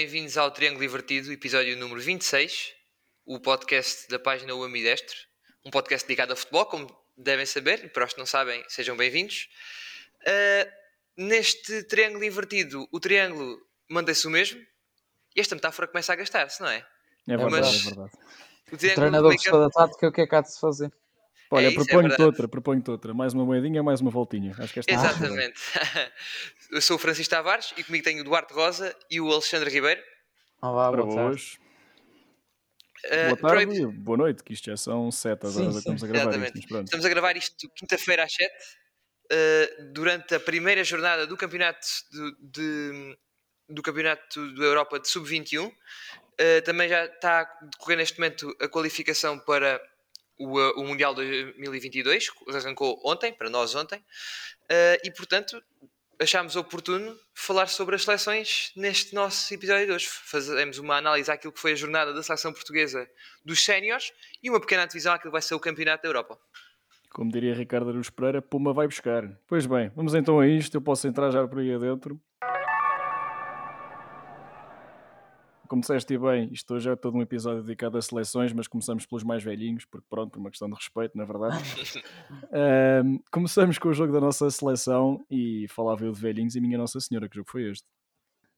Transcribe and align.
Bem-vindos 0.00 0.38
ao 0.38 0.48
Triângulo 0.52 0.84
Invertido, 0.84 1.32
episódio 1.32 1.76
número 1.76 2.00
26, 2.00 2.72
o 3.26 3.40
podcast 3.40 4.08
da 4.08 4.16
página 4.16 4.54
O 4.54 4.62
Ambidestre, 4.62 5.16
um 5.66 5.72
podcast 5.72 6.06
dedicado 6.06 6.32
a 6.32 6.36
futebol, 6.36 6.66
como 6.66 6.96
devem 7.16 7.44
saber, 7.44 7.84
e 7.84 7.88
para 7.88 8.06
os 8.06 8.12
que 8.12 8.18
não 8.20 8.24
sabem, 8.24 8.64
sejam 8.68 8.96
bem-vindos. 8.96 9.48
Uh, 10.22 10.70
neste 11.16 11.82
triângulo 11.82 12.22
invertido, 12.22 12.88
o 12.92 13.00
triângulo 13.00 13.60
mantém-se 13.90 14.24
o 14.28 14.30
mesmo 14.30 14.64
e 15.34 15.40
esta 15.40 15.56
metáfora 15.56 15.88
começa 15.88 16.12
a 16.12 16.16
gastar-se, 16.16 16.60
não 16.60 16.68
é? 16.68 16.86
É 17.26 17.36
verdade, 17.36 17.50
Mas 17.50 17.66
é 17.66 17.84
verdade. 17.86 18.12
O, 18.70 18.74
O 18.76 18.78
treinador 18.78 19.32
gostou 19.32 19.60
da 19.60 19.68
tática, 19.68 20.06
o 20.06 20.12
que 20.12 20.20
é 20.20 20.26
que 20.28 20.34
há 20.36 20.40
de 20.42 20.52
se 20.52 20.60
fazer? 20.60 20.92
Olha, 21.50 21.66
É 21.66 21.70
é 21.70 21.74
proponho-te 21.74 22.08
verdade. 22.08 22.22
outra, 22.22 22.48
proponho-te 22.48 22.90
outra. 22.90 23.14
Mais 23.14 23.32
uma 23.32 23.44
moedinha, 23.44 23.82
mais 23.82 24.00
uma 24.00 24.10
voltinha. 24.10 24.54
Acho 24.58 24.72
que 24.72 24.80
esta 24.80 24.92
Exatamente. 24.92 25.58
Eu 26.70 26.80
sou 26.82 26.96
o 26.96 26.98
Francisco 26.98 27.30
Tavares 27.30 27.72
e 27.76 27.84
comigo 27.84 28.04
tenho 28.04 28.20
o 28.20 28.24
Duarte 28.24 28.52
Rosa 28.52 28.94
e 29.10 29.20
o 29.20 29.32
Alexandre 29.32 29.70
Ribeiro. 29.70 30.00
Olá, 30.60 30.92
boa 30.92 31.14
tarde. 31.14 31.30
hoje. 31.34 31.58
Uh, 33.06 33.36
Boa 33.36 33.52
tarde 33.54 33.80
e 33.80 33.86
boa 33.86 34.18
noite, 34.18 34.42
que 34.42 34.52
isto 34.52 34.64
já 34.66 34.76
são 34.76 35.10
sete 35.12 35.46
as 35.46 35.52
Sim, 35.54 35.68
estamos 35.70 36.02
a 36.02 36.06
gravar 36.08 36.22
exatamente. 36.30 36.58
isto. 36.58 36.80
Estamos 36.82 37.06
a 37.06 37.08
gravar 37.08 37.36
isto 37.36 37.70
quinta-feira 37.76 38.24
às 38.24 38.32
7, 38.34 38.52
uh, 38.52 39.92
durante 39.92 40.34
a 40.34 40.40
primeira 40.40 40.82
jornada 40.82 41.24
do 41.26 41.36
campeonato 41.36 41.86
do, 42.10 42.36
de- 42.40 43.16
do 43.68 43.82
campeonato 43.82 44.52
da 44.56 44.64
Europa 44.64 44.98
de 44.98 45.08
Sub-21. 45.08 45.68
Uh, 45.68 45.72
também 46.64 46.88
já 46.88 47.04
está 47.06 47.42
a 47.42 47.64
decorrer 47.66 47.98
neste 47.98 48.18
momento 48.18 48.54
a 48.60 48.66
qualificação 48.68 49.38
para 49.38 49.80
o, 50.38 50.58
uh, 50.58 50.80
o 50.80 50.84
Mundial 50.84 51.14
2022, 51.14 52.30
que 52.30 52.56
arrancou 52.56 53.00
ontem, 53.04 53.32
para 53.32 53.50
nós 53.50 53.74
ontem, 53.74 54.02
Uh, 54.70 55.00
e 55.02 55.10
portanto 55.10 55.62
achámos 56.20 56.56
oportuno 56.56 57.16
falar 57.32 57.68
sobre 57.68 57.94
as 57.94 58.04
seleções 58.04 58.70
neste 58.76 59.14
nosso 59.14 59.52
episódio 59.54 59.86
de 59.86 59.92
hoje. 59.92 60.06
Fazemos 60.06 60.78
uma 60.78 60.96
análise 60.96 61.30
àquilo 61.30 61.52
que 61.52 61.60
foi 61.60 61.72
a 61.72 61.76
jornada 61.76 62.12
da 62.12 62.22
seleção 62.22 62.52
portuguesa 62.52 63.08
dos 63.42 63.64
séniores 63.64 64.12
e 64.42 64.50
uma 64.50 64.60
pequena 64.60 64.84
divisão 64.86 65.14
àquilo 65.14 65.30
que 65.30 65.32
vai 65.32 65.40
ser 65.40 65.54
o 65.54 65.60
campeonato 65.60 66.02
da 66.02 66.08
Europa. 66.08 66.38
Como 67.10 67.32
diria 67.32 67.54
Ricardo 67.54 67.88
Aruz 67.88 68.10
Pereira, 68.10 68.42
Puma 68.42 68.74
vai 68.74 68.86
buscar. 68.86 69.26
Pois 69.46 69.64
bem, 69.64 69.90
vamos 69.96 70.14
então 70.14 70.38
a 70.38 70.46
isto. 70.46 70.76
Eu 70.76 70.82
posso 70.82 71.08
entrar 71.08 71.30
já 71.30 71.46
por 71.48 71.60
aí 71.60 71.72
adentro. 71.72 72.20
Como 75.68 75.80
disseste 75.82 76.14
e 76.14 76.18
bem, 76.18 76.48
isto 76.50 76.72
hoje 76.74 76.90
é 76.90 76.96
todo 76.96 77.16
um 77.16 77.22
episódio 77.22 77.62
dedicado 77.62 77.98
a 77.98 78.02
seleções, 78.02 78.52
mas 78.54 78.66
começamos 78.66 79.04
pelos 79.04 79.22
mais 79.22 79.44
velhinhos, 79.44 79.84
porque 79.84 80.06
pronto, 80.08 80.30
por 80.30 80.38
uma 80.38 80.48
questão 80.50 80.68
de 80.68 80.74
respeito, 80.74 81.16
na 81.16 81.24
verdade. 81.24 81.58
Ahm, 82.50 83.18
começamos 83.30 83.78
com 83.78 83.88
o 83.88 83.92
jogo 83.92 84.12
da 84.12 84.20
nossa 84.20 84.48
seleção 84.50 85.22
e 85.30 85.66
falava 85.68 86.04
eu 86.04 86.12
de 86.12 86.20
velhinhos 86.20 86.56
e 86.56 86.60
minha 86.60 86.78
Nossa 86.78 86.98
Senhora, 87.00 87.28
que 87.28 87.36
jogo 87.36 87.50
foi 87.50 87.70
este? 87.70 87.86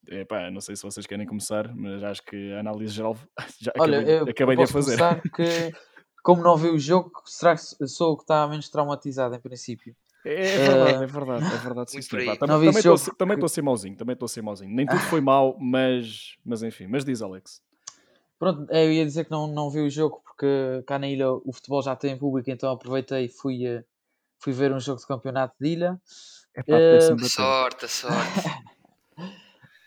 Epá, 0.07 0.51
não 0.51 0.61
sei 0.61 0.77
se 0.77 0.83
vocês 0.83 1.07
querem 1.07 1.27
começar, 1.27 1.75
mas 1.75 2.03
acho 2.03 2.23
que 2.23 2.53
a 2.53 2.61
análise 2.61 2.95
geral 2.95 3.17
já 3.61 3.73
Olha, 3.79 3.99
acabei, 3.99 4.19
eu 4.19 4.25
acabei 4.25 4.57
de 4.57 4.63
a 4.63 4.67
fazer. 4.67 4.97
começar 4.97 5.21
que, 5.23 5.73
como 6.23 6.43
não 6.43 6.57
vi 6.57 6.69
o 6.69 6.79
jogo, 6.79 7.11
será 7.27 7.57
que 7.57 7.87
sou 7.89 8.13
o 8.13 8.17
que 8.17 8.23
está 8.23 8.47
menos 8.47 8.69
traumatizado 8.69 9.35
em 9.35 9.41
princípio? 9.41 9.95
É 10.25 10.57
verdade, 10.59 11.05
é 11.05 11.07
verdade, 11.07 11.55
é 11.55 11.59
verdade. 11.59 11.91
sim. 11.93 12.01
Pá, 12.01 12.47
Não 12.47 12.55
Também 12.57 12.69
estou 12.71 12.95
a 12.95 12.99
ser- 12.99 13.05
jogo 13.07 13.17
também 13.17 13.35
que- 13.37 13.39
estou 13.39 13.47
a 13.47 13.49
ser 13.49 13.63
mauzinho, 13.63 13.97
também 13.97 14.13
estou 14.13 14.27
a 14.27 14.29
ser 14.29 14.43
mauzinho. 14.43 14.71
Nem 14.75 14.87
tudo 14.87 15.01
foi 15.01 15.21
mau, 15.21 15.57
mas, 15.59 16.37
mas 16.45 16.63
enfim. 16.63 16.87
Mas 16.87 17.05
diz, 17.05 17.23
Alex. 17.23 17.63
Pronto, 18.39 18.67
é, 18.71 18.87
eu 18.87 18.93
ia 18.93 19.05
dizer 19.05 19.25
que 19.25 19.31
não, 19.31 19.47
não 19.47 19.71
vi 19.71 19.81
o 19.81 19.91
jogo 19.91 20.23
porque 20.25 20.83
cá 20.87 20.99
na 20.99 21.09
ilha 21.09 21.31
o 21.31 21.53
futebol 21.53 21.83
já 21.83 21.95
tem 21.95 22.17
público, 22.19 22.51
então 22.51 22.71
aproveitei 22.71 23.27
e 23.27 23.29
fui, 23.29 23.67
eh, 23.67 23.85
fui 24.39 24.53
ver 24.53 24.73
um 24.73 24.81
jogo 24.81 24.99
de 25.01 25.07
campeonato 25.07 25.55
de 25.61 25.69
ilha. 25.69 26.01
Epá, 26.57 26.73
Eh, 26.73 26.77
apetece-me 26.89 27.17
bater. 27.21 27.31
Sorte, 27.31 27.89
sorte. 27.89 28.49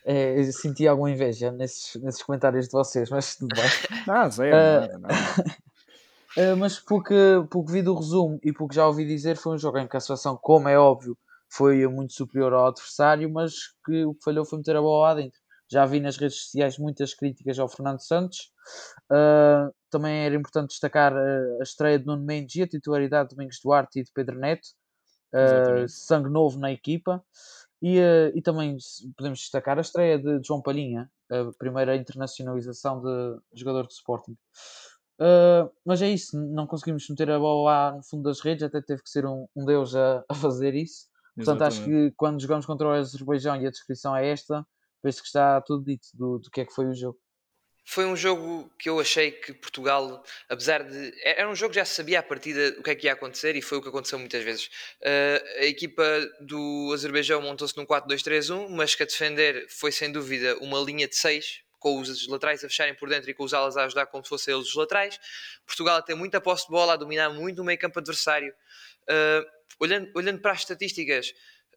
Eh, 0.06 0.36
eu 0.40 0.52
senti 0.52 0.88
alguma 0.88 1.10
inveja 1.12 1.52
nesses, 1.52 1.96
nesses 2.02 2.22
comentários 2.22 2.66
de 2.68 2.72
vocês, 2.72 3.10
mas 3.10 3.36
tudo 3.36 3.56
bem. 3.56 3.66
Ah, 4.08 4.30
zero, 4.30 4.56
Eh, 4.56 4.80
nada, 4.88 5.00
nada. 5.00 5.16
Uh, 6.38 6.58
mas 6.58 6.80
porque, 6.80 7.14
porque 7.50 7.72
vi 7.72 7.82
do 7.82 7.94
resumo 7.94 8.40
e 8.44 8.52
porque 8.52 8.76
já 8.76 8.88
ouvi 8.88 9.06
dizer, 9.06 9.38
foi 9.38 9.56
um 9.56 9.58
jogo 9.58 9.78
em 9.78 9.88
que 9.88 9.98
a 9.98 10.00
seleção, 10.00 10.36
como 10.36 10.68
é 10.68 10.78
óbvio, 10.78 11.18
foi 11.48 11.88
muito 11.88 12.14
superior 12.14 12.54
ao 12.54 12.68
adversário, 12.68 13.32
mas 13.32 13.54
que 13.86 14.04
o 14.04 14.16
que 14.16 14.24
falhou 14.24 14.44
foi 14.44 14.58
meter 14.58 14.76
a 14.76 14.82
bola 14.82 15.10
lá 15.10 15.16
dentro. 15.16 15.40
Já 15.70 15.86
vi 15.86 16.00
nas 16.00 16.18
redes 16.18 16.38
sociais 16.38 16.78
muitas 16.78 17.14
críticas 17.14 17.58
ao 17.60 17.68
Fernando 17.68 18.00
Santos. 18.00 18.52
Uh, 19.12 19.74
também 19.90 20.26
era 20.26 20.36
importante 20.36 20.70
destacar 20.70 21.14
uh, 21.14 21.60
a 21.60 21.64
estreia 21.64 22.00
de 22.00 22.06
Nuno 22.06 22.24
Mendes 22.24 22.56
e 22.56 22.64
a 22.64 22.68
titularidade 22.68 23.30
de 23.30 23.36
Domingos 23.36 23.60
Duarte 23.64 24.00
e 24.00 24.04
de 24.04 24.12
Pedro 24.12 24.40
Neto. 24.40 24.68
Uh, 25.34 25.88
sangue 25.88 26.30
novo 26.30 26.60
na 26.60 26.72
equipa. 26.72 27.24
E, 27.82 28.00
uh, 28.00 28.32
e 28.36 28.42
também 28.42 28.78
podemos 29.18 29.40
destacar 29.40 29.78
a 29.78 29.82
estreia 29.82 30.18
de 30.18 30.42
João 30.44 30.62
Palhinha, 30.62 31.10
a 31.30 31.52
primeira 31.58 31.96
internacionalização 31.96 33.02
de 33.02 33.40
jogador 33.54 33.88
de 33.88 33.94
Sporting. 33.94 34.38
Uh, 35.20 35.70
mas 35.86 36.02
é 36.02 36.10
isso, 36.10 36.38
não 36.38 36.66
conseguimos 36.66 37.08
meter 37.08 37.30
a 37.30 37.40
bola 37.40 37.72
lá 37.72 37.92
no 37.98 38.04
fundo 38.04 38.24
das 38.24 38.40
redes, 38.40 38.64
até 38.64 38.82
teve 38.82 39.04
que 39.04 39.10
ser 39.10 39.26
um, 39.26 39.48
um 39.56 39.66
deus 39.66 39.96
a, 39.96 40.24
a 40.30 40.34
fazer 40.34 40.74
isso. 40.74 41.08
Portanto, 41.36 41.64
acho 41.64 41.78
Exatamente. 41.80 42.10
que 42.12 42.16
quando 42.16 42.42
jogamos 42.42 42.66
contra 42.66 42.88
o 42.88 42.92
Azerbaijão 42.92 43.60
e 43.60 43.66
a 43.66 43.72
descrição 43.72 44.16
é 44.16 44.28
esta, 44.28 44.66
penso 45.02 45.22
que 45.22 45.28
está 45.28 45.62
tudo 45.62 45.84
dito 45.84 46.08
do, 46.14 46.40
do 46.40 46.50
que 46.52 46.62
é 46.62 46.66
que 46.66 46.74
foi 46.74 46.86
o 46.86 46.94
jogo. 46.94 47.20
Foi 47.86 48.06
um 48.06 48.16
jogo 48.16 48.72
que 48.80 48.88
eu 48.90 48.98
achei 49.00 49.32
que 49.32 49.52
Portugal, 49.54 50.24
apesar 50.48 50.84
de. 50.84 51.10
é- 51.22 51.42
Era 51.42 51.50
um 51.50 51.56
jogo 51.56 51.72
que 51.72 51.80
já 51.80 51.86
se 51.86 51.96
sabia 51.96 52.20
à 52.20 52.24
partida 52.24 52.76
o 52.80 52.84
que 52.84 52.90
é 52.90 52.96
que 52.96 53.08
ia 53.08 53.14
acontecer 53.14 53.56
e 53.58 53.62
foi 53.62 53.78
o 53.78 53.82
que 53.82 53.90
aconteceu 53.90 54.18
muitas 54.18 54.42
vezes. 54.42 54.68
Uh, 55.02 55.60
a 55.60 55.66
equipa 55.66 56.04
do 56.40 56.92
Azerbaijão 56.94 57.42
montou-se 57.42 57.76
num 57.76 57.86
4-2-3-1, 57.86 58.70
mas 58.70 58.96
que 58.96 59.04
a 59.04 59.06
defender 59.06 59.68
foi 59.70 59.92
sem 59.92 60.12
dúvida 60.12 60.58
uma 60.60 60.80
linha 60.80 61.08
de 61.10 61.16
6, 61.16 61.62
com 61.84 62.00
os 62.00 62.28
laterais 62.30 62.64
a 62.64 62.70
fecharem 62.70 62.96
por 62.96 63.10
dentro 63.10 63.30
e 63.30 63.34
com 63.34 63.44
os 63.44 63.54
alas 63.54 63.76
a 63.76 63.84
ajudar 63.84 64.06
como 64.06 64.24
se 64.24 64.30
fossem 64.30 64.54
eles 64.56 64.70
os 64.70 64.76
laterais. 64.76 65.20
Portugal 65.66 65.98
a 65.98 66.02
ter 66.02 66.16
muita 66.16 66.40
posse 66.40 66.66
de 66.66 66.72
bola, 66.72 66.94
a 66.94 66.96
dominar 66.96 67.30
muito 67.30 67.62
o 67.62 67.66
meio 67.66 67.78
campo 67.78 68.00
adversário. 68.00 68.54
Uh, 69.04 69.46
olhando, 69.82 70.10
olhando 70.16 70.40
para 70.40 70.54
as 70.54 70.60
estatísticas, 70.60 71.34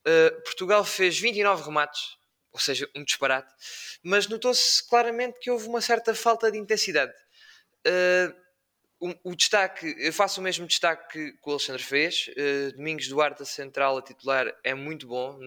uh, 0.07 0.43
Portugal 0.45 0.85
fez 0.85 1.19
29 1.19 1.65
remates, 1.65 2.17
ou 2.53 2.61
seja, 2.61 2.89
um 2.95 3.03
disparate, 3.03 3.53
mas 4.01 4.29
notou-se 4.29 4.89
claramente 4.89 5.41
que 5.41 5.51
houve 5.51 5.67
uma 5.67 5.81
certa 5.81 6.15
falta 6.15 6.53
de 6.53 6.57
intensidade. 6.57 7.13
Uh, 7.85 8.46
o, 8.99 9.15
o 9.31 9.37
destaque, 9.37 9.95
eu 9.99 10.13
faço 10.13 10.41
o 10.41 10.43
mesmo 10.43 10.67
destaque 10.67 11.13
que, 11.13 11.39
o 11.45 11.51
Alexandre 11.51 11.83
fez. 11.83 12.29
Uh, 12.31 12.77
Domingos 12.77 13.09
Duarte, 13.09 13.43
a 13.43 13.45
central, 13.45 13.99
a 13.99 14.03
titular, 14.03 14.47
é 14.65 14.75
muito 14.75 15.07
bom, 15.07 15.39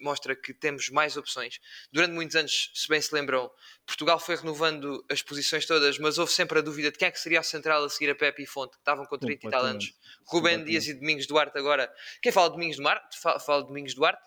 mostra 0.00 0.36
que 0.36 0.52
temos 0.52 0.90
mais 0.90 1.16
opções. 1.16 1.58
Durante 1.90 2.12
muitos 2.12 2.36
anos, 2.36 2.70
se 2.74 2.86
bem 2.88 3.00
se 3.00 3.14
lembram, 3.14 3.50
Portugal 3.86 4.20
foi 4.20 4.36
renovando 4.36 5.04
as 5.10 5.22
posições 5.22 5.64
todas, 5.64 5.98
mas 5.98 6.18
houve 6.18 6.32
sempre 6.32 6.58
a 6.58 6.62
dúvida 6.62 6.90
de 6.90 6.98
quem 6.98 7.08
é 7.08 7.10
que 7.10 7.20
seria 7.20 7.40
o 7.40 7.44
central 7.44 7.84
a 7.84 7.88
seguir 7.88 8.10
a 8.10 8.14
Pepe 8.14 8.42
e 8.42 8.46
Fonte, 8.46 8.72
que 8.72 8.78
estavam 8.78 9.06
com 9.06 9.18
30 9.18 9.46
e 9.46 9.50
tal 9.50 9.64
anos. 9.64 9.94
Completamente. 10.26 10.68
Dias 10.70 10.86
e 10.88 10.94
Domingos 10.94 11.26
Duarte 11.26 11.56
agora. 11.58 11.90
Quem 12.20 12.30
fala 12.30 12.48
de 12.48 12.54
Domingos 12.56 12.76
Duarte, 12.76 13.18
fa- 13.18 13.40
fala 13.40 13.62
de 13.62 13.68
Domingos 13.68 13.94
Duarte. 13.94 14.22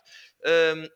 hum, 0.75 0.88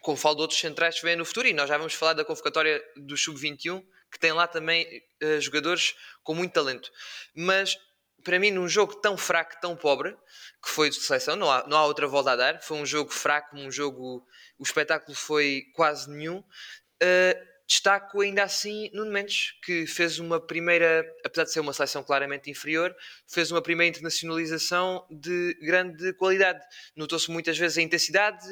como 0.00 0.16
falo 0.16 0.36
de 0.36 0.42
outros 0.42 0.60
centrais 0.60 0.94
que 0.94 1.02
vêm 1.04 1.16
no 1.16 1.24
futuro, 1.24 1.48
e 1.48 1.52
nós 1.52 1.68
já 1.68 1.76
vamos 1.76 1.92
falar 1.92 2.12
da 2.12 2.24
convocatória 2.24 2.80
do 2.96 3.16
Sub-21, 3.16 3.84
que 4.10 4.18
tem 4.18 4.32
lá 4.32 4.46
também 4.46 4.86
eh, 5.20 5.40
jogadores 5.40 5.94
com 6.22 6.34
muito 6.34 6.52
talento. 6.52 6.90
Mas, 7.34 7.76
para 8.24 8.38
mim, 8.38 8.50
num 8.50 8.68
jogo 8.68 8.94
tão 8.96 9.16
fraco, 9.16 9.60
tão 9.60 9.76
pobre, 9.76 10.16
que 10.62 10.70
foi 10.70 10.90
de 10.90 10.96
seleção, 10.96 11.36
não 11.36 11.50
há, 11.50 11.66
não 11.66 11.76
há 11.76 11.84
outra 11.86 12.06
volta 12.06 12.32
a 12.32 12.36
dar, 12.36 12.60
foi 12.62 12.76
um 12.78 12.86
jogo 12.86 13.10
fraco, 13.10 13.56
um 13.56 13.70
jogo... 13.70 14.26
O 14.58 14.62
espetáculo 14.64 15.16
foi 15.16 15.62
quase 15.74 16.10
nenhum. 16.10 16.42
eh, 17.00 17.40
destaco 17.68 18.22
ainda 18.22 18.42
assim 18.42 18.90
Nuno 18.94 19.12
Mendes, 19.12 19.52
que 19.62 19.86
fez 19.86 20.18
uma 20.18 20.40
primeira, 20.40 21.04
apesar 21.22 21.44
de 21.44 21.52
ser 21.52 21.60
uma 21.60 21.74
seleção 21.74 22.02
claramente 22.02 22.50
inferior, 22.50 22.96
fez 23.26 23.52
uma 23.52 23.60
primeira 23.60 23.90
internacionalização 23.90 25.06
de 25.10 25.54
grande 25.60 26.14
qualidade. 26.14 26.64
Notou-se 26.96 27.30
muitas 27.30 27.58
vezes 27.58 27.76
a 27.76 27.82
intensidade, 27.82 28.48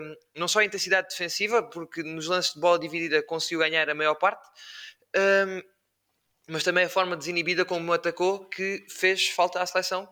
hum, 0.00 0.14
não 0.34 0.48
só 0.48 0.58
a 0.58 0.64
intensidade 0.64 1.08
defensiva, 1.08 1.62
porque 1.62 2.02
nos 2.02 2.26
lances 2.26 2.52
de 2.52 2.60
bola 2.60 2.80
dividida 2.80 3.22
conseguiu 3.22 3.60
ganhar 3.60 3.88
a 3.88 3.94
maior 3.94 4.16
parte, 4.16 4.44
hum, 5.16 5.62
mas 6.48 6.64
também 6.64 6.84
a 6.84 6.88
forma 6.88 7.16
desinibida 7.16 7.64
como 7.64 7.92
atacou, 7.92 8.44
que 8.48 8.84
fez 8.90 9.28
falta 9.28 9.62
à 9.62 9.66
seleção. 9.66 10.08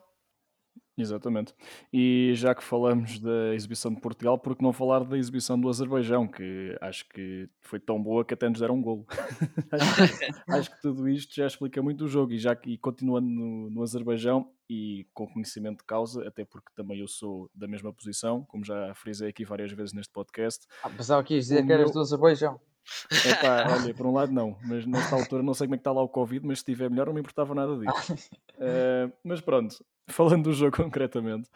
Exatamente. 0.98 1.54
E 1.92 2.32
já 2.34 2.54
que 2.54 2.64
falamos 2.64 3.18
da 3.18 3.54
exibição 3.54 3.92
de 3.92 4.00
Portugal, 4.00 4.38
por 4.38 4.56
que 4.56 4.62
não 4.62 4.72
falar 4.72 5.04
da 5.04 5.18
exibição 5.18 5.60
do 5.60 5.68
Azerbaijão, 5.68 6.26
que 6.26 6.74
acho 6.80 7.06
que 7.10 7.48
foi 7.60 7.78
tão 7.78 8.02
boa 8.02 8.24
que 8.24 8.32
até 8.32 8.48
nos 8.48 8.60
deram 8.60 8.76
um 8.76 8.82
golo. 8.82 9.04
acho, 9.70 10.08
que, 10.08 10.52
acho 10.52 10.70
que 10.70 10.80
tudo 10.80 11.08
isto 11.08 11.34
já 11.34 11.46
explica 11.46 11.82
muito 11.82 12.04
o 12.04 12.08
jogo. 12.08 12.32
E, 12.32 12.38
já 12.38 12.56
que, 12.56 12.70
e 12.70 12.78
continuando 12.78 13.28
no, 13.28 13.68
no 13.70 13.82
Azerbaijão, 13.82 14.50
e 14.68 15.06
com 15.14 15.28
conhecimento 15.28 15.78
de 15.78 15.84
causa, 15.84 16.26
até 16.26 16.44
porque 16.44 16.72
também 16.74 16.98
eu 16.98 17.06
sou 17.06 17.48
da 17.54 17.68
mesma 17.68 17.92
posição, 17.92 18.42
como 18.44 18.64
já 18.64 18.92
frisei 18.94 19.28
aqui 19.28 19.44
várias 19.44 19.70
vezes 19.72 19.92
neste 19.92 20.12
podcast. 20.12 20.66
Ah, 20.82 20.90
pensava 20.90 21.22
que 21.22 21.34
ias 21.34 21.44
dizer 21.44 21.64
que 21.64 21.72
eras 21.72 21.86
meu- 21.86 21.94
do 21.94 22.00
Azerbaijão. 22.00 22.58
Epá, 23.24 23.66
olha, 23.88 23.94
por 23.94 24.06
um 24.06 24.12
lado 24.12 24.32
não, 24.32 24.56
mas 24.62 24.86
nesta 24.86 25.14
altura 25.16 25.42
não 25.42 25.54
sei 25.54 25.66
como 25.66 25.74
é 25.74 25.78
que 25.78 25.80
está 25.80 25.92
lá 25.92 26.02
o 26.02 26.08
Covid, 26.08 26.46
mas 26.46 26.58
se 26.58 26.62
estiver 26.62 26.90
melhor 26.90 27.06
não 27.06 27.14
me 27.14 27.20
importava 27.20 27.54
nada 27.54 27.76
disso. 27.76 28.14
Eh, 28.58 29.12
mas 29.22 29.42
pronto, 29.42 29.84
falando 30.08 30.44
do 30.44 30.52
jogo 30.54 30.74
concretamente 30.82 31.46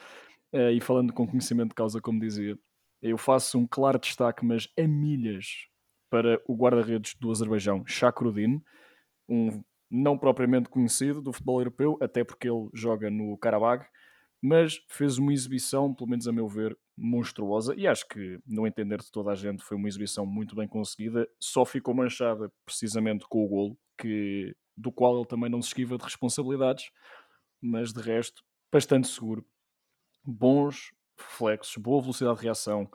eh, 0.53 0.73
e 0.73 0.83
falando 0.83 1.15
com 1.15 1.27
conhecimento 1.27 1.71
de 1.71 1.75
causa, 1.75 1.99
como 1.99 2.21
dizia, 2.21 2.59
eu 3.01 3.17
faço 3.17 3.59
um 3.59 3.67
claro 3.67 3.99
destaque, 3.99 4.45
mas 4.45 4.69
a 4.79 4.87
milhas, 4.87 5.67
para 6.11 6.39
o 6.47 6.55
guarda-redes 6.55 7.15
do 7.15 7.31
Azerbaijão, 7.31 7.87
Shakrudin, 7.87 8.63
um 9.27 9.63
não 9.91 10.19
propriamente 10.19 10.69
conhecido 10.69 11.23
do 11.23 11.33
futebol 11.33 11.61
europeu, 11.61 11.99
até 12.03 12.23
porque 12.23 12.51
ele 12.51 12.69
joga 12.75 13.11
no 13.11 13.37
Karabag, 13.39 13.87
mas 14.43 14.81
fez 14.89 15.19
uma 15.19 15.33
exibição, 15.33 15.95
pelo 15.95 16.11
menos 16.11 16.29
a 16.29 16.33
meu 16.33 16.47
ver, 16.47 16.77
monstruosa 17.01 17.75
e 17.75 17.87
acho 17.87 18.07
que, 18.07 18.39
no 18.47 18.67
entender 18.67 18.99
de 18.99 19.11
toda 19.11 19.31
a 19.31 19.35
gente, 19.35 19.63
foi 19.63 19.77
uma 19.77 19.89
exibição 19.89 20.27
muito 20.27 20.55
bem 20.55 20.69
conseguida. 20.69 21.27
Só 21.39 21.65
ficou 21.65 21.95
manchada 21.95 22.53
precisamente 22.65 23.27
com 23.29 23.45
o 23.45 23.49
golo, 23.49 23.79
que, 23.99 24.55
do 24.77 24.93
qual 24.93 25.17
ele 25.17 25.27
também 25.27 25.51
não 25.51 25.63
se 25.63 25.69
esquiva 25.69 25.97
de 25.97 26.05
responsabilidades, 26.05 26.91
mas 27.61 27.93
de 27.93 28.01
resto, 28.01 28.45
bastante 28.71 29.09
seguro. 29.09 29.45
Bons 30.23 30.93
reflexos, 31.19 31.77
boa 31.77 32.03
velocidade 32.03 32.39
de 32.39 32.45
reação. 32.45 32.91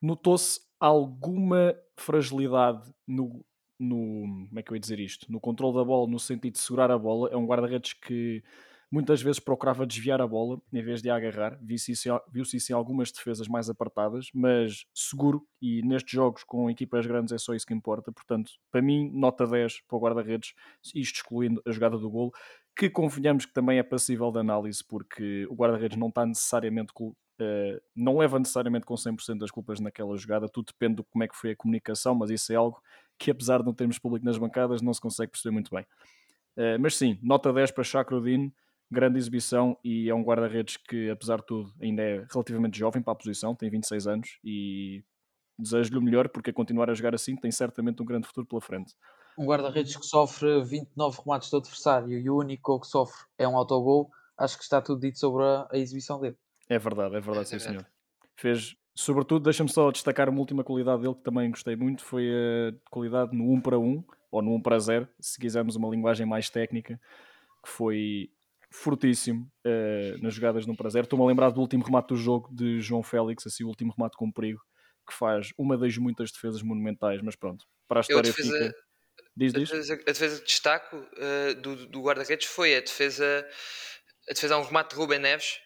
Notou-se 0.00 0.60
alguma 0.78 1.74
fragilidade 1.96 2.92
no, 3.06 3.44
no. 3.78 4.46
Como 4.48 4.58
é 4.58 4.62
que 4.62 4.70
eu 4.70 4.76
ia 4.76 4.80
dizer 4.80 5.00
isto? 5.00 5.30
No 5.30 5.40
controle 5.40 5.76
da 5.76 5.84
bola, 5.84 6.08
no 6.08 6.18
sentido 6.18 6.54
de 6.54 6.60
segurar 6.60 6.90
a 6.90 6.98
bola. 6.98 7.30
É 7.30 7.36
um 7.36 7.46
guarda-redes 7.46 7.94
que 7.94 8.42
muitas 8.90 9.22
vezes 9.22 9.38
procurava 9.38 9.86
desviar 9.86 10.20
a 10.20 10.26
bola 10.26 10.60
em 10.72 10.82
vez 10.82 11.00
de 11.00 11.08
a 11.08 11.16
agarrar. 11.16 11.58
Viu-se 11.62 11.92
isso, 11.92 12.20
viu 12.30 12.44
em 12.44 12.72
algumas 12.72 13.12
defesas 13.12 13.46
mais 13.46 13.70
apartadas, 13.70 14.28
mas 14.34 14.84
seguro. 14.92 15.46
E 15.62 15.82
nestes 15.82 16.12
jogos 16.12 16.42
com 16.42 16.68
equipas 16.68 17.06
grandes 17.06 17.32
é 17.32 17.38
só 17.38 17.54
isso 17.54 17.66
que 17.66 17.74
importa. 17.74 18.10
Portanto, 18.10 18.52
para 18.70 18.82
mim, 18.82 19.10
nota 19.12 19.46
10 19.46 19.82
para 19.86 19.96
o 19.96 20.00
guarda-redes, 20.00 20.54
isto 20.94 21.16
excluindo 21.16 21.62
a 21.66 21.70
jogada 21.70 21.96
do 21.96 22.10
gol 22.10 22.32
que 22.76 22.88
convenhamos 22.88 23.44
que 23.44 23.52
também 23.52 23.78
é 23.78 23.82
passível 23.82 24.30
de 24.30 24.38
análise, 24.38 24.82
porque 24.82 25.46
o 25.50 25.54
guarda-redes 25.54 25.98
não 25.98 26.08
está 26.08 26.24
necessariamente 26.26 26.92
Uh, 27.40 27.80
não 27.96 28.18
leva 28.18 28.38
necessariamente 28.38 28.84
com 28.84 28.92
100% 28.94 29.38
das 29.38 29.50
culpas 29.50 29.80
naquela 29.80 30.14
jogada, 30.14 30.46
tudo 30.46 30.66
depende 30.66 30.96
de 30.96 31.04
como 31.04 31.24
é 31.24 31.26
que 31.26 31.34
foi 31.34 31.52
a 31.52 31.56
comunicação, 31.56 32.14
mas 32.14 32.28
isso 32.28 32.52
é 32.52 32.56
algo 32.56 32.82
que, 33.18 33.30
apesar 33.30 33.60
de 33.60 33.64
não 33.64 33.72
termos 33.72 33.98
público 33.98 34.26
nas 34.26 34.36
bancadas, 34.36 34.82
não 34.82 34.92
se 34.92 35.00
consegue 35.00 35.32
perceber 35.32 35.54
muito 35.54 35.74
bem. 35.74 35.82
Uh, 36.54 36.76
mas 36.78 36.96
sim, 36.96 37.18
nota 37.22 37.50
10 37.50 37.70
para 37.70 37.82
Chacrodin, 37.82 38.52
grande 38.90 39.18
exibição 39.18 39.78
e 39.84 40.10
é 40.10 40.14
um 40.14 40.22
guarda-redes 40.22 40.76
que, 40.76 41.08
apesar 41.10 41.36
de 41.36 41.46
tudo, 41.46 41.72
ainda 41.80 42.02
é 42.02 42.26
relativamente 42.30 42.78
jovem 42.78 43.00
para 43.00 43.12
a 43.12 43.16
posição, 43.16 43.54
tem 43.54 43.70
26 43.70 44.06
anos 44.06 44.38
e 44.44 45.04
desejo-lhe 45.58 45.98
o 45.98 46.02
melhor 46.02 46.28
porque 46.28 46.50
a 46.50 46.52
continuar 46.52 46.90
a 46.90 46.94
jogar 46.94 47.14
assim 47.14 47.36
tem 47.36 47.50
certamente 47.50 48.02
um 48.02 48.04
grande 48.04 48.26
futuro 48.26 48.46
pela 48.46 48.60
frente. 48.60 48.94
Um 49.38 49.46
guarda-redes 49.46 49.96
que 49.96 50.04
sofre 50.04 50.62
29 50.64 51.22
remates 51.24 51.50
do 51.50 51.58
adversário 51.58 52.18
e 52.18 52.28
o 52.28 52.36
único 52.36 52.80
que 52.80 52.86
sofre 52.86 53.26
é 53.38 53.46
um 53.46 53.56
autogol, 53.56 54.10
acho 54.36 54.56
que 54.56 54.64
está 54.64 54.80
tudo 54.82 55.00
dito 55.00 55.18
sobre 55.18 55.44
a, 55.44 55.68
a 55.70 55.78
exibição 55.78 56.20
dele. 56.20 56.36
É 56.68 56.78
verdade, 56.78 57.16
é 57.16 57.20
verdade, 57.20 57.48
sim, 57.48 57.58
senhor. 57.58 57.86
Fez, 58.36 58.74
sobretudo, 58.94 59.44
deixa-me 59.44 59.70
só 59.70 59.90
destacar 59.90 60.28
uma 60.28 60.40
última 60.40 60.64
qualidade 60.64 61.02
dele 61.02 61.14
que 61.14 61.22
também 61.22 61.50
gostei 61.50 61.76
muito, 61.76 62.04
foi 62.04 62.28
a 62.28 62.90
qualidade 62.90 63.36
no 63.36 63.52
1 63.52 63.60
para 63.60 63.78
1, 63.78 64.04
ou 64.30 64.42
no 64.42 64.54
1 64.54 64.62
para 64.62 64.78
0, 64.78 65.08
se 65.20 65.38
quisermos 65.38 65.76
uma 65.76 65.88
linguagem 65.88 66.26
mais 66.26 66.48
técnica, 66.48 67.00
que 67.62 67.68
foi 67.68 68.30
fortíssimo 68.70 69.50
uh, 69.66 70.22
nas 70.22 70.34
jogadas 70.34 70.66
no 70.66 70.72
1 70.72 70.76
para 70.76 70.90
0. 70.90 71.04
Estou-me 71.04 71.24
a 71.24 71.28
lembrar 71.28 71.50
do 71.50 71.60
último 71.60 71.84
remate 71.84 72.08
do 72.08 72.16
jogo 72.16 72.48
de 72.54 72.80
João 72.80 73.02
Félix, 73.02 73.46
assim, 73.46 73.64
o 73.64 73.68
último 73.68 73.92
remate 73.96 74.16
com 74.16 74.30
perigo, 74.30 74.60
que 75.06 75.14
faz 75.14 75.50
uma 75.58 75.76
das 75.76 75.96
muitas 75.98 76.30
defesas 76.30 76.62
monumentais, 76.62 77.20
mas 77.22 77.34
pronto, 77.34 77.66
para 77.88 78.00
a 78.00 78.02
história 78.02 78.30
defesa, 78.30 78.58
fica... 78.58 78.74
Diz, 79.36 79.52
diz. 79.52 79.70
A, 79.70 79.74
defesa, 79.74 79.94
a 79.94 80.12
defesa 80.12 80.36
de 80.36 80.44
destaco 80.44 80.96
uh, 80.96 81.54
do, 81.60 81.86
do 81.86 82.02
guarda-redes 82.02 82.46
foi 82.46 82.76
a 82.76 82.80
defesa, 82.80 83.46
a 84.28 84.32
defesa 84.32 84.54
a 84.54 84.58
um 84.58 84.64
remate 84.64 84.90
de 84.90 84.96
Rubem 84.96 85.18
Neves, 85.18 85.58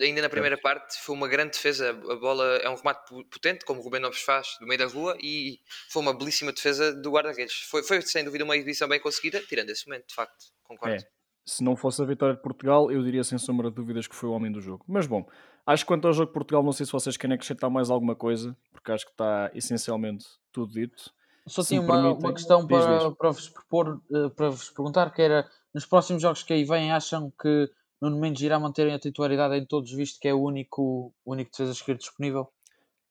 ainda 0.00 0.22
na 0.22 0.28
primeira 0.28 0.58
parte 0.58 0.98
foi 1.00 1.14
uma 1.14 1.26
grande 1.28 1.52
defesa. 1.52 1.90
A 1.90 2.16
bola 2.16 2.56
é 2.56 2.68
um 2.68 2.74
remate 2.74 3.10
potente, 3.30 3.64
como 3.64 3.80
o 3.80 3.82
Rubem 3.82 4.00
Neves 4.00 4.20
faz, 4.20 4.56
do 4.60 4.66
meio 4.66 4.78
da 4.78 4.86
rua, 4.86 5.16
e 5.20 5.58
foi 5.90 6.02
uma 6.02 6.16
belíssima 6.16 6.52
defesa 6.52 6.94
do 6.94 7.10
guarda-redes. 7.10 7.54
Foi, 7.70 7.82
foi 7.82 8.02
sem 8.02 8.24
dúvida 8.24 8.44
uma 8.44 8.56
exibição 8.56 8.88
bem 8.88 9.00
conseguida, 9.00 9.40
tirando 9.40 9.70
esse 9.70 9.86
momento, 9.86 10.08
de 10.08 10.14
facto, 10.14 10.46
concordo. 10.62 10.96
É. 10.96 11.21
Se 11.44 11.64
não 11.64 11.74
fosse 11.74 12.00
a 12.00 12.04
vitória 12.04 12.36
de 12.36 12.42
Portugal, 12.42 12.90
eu 12.90 13.02
diria 13.02 13.24
sem 13.24 13.36
sombra 13.38 13.68
de 13.68 13.74
dúvidas 13.74 14.06
que 14.06 14.14
foi 14.14 14.28
o 14.28 14.32
homem 14.32 14.52
do 14.52 14.60
jogo. 14.60 14.84
Mas 14.88 15.06
bom, 15.06 15.26
acho 15.66 15.84
que 15.84 15.88
quanto 15.88 16.06
ao 16.06 16.12
jogo 16.12 16.28
de 16.28 16.32
Portugal, 16.34 16.62
não 16.62 16.72
sei 16.72 16.86
se 16.86 16.92
vocês 16.92 17.16
querem 17.16 17.34
acrescentar 17.34 17.68
mais 17.68 17.90
alguma 17.90 18.14
coisa, 18.14 18.56
porque 18.70 18.92
acho 18.92 19.04
que 19.04 19.12
está 19.12 19.50
essencialmente 19.54 20.24
tudo 20.52 20.72
dito. 20.72 21.12
Só 21.46 21.62
tinha 21.62 21.80
uma, 21.80 22.12
uma 22.12 22.32
questão 22.32 22.66
para, 22.66 23.10
para 23.10 23.30
vos 23.30 23.48
propor, 23.48 24.00
eh, 24.12 24.28
para 24.28 24.50
vos 24.50 24.70
perguntar, 24.70 25.10
que 25.10 25.20
era, 25.20 25.48
nos 25.74 25.84
próximos 25.84 26.22
jogos 26.22 26.44
que 26.44 26.52
aí 26.52 26.64
vêm, 26.64 26.92
acham 26.92 27.32
que 27.40 27.68
Nuno 28.00 28.18
Mendes 28.20 28.42
irá 28.42 28.60
manter 28.60 28.88
a 28.92 28.98
titularidade 28.98 29.56
em 29.56 29.66
todos, 29.66 29.92
visto 29.92 30.20
que 30.20 30.28
é 30.28 30.34
o 30.34 30.40
único, 30.40 31.12
único 31.26 31.50
defesa 31.50 31.72
esquerdo 31.72 31.98
disponível? 31.98 32.48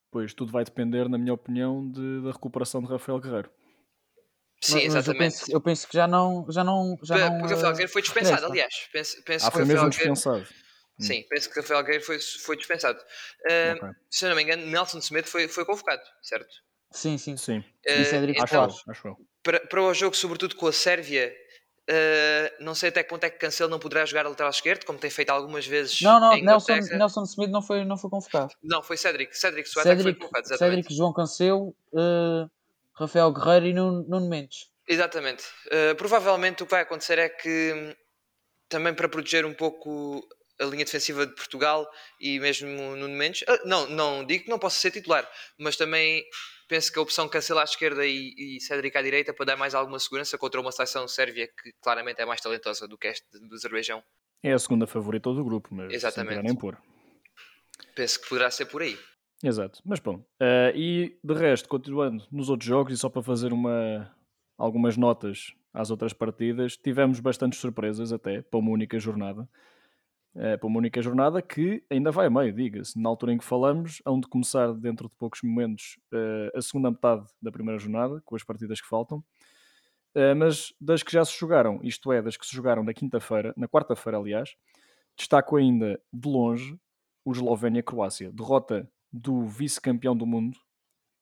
Pois, 0.10 0.34
tudo 0.34 0.52
vai 0.52 0.64
depender, 0.64 1.10
na 1.10 1.18
minha 1.18 1.34
opinião, 1.34 1.90
de, 1.90 2.22
da 2.22 2.32
recuperação 2.32 2.82
de 2.82 2.88
Rafael 2.88 3.20
Guerreiro. 3.20 3.50
Sim, 4.64 4.76
mas, 4.76 4.84
exatamente. 4.84 5.10
eu, 5.10 5.18
penso, 5.18 5.52
eu 5.54 5.62
penso, 5.62 5.88
que 5.88 5.94
já 5.96 6.08
não. 6.08 6.46
Já 6.50 6.64
não, 6.64 6.98
já 7.02 7.16
porque, 7.16 7.30
não 7.30 7.40
porque 7.40 7.54
Rafael 7.56 7.72
Guerreiro 7.72 7.92
foi 7.92 8.02
dispensado, 8.02 8.46
aliás. 8.46 8.74
Penso, 8.94 9.24
penso 9.24 9.48
ah, 9.48 9.52
foi 9.52 9.66
mesmo 9.66 9.90
dispensado. 9.90 10.42
Hum. 11.00 11.04
Sim, 11.04 11.26
penso 11.28 11.50
que 11.50 11.60
Rafael 11.60 11.82
Guerreiro 11.82 12.06
foi, 12.06 12.20
foi 12.20 12.58
dispensado. 12.58 13.00
Uh, 13.00 13.76
okay. 13.76 13.90
Se 14.10 14.26
eu 14.26 14.30
não 14.30 14.36
me 14.36 14.44
engano, 14.44 14.66
Nelson 14.68 15.02
Semedo 15.02 15.28
foi, 15.28 15.48
foi 15.48 15.66
convocado, 15.66 16.04
certo? 16.22 16.54
Sim, 16.92 17.18
sim. 17.18 17.38
sim. 17.38 17.60
Uh, 17.60 18.26
e 18.28 18.32
então, 18.32 18.66
acho, 18.66 18.92
acho 18.92 19.18
para, 19.42 19.60
para 19.62 19.82
o 19.82 19.94
jogo, 19.94 20.16
sobretudo 20.16 20.56
com 20.56 20.68
a 20.68 20.74
Sérvia, 20.74 21.34
Uh, 21.90 22.64
não 22.64 22.74
sei 22.76 22.90
até 22.90 23.04
que 23.04 23.10
ponto 23.10 23.24
é 23.24 23.30
que 23.30 23.40
Cancelo 23.40 23.70
não 23.70 23.80
poderá 23.80 24.06
jogar 24.06 24.26
a 24.26 24.30
lateral 24.30 24.52
esquerdo, 24.52 24.86
como 24.86 25.00
tem 25.00 25.10
feito 25.10 25.30
algumas 25.30 25.66
vezes. 25.66 26.00
Não, 26.02 26.20
não, 26.20 26.40
Nelson, 26.40 26.76
Nelson 26.76 27.24
Smith 27.24 27.50
não 27.50 27.62
foi, 27.62 27.84
não 27.84 27.98
foi 27.98 28.10
convocado. 28.10 28.54
Não, 28.64 28.84
foi 28.84 28.96
Cédric. 28.96 29.38
Cédric 29.38 29.68
Soares 29.68 29.90
Cédric, 29.90 30.04
foi 30.04 30.14
convocado. 30.14 30.46
Exatamente. 30.46 30.84
Cédric, 30.84 30.96
João 30.96 31.12
Cancelo, 31.12 31.76
uh, 31.92 32.50
Rafael 33.02 33.32
Guerreiro 33.32 33.66
e 33.66 33.74
Nuno, 33.74 34.06
Nuno 34.08 34.30
Mendes. 34.30 34.70
Exatamente. 34.88 35.44
Uh, 35.68 35.96
provavelmente 35.96 36.64
o 36.64 36.66
que 36.66 36.72
vai 36.72 36.82
acontecer 36.82 37.18
é 37.18 37.30
que 37.30 37.96
também 38.70 38.94
para 38.94 39.10
proteger 39.10 39.46
um 39.46 39.54
pouco 39.54 40.22
a 40.60 40.66
linha 40.66 40.86
defensiva 40.86 41.26
de 41.26 41.34
Portugal 41.34 41.90
e 42.20 42.40
mesmo 42.40 42.70
Nuno 42.96 43.16
Mendes, 43.16 43.44
não, 43.66 43.88
não 43.88 44.26
digo 44.26 44.46
que 44.46 44.50
não 44.50 44.60
possa 44.60 44.80
ser 44.80 44.92
titular, 44.92 45.28
mas 45.58 45.76
também 45.76 46.24
penso 46.68 46.92
que 46.92 47.00
a 47.00 47.02
opção 47.02 47.28
cancelar 47.28 47.64
à 47.64 47.66
esquerda 47.66 48.06
e, 48.06 48.34
e 48.38 48.62
Cédric 48.62 48.96
à 48.98 49.02
direita 49.02 49.34
para 49.34 49.46
dar 49.46 49.58
mais 49.58 49.74
alguma 49.74 50.00
segurança 50.00 50.38
contra 50.38 50.62
uma 50.62 50.72
seleção 50.72 51.08
sérvia 51.08 51.48
que 51.48 51.74
claramente 51.82 52.22
é 52.22 52.26
mais 52.26 52.40
talentosa 52.40 52.88
do 52.88 52.98
que 52.98 53.08
este 53.08 53.26
do 53.40 53.56
Azerbaijão. 53.56 54.04
É 54.44 54.54
a 54.54 54.60
segunda 54.60 54.88
favorita 54.88 55.34
do 55.34 55.44
grupo, 55.44 55.70
mas 55.72 55.92
Exatamente. 55.94 56.42
nem 56.44 56.56
pôr. 56.56 56.78
Penso 57.96 58.22
que 58.22 58.30
poderá 58.30 58.50
ser 58.50 58.66
por 58.66 58.82
aí. 58.82 58.98
Exato, 59.44 59.82
mas 59.84 60.00
bom. 60.00 60.18
Uh, 60.40 60.76
e 60.76 61.18
de 61.24 61.34
resto, 61.34 61.68
continuando 61.68 62.24
nos 62.32 62.50
outros 62.50 62.68
jogos, 62.68 62.94
e 62.94 62.98
só 62.98 63.10
para 63.10 63.24
fazer 63.24 63.52
uma, 63.52 64.12
algumas 64.58 64.96
notas 64.96 65.54
às 65.74 65.90
outras 65.90 66.14
partidas, 66.14 66.78
tivemos 66.78 67.20
bastantes 67.20 67.60
surpresas 67.60 68.14
até 68.14 68.42
para 68.42 68.60
uma 68.60 68.70
única 68.70 69.00
jornada 69.00 69.50
uh, 70.36 70.58
para 70.60 70.68
uma 70.68 70.78
única 70.78 71.02
jornada 71.02 71.42
que 71.42 71.84
ainda 71.90 72.12
vai 72.12 72.28
a 72.28 72.30
meio, 72.30 72.54
diga-se. 72.54 73.00
Na 73.00 73.10
altura 73.10 73.34
em 73.34 73.38
que 73.40 73.44
falamos, 73.44 74.02
hão 74.06 74.20
de 74.20 74.28
começar 74.28 74.74
dentro 74.74 75.10
de 75.10 75.16
poucos 75.16 75.42
momentos 75.42 75.98
uh, 76.14 76.58
a 76.58 76.62
segunda 76.62 76.92
metade 76.92 77.26
da 77.42 77.52
primeira 77.52 77.80
jornada, 77.80 78.22
com 78.24 78.36
as 78.36 78.44
partidas 78.44 78.80
que 78.80 78.88
faltam. 78.88 79.24
Mas 80.38 80.74
das 80.82 81.02
que 81.02 81.12
já 81.14 81.24
se 81.24 81.40
jogaram, 81.40 81.80
isto 81.82 82.12
é, 82.12 82.22
das 82.22 82.36
que 82.36 82.46
se 82.46 82.54
jogaram 82.54 82.84
na 82.84 82.94
quinta-feira, 82.94 83.54
na 83.56 83.66
quarta-feira, 83.66 84.18
aliás, 84.18 84.58
destaco 85.16 85.56
ainda 85.56 85.98
de 86.12 86.28
longe 86.28 86.78
o 87.24 87.32
Eslovénia-Croácia. 87.32 88.30
Derrota 88.30 88.92
do 89.12 89.46
vice-campeão 89.46 90.16
do 90.16 90.26
mundo, 90.26 90.58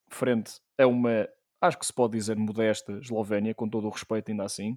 frente 0.09 0.59
a 0.77 0.85
uma, 0.85 1.27
acho 1.61 1.77
que 1.77 1.85
se 1.85 1.93
pode 1.93 2.17
dizer, 2.17 2.35
modesta 2.35 2.93
Eslovénia, 2.99 3.53
com 3.53 3.67
todo 3.67 3.87
o 3.87 3.91
respeito, 3.91 4.31
ainda 4.31 4.43
assim 4.43 4.75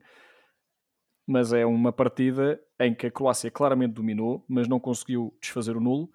mas 1.26 1.52
é 1.52 1.64
uma 1.64 1.92
partida 1.92 2.60
em 2.80 2.94
que 2.94 3.06
a 3.06 3.10
Croácia 3.10 3.50
claramente 3.50 3.94
dominou, 3.94 4.44
mas 4.48 4.68
não 4.68 4.80
conseguiu 4.80 5.36
desfazer 5.40 5.76
o 5.76 5.80
nulo. 5.80 6.10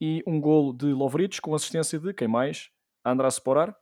E 0.00 0.22
um 0.26 0.40
golo 0.40 0.72
de 0.72 0.86
Lovric 0.86 1.40
com 1.40 1.54
assistência 1.54 1.98
de 1.98 2.12
quem 2.12 2.28
mais? 2.28 2.70
András 3.04 3.34
Sporar. 3.34 3.74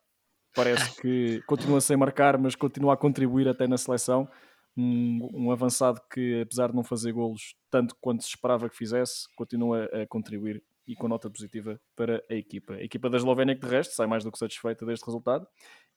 Parece 0.55 1.01
que 1.01 1.43
continua 1.47 1.81
sem 1.81 1.97
marcar, 1.97 2.39
mas 2.39 2.55
continua 2.55 2.95
a 2.95 2.97
contribuir 2.97 3.49
até 3.49 3.67
na 3.67 3.77
seleção. 3.77 4.29
Um, 4.77 5.29
um, 5.33 5.51
avançado 5.53 6.01
que, 6.13 6.41
apesar 6.41 6.71
de 6.71 6.77
não 6.77 6.83
fazer 6.83 7.13
golos 7.13 7.55
tanto 7.71 7.95
quanto 8.01 8.23
se 8.23 8.31
esperava 8.31 8.69
que 8.69 8.77
fizesse, 8.77 9.27
continua 9.37 9.85
a 9.87 10.07
contribuir 10.07 10.63
e 10.87 10.95
com 10.95 11.09
nota 11.09 11.31
positiva 11.31 11.81
para 11.97 12.23
a 12.31 12.35
equipa. 12.35 12.75
A 12.75 12.83
equipa 12.83 13.09
da 13.09 13.17
Eslovénia, 13.17 13.55
que 13.55 13.65
de 13.65 13.71
resto 13.71 13.95
sai 13.95 14.07
mais 14.07 14.25
do 14.25 14.31
que 14.31 14.39
satisfeita 14.39 14.85
deste 14.85 15.05
resultado. 15.05 15.47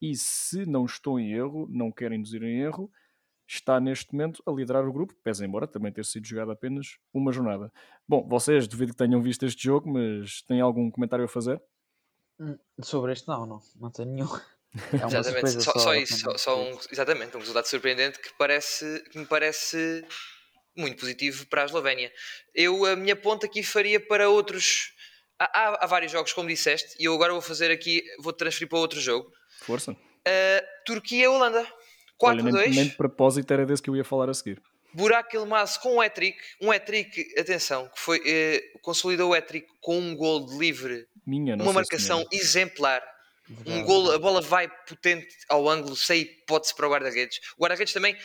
E 0.02 0.16
se 0.16 0.66
não 0.66 0.86
estou 0.86 1.20
em 1.20 1.34
erro, 1.34 1.68
não 1.70 1.92
quero 1.92 2.14
induzir 2.14 2.44
em 2.44 2.62
erro, 2.62 2.92
está 3.48 3.80
neste 3.80 4.14
momento 4.14 4.44
a 4.46 4.52
liderar 4.52 4.86
o 4.86 4.92
grupo, 4.92 5.14
pese 5.24 5.46
embora 5.46 5.68
também 5.68 5.92
ter 5.92 6.06
sido 6.06 6.28
jogado 6.28 6.52
apenas 6.52 6.98
uma 7.14 7.32
jornada. 7.32 7.72
Bom, 8.08 8.28
vocês 8.28 8.68
duvido 8.68 8.92
que 8.92 8.98
tenham 8.98 9.22
visto 9.22 9.46
este 9.46 9.64
jogo, 9.64 9.90
mas 9.90 10.42
têm 10.42 10.60
algum 10.60 10.92
comentário 10.92 11.26
a 11.26 11.30
fazer? 11.30 11.62
Hum, 12.40 12.58
sobre 12.82 13.14
este 13.14 13.28
não, 13.28 13.46
não, 13.46 13.60
não 13.80 13.92
tenho 13.92 14.12
nenhum. 14.12 14.28
É 14.94 14.98
uma 14.98 15.08
exatamente, 15.08 15.52
só, 15.64 15.72
só, 15.72 15.80
só 15.80 15.96
isso, 15.96 16.20
só, 16.20 16.38
só, 16.38 16.62
um, 16.62 16.78
exatamente, 16.92 17.36
um 17.36 17.40
resultado 17.40 17.66
surpreendente 17.66 18.20
que, 18.22 18.32
parece, 18.38 19.02
que 19.10 19.18
me 19.18 19.26
parece 19.26 20.06
muito 20.78 21.00
positivo 21.00 21.46
para 21.48 21.64
a 21.64 21.66
Eslovénia. 21.66 22.12
Eu 22.54 22.86
a 22.86 22.96
minha 22.96 23.16
ponta 23.16 23.46
aqui 23.46 23.64
faria 23.64 24.00
para 24.00 24.30
outros. 24.30 24.94
Há, 25.40 25.84
há, 25.84 25.88
vários 25.88 26.12
jogos, 26.12 26.34
como 26.34 26.48
disseste, 26.48 26.96
e 27.00 27.06
eu 27.06 27.14
agora 27.14 27.32
vou 27.32 27.42
fazer 27.42 27.70
aqui, 27.70 28.04
vou 28.20 28.34
transferir 28.34 28.68
para 28.68 28.80
outro 28.80 29.00
jogo. 29.00 29.32
Força 29.62 29.96
Uh, 30.28 30.62
Turquia-Holanda. 30.86 31.66
4-2. 32.22 32.76
Nem, 32.76 32.88
de 32.88 32.96
propósito 32.96 33.52
era 33.54 33.66
desse 33.66 33.82
que 33.82 33.90
eu 33.90 33.96
ia 33.96 34.04
falar 34.04 34.30
a 34.30 34.34
seguir. 34.34 34.62
Burak 34.94 35.36
Yilmaz 35.36 35.78
com 35.78 35.96
um 35.96 36.02
hat-trick, 36.02 36.38
um 36.60 36.72
hat-trick, 36.72 37.40
atenção, 37.40 37.88
que 37.90 38.00
foi, 38.00 38.22
eh, 38.26 38.64
consolidou 38.82 39.32
o 39.32 39.34
hat-trick 39.34 39.68
com 39.80 40.00
um 40.00 40.16
gol 40.16 40.46
de 40.46 40.58
livre, 40.58 41.08
Minha 41.26 41.56
uma 41.56 41.72
marcação 41.72 42.20
senhora. 42.20 42.36
exemplar, 42.36 43.04
Verdade. 43.48 43.78
um 43.78 43.84
gol, 43.84 44.12
a 44.12 44.18
bola 44.18 44.42
vai 44.42 44.68
potente 44.88 45.28
ao 45.48 45.70
ângulo, 45.70 45.96
sem 45.96 46.22
hipótese 46.22 46.74
para 46.74 46.88
o 46.88 46.90
guarda-redes. 46.90 47.40
O 47.58 47.62
guarda-redes 47.62 47.94
também 47.94 48.18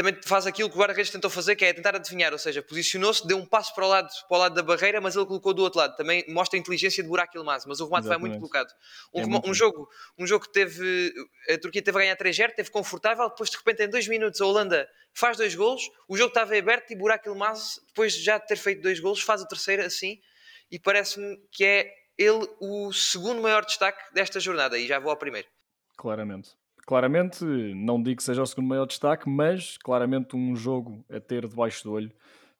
também 0.00 0.18
faz 0.24 0.46
aquilo 0.46 0.70
que 0.70 0.76
o 0.76 0.78
guarda-redes 0.78 1.10
tentou 1.10 1.28
fazer, 1.28 1.54
que 1.54 1.62
é 1.62 1.74
tentar 1.74 1.94
adivinhar, 1.94 2.32
ou 2.32 2.38
seja, 2.38 2.62
posicionou-se, 2.62 3.26
deu 3.26 3.36
um 3.36 3.44
passo 3.44 3.74
para 3.74 3.84
o, 3.84 3.88
lado, 3.88 4.08
para 4.26 4.34
o 4.34 4.40
lado 4.40 4.54
da 4.54 4.62
barreira, 4.62 4.98
mas 4.98 5.14
ele 5.14 5.26
colocou 5.26 5.52
do 5.52 5.62
outro 5.62 5.78
lado. 5.78 5.94
Também 5.94 6.24
mostra 6.26 6.58
a 6.58 6.58
inteligência 6.58 7.02
de 7.02 7.08
Burak 7.08 7.36
Yilmaz, 7.36 7.66
mas 7.66 7.80
o 7.80 7.84
remate 7.84 8.08
vai 8.08 8.16
muito 8.16 8.38
colocado. 8.38 8.72
Um, 9.12 9.20
é 9.20 9.26
muito 9.26 9.50
um 9.50 9.52
jogo, 9.52 9.90
um 10.16 10.26
jogo 10.26 10.46
que 10.46 10.52
teve, 10.52 11.12
a 11.50 11.58
Turquia 11.58 11.82
teve 11.82 11.98
a 11.98 12.00
ganhar 12.00 12.16
3-0, 12.16 12.54
teve 12.54 12.70
confortável, 12.70 13.28
depois 13.28 13.50
de 13.50 13.58
repente 13.58 13.82
em 13.82 13.90
dois 13.90 14.08
minutos 14.08 14.40
a 14.40 14.46
Holanda 14.46 14.88
faz 15.12 15.36
dois 15.36 15.54
golos, 15.54 15.82
o 16.08 16.16
jogo 16.16 16.28
estava 16.28 16.56
aberto 16.56 16.90
e 16.92 16.96
Burak 16.96 17.28
Yilmaz, 17.28 17.78
depois 17.88 18.14
de 18.14 18.22
já 18.22 18.40
ter 18.40 18.56
feito 18.56 18.80
dois 18.80 19.00
golos, 19.00 19.20
faz 19.20 19.42
o 19.42 19.46
terceiro 19.46 19.84
assim, 19.84 20.18
e 20.70 20.78
parece-me 20.78 21.36
que 21.52 21.62
é 21.62 21.92
ele 22.16 22.48
o 22.58 22.90
segundo 22.90 23.42
maior 23.42 23.66
destaque 23.66 24.02
desta 24.14 24.40
jornada, 24.40 24.78
e 24.78 24.86
já 24.86 24.98
vou 24.98 25.10
ao 25.10 25.18
primeiro. 25.18 25.48
Claramente 25.98 26.58
claramente, 26.90 27.44
não 27.44 28.02
digo 28.02 28.16
que 28.16 28.24
seja 28.24 28.42
o 28.42 28.46
segundo 28.46 28.66
maior 28.66 28.84
destaque, 28.84 29.30
mas 29.30 29.78
claramente 29.78 30.34
um 30.34 30.56
jogo 30.56 31.04
a 31.08 31.20
ter 31.20 31.46
debaixo 31.46 31.84
do 31.84 31.92
olho, 31.92 32.12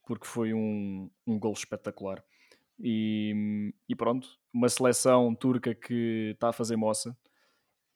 porque 0.06 0.24
foi 0.24 0.54
um, 0.54 1.10
um 1.26 1.36
gol 1.36 1.52
espetacular. 1.52 2.22
E, 2.78 3.74
e, 3.88 3.96
pronto, 3.96 4.28
uma 4.54 4.68
seleção 4.68 5.34
turca 5.34 5.74
que 5.74 6.30
está 6.34 6.50
a 6.50 6.52
fazer 6.52 6.76
moça 6.76 7.18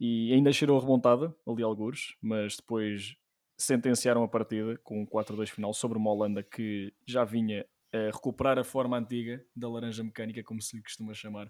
e 0.00 0.32
ainda 0.32 0.52
cheirou 0.52 0.76
a 0.76 0.80
remontada 0.80 1.32
ali 1.46 1.62
alguns, 1.62 2.16
mas 2.20 2.56
depois 2.56 3.14
sentenciaram 3.56 4.24
a 4.24 4.28
partida 4.28 4.76
com 4.82 5.02
um 5.02 5.06
4-2 5.06 5.50
final 5.50 5.72
sobre 5.72 5.96
uma 5.96 6.10
Holanda 6.10 6.42
que 6.42 6.92
já 7.06 7.22
vinha 7.22 7.64
a 7.92 8.10
recuperar 8.12 8.58
a 8.58 8.64
forma 8.64 8.98
antiga 8.98 9.40
da 9.54 9.68
laranja 9.68 10.02
mecânica, 10.02 10.42
como 10.42 10.60
se 10.60 10.74
lhe 10.74 10.82
costuma 10.82 11.14
chamar, 11.14 11.48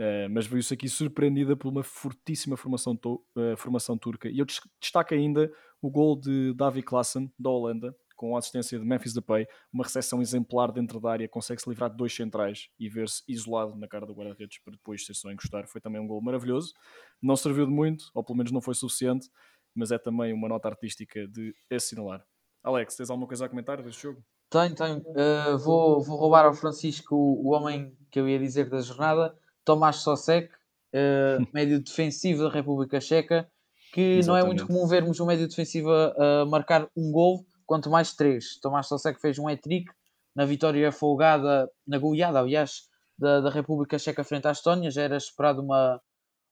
Uh, 0.00 0.30
mas 0.30 0.46
viu-se 0.46 0.72
aqui 0.72 0.88
surpreendida 0.88 1.54
por 1.54 1.68
uma 1.68 1.82
fortíssima 1.82 2.56
formação, 2.56 2.98
uh, 3.04 3.54
formação 3.58 3.98
turca. 3.98 4.30
E 4.30 4.38
eu 4.38 4.46
destaco 4.80 5.12
ainda 5.12 5.52
o 5.82 5.90
gol 5.90 6.18
de 6.18 6.54
Davi 6.54 6.82
Klassen, 6.82 7.30
da 7.38 7.50
Holanda, 7.50 7.94
com 8.16 8.34
a 8.34 8.38
assistência 8.38 8.78
de 8.78 8.84
Memphis 8.86 9.12
Depay, 9.12 9.46
uma 9.70 9.84
recepção 9.84 10.22
exemplar 10.22 10.72
dentro 10.72 10.98
da 11.00 11.10
área, 11.10 11.28
consegue-se 11.28 11.68
livrar 11.68 11.90
de 11.90 11.98
dois 11.98 12.14
centrais 12.14 12.70
e 12.78 12.88
ver-se 12.88 13.22
isolado 13.28 13.76
na 13.76 13.86
cara 13.86 14.06
do 14.06 14.14
guarda-redes 14.14 14.58
para 14.62 14.72
depois 14.72 15.04
ser 15.04 15.12
só 15.12 15.30
encostar. 15.30 15.66
Foi 15.66 15.82
também 15.82 16.00
um 16.00 16.06
gol 16.06 16.22
maravilhoso. 16.22 16.72
Não 17.20 17.36
serviu 17.36 17.66
de 17.66 17.72
muito, 17.72 18.06
ou 18.14 18.24
pelo 18.24 18.38
menos 18.38 18.52
não 18.52 18.62
foi 18.62 18.74
suficiente, 18.74 19.28
mas 19.74 19.90
é 19.90 19.98
também 19.98 20.32
uma 20.32 20.48
nota 20.48 20.68
artística 20.68 21.28
de 21.28 21.54
assinalar. 21.70 22.24
Alex, 22.62 22.96
tens 22.96 23.10
alguma 23.10 23.28
coisa 23.28 23.44
a 23.44 23.48
comentar 23.50 23.82
deste 23.82 24.02
jogo? 24.02 24.22
Tenho, 24.48 24.74
tenho. 24.74 24.98
Uh, 24.98 25.58
vou, 25.58 26.02
vou 26.02 26.16
roubar 26.16 26.46
ao 26.46 26.54
Francisco 26.54 27.14
o, 27.14 27.48
o 27.48 27.54
homem 27.54 27.94
que 28.10 28.18
eu 28.18 28.26
ia 28.26 28.38
dizer 28.38 28.70
da 28.70 28.80
jornada 28.80 29.34
Tomás 29.70 29.96
Sosek, 29.98 30.48
uh, 30.48 31.46
médio 31.54 31.80
defensivo 31.80 32.42
da 32.42 32.50
República 32.50 33.00
Checa, 33.00 33.48
que 33.92 34.00
Exatamente. 34.00 34.26
não 34.26 34.36
é 34.36 34.44
muito 34.44 34.66
comum 34.66 34.84
vermos 34.88 35.20
um 35.20 35.26
médio 35.26 35.46
defensivo 35.46 35.92
a, 35.92 36.42
a 36.42 36.46
marcar 36.46 36.88
um 36.96 37.12
gol, 37.12 37.46
quanto 37.64 37.88
mais 37.88 38.14
três. 38.14 38.58
Tomás 38.60 38.88
Sosek 38.88 39.20
fez 39.20 39.38
um 39.38 39.46
hat-trick 39.46 39.88
na 40.34 40.44
vitória 40.44 40.90
folgada, 40.90 41.70
na 41.86 41.98
goleada, 41.98 42.40
aliás, 42.40 42.88
da, 43.16 43.40
da 43.40 43.50
República 43.50 43.96
Checa 43.96 44.24
frente 44.24 44.48
à 44.48 44.50
Estónia. 44.50 44.90
Já 44.90 45.02
era 45.02 45.16
esperado 45.16 45.62
uma, 45.62 46.00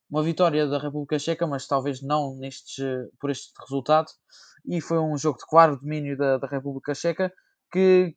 uma 0.08 0.22
vitória 0.22 0.64
da 0.68 0.78
República 0.78 1.18
Checa, 1.18 1.44
mas 1.44 1.66
talvez 1.66 2.00
não 2.00 2.36
nestes, 2.36 2.76
por 3.20 3.30
este 3.30 3.50
resultado. 3.60 4.06
E 4.64 4.80
foi 4.80 5.00
um 5.00 5.18
jogo 5.18 5.38
de 5.38 5.46
claro 5.46 5.76
domínio 5.76 6.16
da, 6.16 6.38
da 6.38 6.46
República 6.46 6.94
Checa 6.94 7.32
que, 7.72 8.14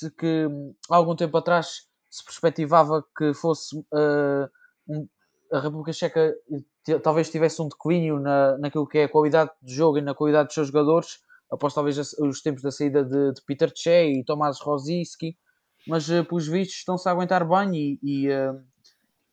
que, 0.00 0.10
que, 0.18 0.48
há 0.90 0.96
algum 0.96 1.16
tempo 1.16 1.38
atrás 1.38 1.86
se 2.14 2.24
perspectivava 2.24 3.04
que 3.18 3.34
fosse 3.34 3.76
uh, 3.76 4.48
um, 4.88 5.08
a 5.52 5.58
República 5.58 5.92
Checa 5.92 6.32
talvez 7.02 7.28
tivesse 7.28 7.60
um 7.60 7.66
declínio 7.66 8.20
na, 8.20 8.56
naquilo 8.58 8.86
que 8.86 8.98
é 8.98 9.04
a 9.04 9.08
qualidade 9.08 9.50
de 9.60 9.74
jogo 9.74 9.98
e 9.98 10.00
na 10.00 10.14
qualidade 10.14 10.46
dos 10.46 10.54
seus 10.54 10.68
jogadores, 10.68 11.18
após 11.50 11.74
talvez 11.74 11.98
os 11.98 12.40
tempos 12.40 12.62
da 12.62 12.70
saída 12.70 13.04
de, 13.04 13.32
de 13.32 13.42
Peter 13.44 13.72
Cech 13.74 14.12
e 14.12 14.24
Tomás 14.24 14.60
Rosiski, 14.60 15.36
mas 15.88 16.08
uh, 16.08 16.24
pelos 16.24 16.46
vistos 16.46 16.76
estão-se 16.76 17.08
a 17.08 17.12
aguentar 17.12 17.44
bem 17.48 17.74
e, 17.74 17.98
e, 18.00 18.28
uh, 18.28 18.62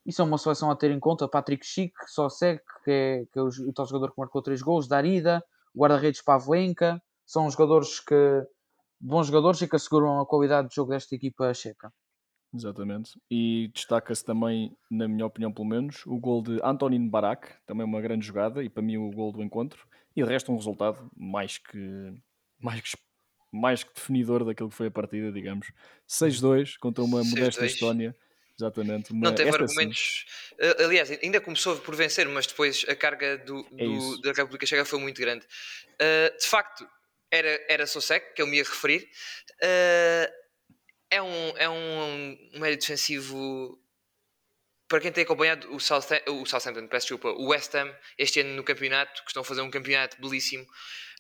e, 0.04 0.12
são 0.12 0.26
uma 0.26 0.40
seleção 0.40 0.72
a 0.72 0.76
ter 0.76 0.90
em 0.90 1.00
conta. 1.00 1.28
Patrick 1.28 1.64
Schick, 1.64 1.94
só 2.08 2.30
segue, 2.30 2.62
que 2.84 2.92
é, 2.92 3.26
que 3.32 3.38
é 3.38 3.44
o, 3.44 3.48
o 3.48 3.74
tal 3.74 3.86
jogador 3.86 4.12
que 4.12 4.20
marcou 4.20 4.42
três 4.42 4.60
gols, 4.60 4.88
Darida, 4.88 5.44
guarda-redes 5.78 6.24
Pavlenka, 6.24 7.00
são 7.28 7.48
jogadores 7.52 8.00
que 8.00 8.44
bons 9.00 9.28
jogadores 9.28 9.62
e 9.62 9.68
que 9.68 9.76
asseguram 9.76 10.20
a 10.20 10.26
qualidade 10.26 10.70
de 10.70 10.76
jogo 10.76 10.90
desta 10.90 11.14
equipa 11.14 11.54
checa. 11.54 11.94
Exatamente. 12.54 13.20
E 13.30 13.72
destaca-se 13.74 14.24
também, 14.26 14.76
na 14.90 15.08
minha 15.08 15.26
opinião, 15.26 15.52
pelo 15.52 15.68
menos, 15.68 16.06
o 16.06 16.18
gol 16.18 16.42
de 16.42 16.60
Antonin 16.64 17.08
Barak, 17.08 17.48
também 17.66 17.86
uma 17.86 18.02
grande 18.02 18.26
jogada, 18.26 18.64
e 18.64 18.70
para 18.70 18.84
mim 18.84 18.98
o 18.98 19.10
gol 19.12 19.32
do 19.32 19.42
encontro. 19.42 19.88
E 20.16 20.22
de 20.22 20.28
resto, 20.28 20.52
um 20.52 20.58
resultado 20.58 21.10
mais 21.16 21.58
que, 21.58 22.14
mais 22.60 22.82
que, 22.82 22.98
mais 23.52 23.84
que 23.84 23.94
definidor 23.94 24.44
daquilo 24.44 24.70
que 24.70 24.76
foi 24.76 24.88
a 24.88 24.92
partida, 24.92 25.32
digamos. 25.32 25.72
6-2 26.08 26.78
contra 26.78 27.04
uma 27.04 27.24
modesta 27.24 27.66
Estónia. 27.66 28.16
Exatamente. 28.60 29.12
Uma, 29.12 29.30
não 29.30 29.36
teve 29.36 29.50
argumentos. 29.50 30.26
Sim. 30.28 30.84
Aliás, 30.84 31.10
ainda 31.10 31.40
começou 31.40 31.78
por 31.78 31.96
vencer, 31.96 32.28
mas 32.28 32.46
depois 32.46 32.86
a 32.88 32.96
carga 32.96 33.38
do, 33.38 33.66
é 33.78 33.86
do 33.86 34.22
da 34.22 34.34
República 34.34 34.66
Checa 34.66 34.86
foi 34.86 35.00
muito 35.00 35.20
grande. 35.20 35.46
Uh, 35.94 36.38
de 36.38 36.46
facto, 36.46 36.88
era, 37.32 37.66
era 37.70 37.88
Sosek, 37.88 38.36
que 38.36 38.42
eu 38.42 38.48
me 38.48 38.58
ia 38.58 38.64
referir. 38.64 39.10
Uh, 39.64 40.42
é 41.12 41.22
um, 41.22 41.58
é 41.58 41.70
um, 41.70 42.38
médio 42.54 42.80
defensivo 42.80 43.78
para 44.88 45.02
quem 45.02 45.12
tem 45.12 45.24
acompanhado 45.24 45.74
o, 45.74 45.80
Southampton, 45.80 46.42
o 46.42 46.46
Southampton, 46.46 46.88
peço 46.88 47.08
desculpa, 47.08 47.30
o 47.30 47.50
West 47.50 47.74
Ham 47.76 47.94
este 48.18 48.40
ano 48.40 48.56
no 48.56 48.64
campeonato, 48.64 49.22
que 49.24 49.30
estão 49.30 49.42
a 49.42 49.46
fazer 49.46 49.62
um 49.62 49.70
campeonato 49.70 50.20
belíssimo, 50.20 50.66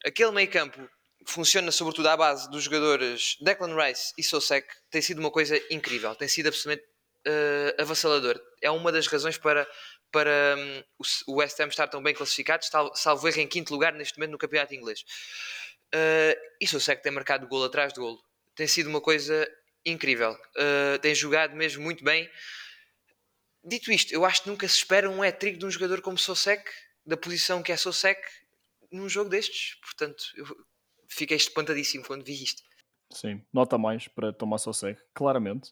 aquele 0.05 0.31
meio 0.31 0.49
campo 0.49 0.89
funciona 1.25 1.71
sobretudo 1.71 2.07
à 2.07 2.17
base 2.17 2.49
dos 2.49 2.63
jogadores 2.63 3.37
Declan 3.41 3.75
Rice 3.75 4.13
e 4.17 4.23
Sosek, 4.23 4.67
tem 4.89 5.01
sido 5.01 5.19
uma 5.19 5.31
coisa 5.31 5.61
incrível, 5.69 6.15
tem 6.15 6.27
sido 6.27 6.47
absolutamente 6.47 6.83
uh, 7.27 7.81
avassalador. 7.81 8.41
É 8.61 8.71
uma 8.71 8.91
das 8.91 9.07
razões 9.07 9.37
para, 9.37 9.67
para 10.11 10.55
um, 10.57 10.83
o 11.27 11.35
West 11.35 11.59
Ham 11.59 11.67
estar 11.67 11.87
tão 11.87 12.01
bem 12.01 12.13
classificado, 12.13 12.65
salvo 12.95 13.27
erro 13.27 13.39
em 13.39 13.47
quinto 13.47 13.73
lugar 13.73 13.93
neste 13.93 14.17
momento 14.17 14.31
no 14.31 14.37
campeonato 14.37 14.73
inglês. 14.73 15.01
Uh, 15.93 16.35
e 16.59 16.67
Sosek 16.67 17.03
tem 17.03 17.11
marcado 17.11 17.47
golo 17.47 17.65
atrás 17.65 17.93
de 17.93 17.99
golo. 17.99 18.19
Tem 18.55 18.67
sido 18.67 18.89
uma 18.89 19.01
coisa 19.01 19.47
incrível. 19.85 20.33
Uh, 20.55 20.99
tem 21.01 21.13
jogado 21.15 21.55
mesmo 21.55 21.83
muito 21.83 22.03
bem. 22.03 22.29
Dito 23.63 23.91
isto, 23.91 24.13
eu 24.13 24.25
acho 24.25 24.43
que 24.43 24.49
nunca 24.49 24.67
se 24.67 24.75
espera 24.75 25.09
um 25.09 25.21
hat-trick 25.21 25.57
de 25.57 25.65
um 25.65 25.71
jogador 25.71 26.01
como 26.01 26.17
Sosek, 26.17 26.63
da 27.05 27.15
posição 27.15 27.61
que 27.61 27.71
é 27.71 27.77
Sosek, 27.77 28.21
num 28.91 29.07
jogo 29.07 29.29
destes. 29.29 29.79
Portanto, 29.81 30.23
eu 30.35 30.45
fiquei 31.07 31.37
espantadíssimo 31.37 32.05
quando 32.05 32.23
vi 32.23 32.33
isto. 32.33 32.61
Sim, 33.11 33.43
nota 33.53 33.77
mais 33.77 34.07
para 34.07 34.33
Tomás 34.33 34.61
Sosek, 34.61 34.99
claramente. 35.13 35.71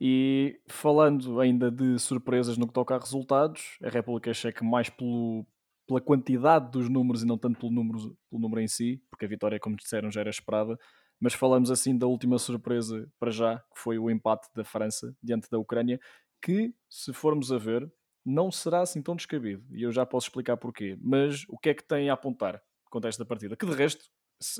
E 0.00 0.60
falando 0.68 1.40
ainda 1.40 1.70
de 1.70 1.98
surpresas 1.98 2.56
no 2.56 2.66
que 2.66 2.74
toca 2.74 2.94
a 2.94 2.98
resultados, 2.98 3.78
a 3.82 3.88
República 3.88 4.34
Checa 4.34 4.64
mais 4.64 4.90
pelo, 4.90 5.46
pela 5.86 6.00
quantidade 6.00 6.70
dos 6.70 6.88
números 6.88 7.22
e 7.22 7.26
não 7.26 7.38
tanto 7.38 7.58
pelo 7.58 7.72
número, 7.72 7.98
pelo 8.28 8.42
número 8.42 8.60
em 8.60 8.68
si, 8.68 9.02
porque 9.10 9.24
a 9.24 9.28
vitória, 9.28 9.58
como 9.58 9.76
disseram, 9.76 10.10
já 10.10 10.20
era 10.20 10.30
esperada, 10.30 10.78
mas 11.20 11.34
falamos 11.34 11.70
assim 11.70 11.96
da 11.96 12.06
última 12.06 12.38
surpresa 12.38 13.08
para 13.18 13.30
já, 13.30 13.58
que 13.58 13.78
foi 13.78 13.98
o 13.98 14.10
empate 14.10 14.48
da 14.54 14.64
França 14.64 15.14
diante 15.22 15.48
da 15.50 15.58
Ucrânia, 15.58 16.00
que, 16.42 16.74
se 16.88 17.12
formos 17.12 17.50
a 17.50 17.58
ver, 17.58 17.90
não 18.24 18.50
será 18.50 18.80
assim 18.80 19.02
tão 19.02 19.16
descabido. 19.16 19.64
E 19.70 19.82
eu 19.82 19.92
já 19.92 20.04
posso 20.06 20.28
explicar 20.28 20.56
porquê. 20.56 20.98
Mas 21.00 21.44
o 21.48 21.58
que 21.58 21.70
é 21.70 21.74
que 21.74 21.84
tem 21.84 22.10
a 22.10 22.14
apontar 22.14 22.62
quanto 22.90 23.06
a 23.06 23.08
esta 23.08 23.24
partida? 23.24 23.56
Que 23.56 23.66
de 23.66 23.74
resto 23.74 24.04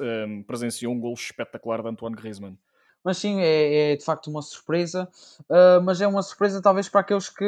um, 0.00 0.42
presenciou 0.42 0.92
um 0.92 1.00
gol 1.00 1.14
espetacular 1.14 1.82
de 1.82 1.88
Antoine 1.88 2.16
Griezmann. 2.16 2.58
Mas 3.02 3.18
sim, 3.18 3.40
é, 3.40 3.92
é 3.92 3.96
de 3.96 4.04
facto 4.04 4.28
uma 4.28 4.40
surpresa, 4.40 5.06
uh, 5.42 5.82
mas 5.82 6.00
é 6.00 6.06
uma 6.06 6.22
surpresa 6.22 6.62
talvez 6.62 6.88
para 6.88 7.02
aqueles 7.02 7.28
que. 7.28 7.44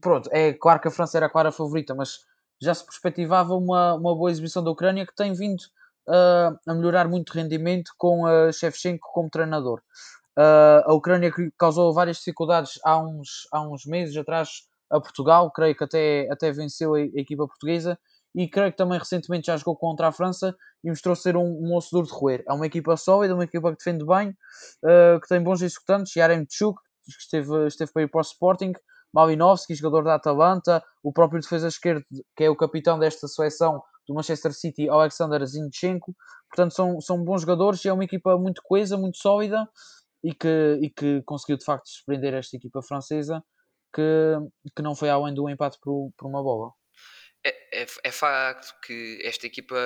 Pronto, 0.00 0.28
é 0.32 0.52
claro 0.52 0.80
que 0.80 0.88
a 0.88 0.90
França 0.90 1.16
era 1.16 1.26
a 1.26 1.30
clara 1.30 1.52
favorita, 1.52 1.94
mas 1.94 2.26
já 2.60 2.74
se 2.74 2.84
perspectivava 2.84 3.54
uma, 3.54 3.94
uma 3.94 4.14
boa 4.14 4.30
exibição 4.30 4.62
da 4.62 4.72
Ucrânia 4.72 5.06
que 5.06 5.14
tem 5.14 5.32
vindo 5.32 5.62
uh, 6.08 6.58
a 6.66 6.74
melhorar 6.74 7.06
muito 7.08 7.30
o 7.30 7.34
rendimento 7.34 7.92
com 7.96 8.26
a 8.26 8.50
Shevchenko 8.50 9.08
como 9.12 9.30
treinador. 9.30 9.80
Uh, 10.38 10.82
a 10.84 10.94
Ucrânia 10.94 11.32
causou 11.58 11.92
várias 11.92 12.18
dificuldades 12.18 12.78
há 12.84 12.98
uns, 12.98 13.48
há 13.52 13.60
uns 13.60 13.84
meses 13.84 14.16
atrás 14.16 14.68
a 14.90 15.00
Portugal, 15.00 15.50
creio 15.50 15.76
que 15.76 15.84
até, 15.84 16.28
até 16.30 16.50
venceu 16.52 16.94
a, 16.94 16.98
a 16.98 17.02
equipa 17.02 17.46
portuguesa 17.46 17.98
e 18.34 18.48
creio 18.48 18.70
que 18.70 18.78
também 18.78 18.98
recentemente 18.98 19.48
já 19.48 19.56
jogou 19.56 19.76
contra 19.76 20.08
a 20.08 20.12
França 20.12 20.56
e 20.82 20.88
mostrou 20.88 21.16
ser 21.16 21.36
um, 21.36 21.44
um 21.44 21.74
osso 21.74 21.90
duro 21.90 22.06
de 22.06 22.12
roer. 22.12 22.44
É 22.48 22.52
uma 22.52 22.66
equipa 22.66 22.96
sólida, 22.96 23.34
uma 23.34 23.44
equipa 23.44 23.70
que 23.70 23.78
defende 23.78 24.04
bem, 24.04 24.30
uh, 24.30 25.20
que 25.20 25.28
tem 25.28 25.42
bons 25.42 25.60
executantes, 25.60 26.14
Yarem 26.14 26.44
Tchuk, 26.44 26.80
que 27.04 27.10
esteve, 27.10 27.66
esteve 27.66 27.92
para 27.92 28.02
ir 28.02 28.08
para 28.08 28.18
o 28.18 28.22
Sporting, 28.22 28.72
Malinowski, 29.12 29.74
jogador 29.74 30.04
da 30.04 30.14
Atalanta, 30.14 30.84
o 31.02 31.12
próprio 31.12 31.40
defesa 31.40 31.68
esquerdo, 31.68 32.04
que 32.36 32.44
é 32.44 32.50
o 32.50 32.56
capitão 32.56 32.98
desta 32.98 33.26
seleção 33.26 33.82
do 34.08 34.14
Manchester 34.14 34.52
City, 34.52 34.88
Alexander 34.88 35.44
Zinchenko. 35.46 36.16
Portanto, 36.48 36.74
são, 36.74 37.00
são 37.00 37.22
bons 37.22 37.42
jogadores 37.42 37.84
e 37.84 37.88
é 37.88 37.92
uma 37.92 38.04
equipa 38.04 38.36
muito 38.38 38.62
coesa, 38.62 38.96
muito 38.96 39.18
sólida 39.18 39.68
e 40.24 40.34
que, 40.34 40.78
e 40.80 40.90
que 40.90 41.22
conseguiu 41.22 41.58
de 41.58 41.64
facto 41.64 41.88
surpreender 41.88 42.34
esta 42.34 42.56
equipa 42.56 42.82
francesa 42.82 43.44
que, 43.94 44.02
que 44.74 44.82
não 44.82 44.94
foi 44.94 45.10
além 45.10 45.34
do 45.34 45.48
empate 45.48 45.78
por, 45.82 46.10
por 46.16 46.26
uma 46.26 46.42
bola. 46.42 46.72
É, 47.44 47.82
é, 47.82 47.86
é, 48.04 48.10
facto 48.10 48.74
que 48.84 49.20
esta 49.22 49.46
equipa 49.46 49.76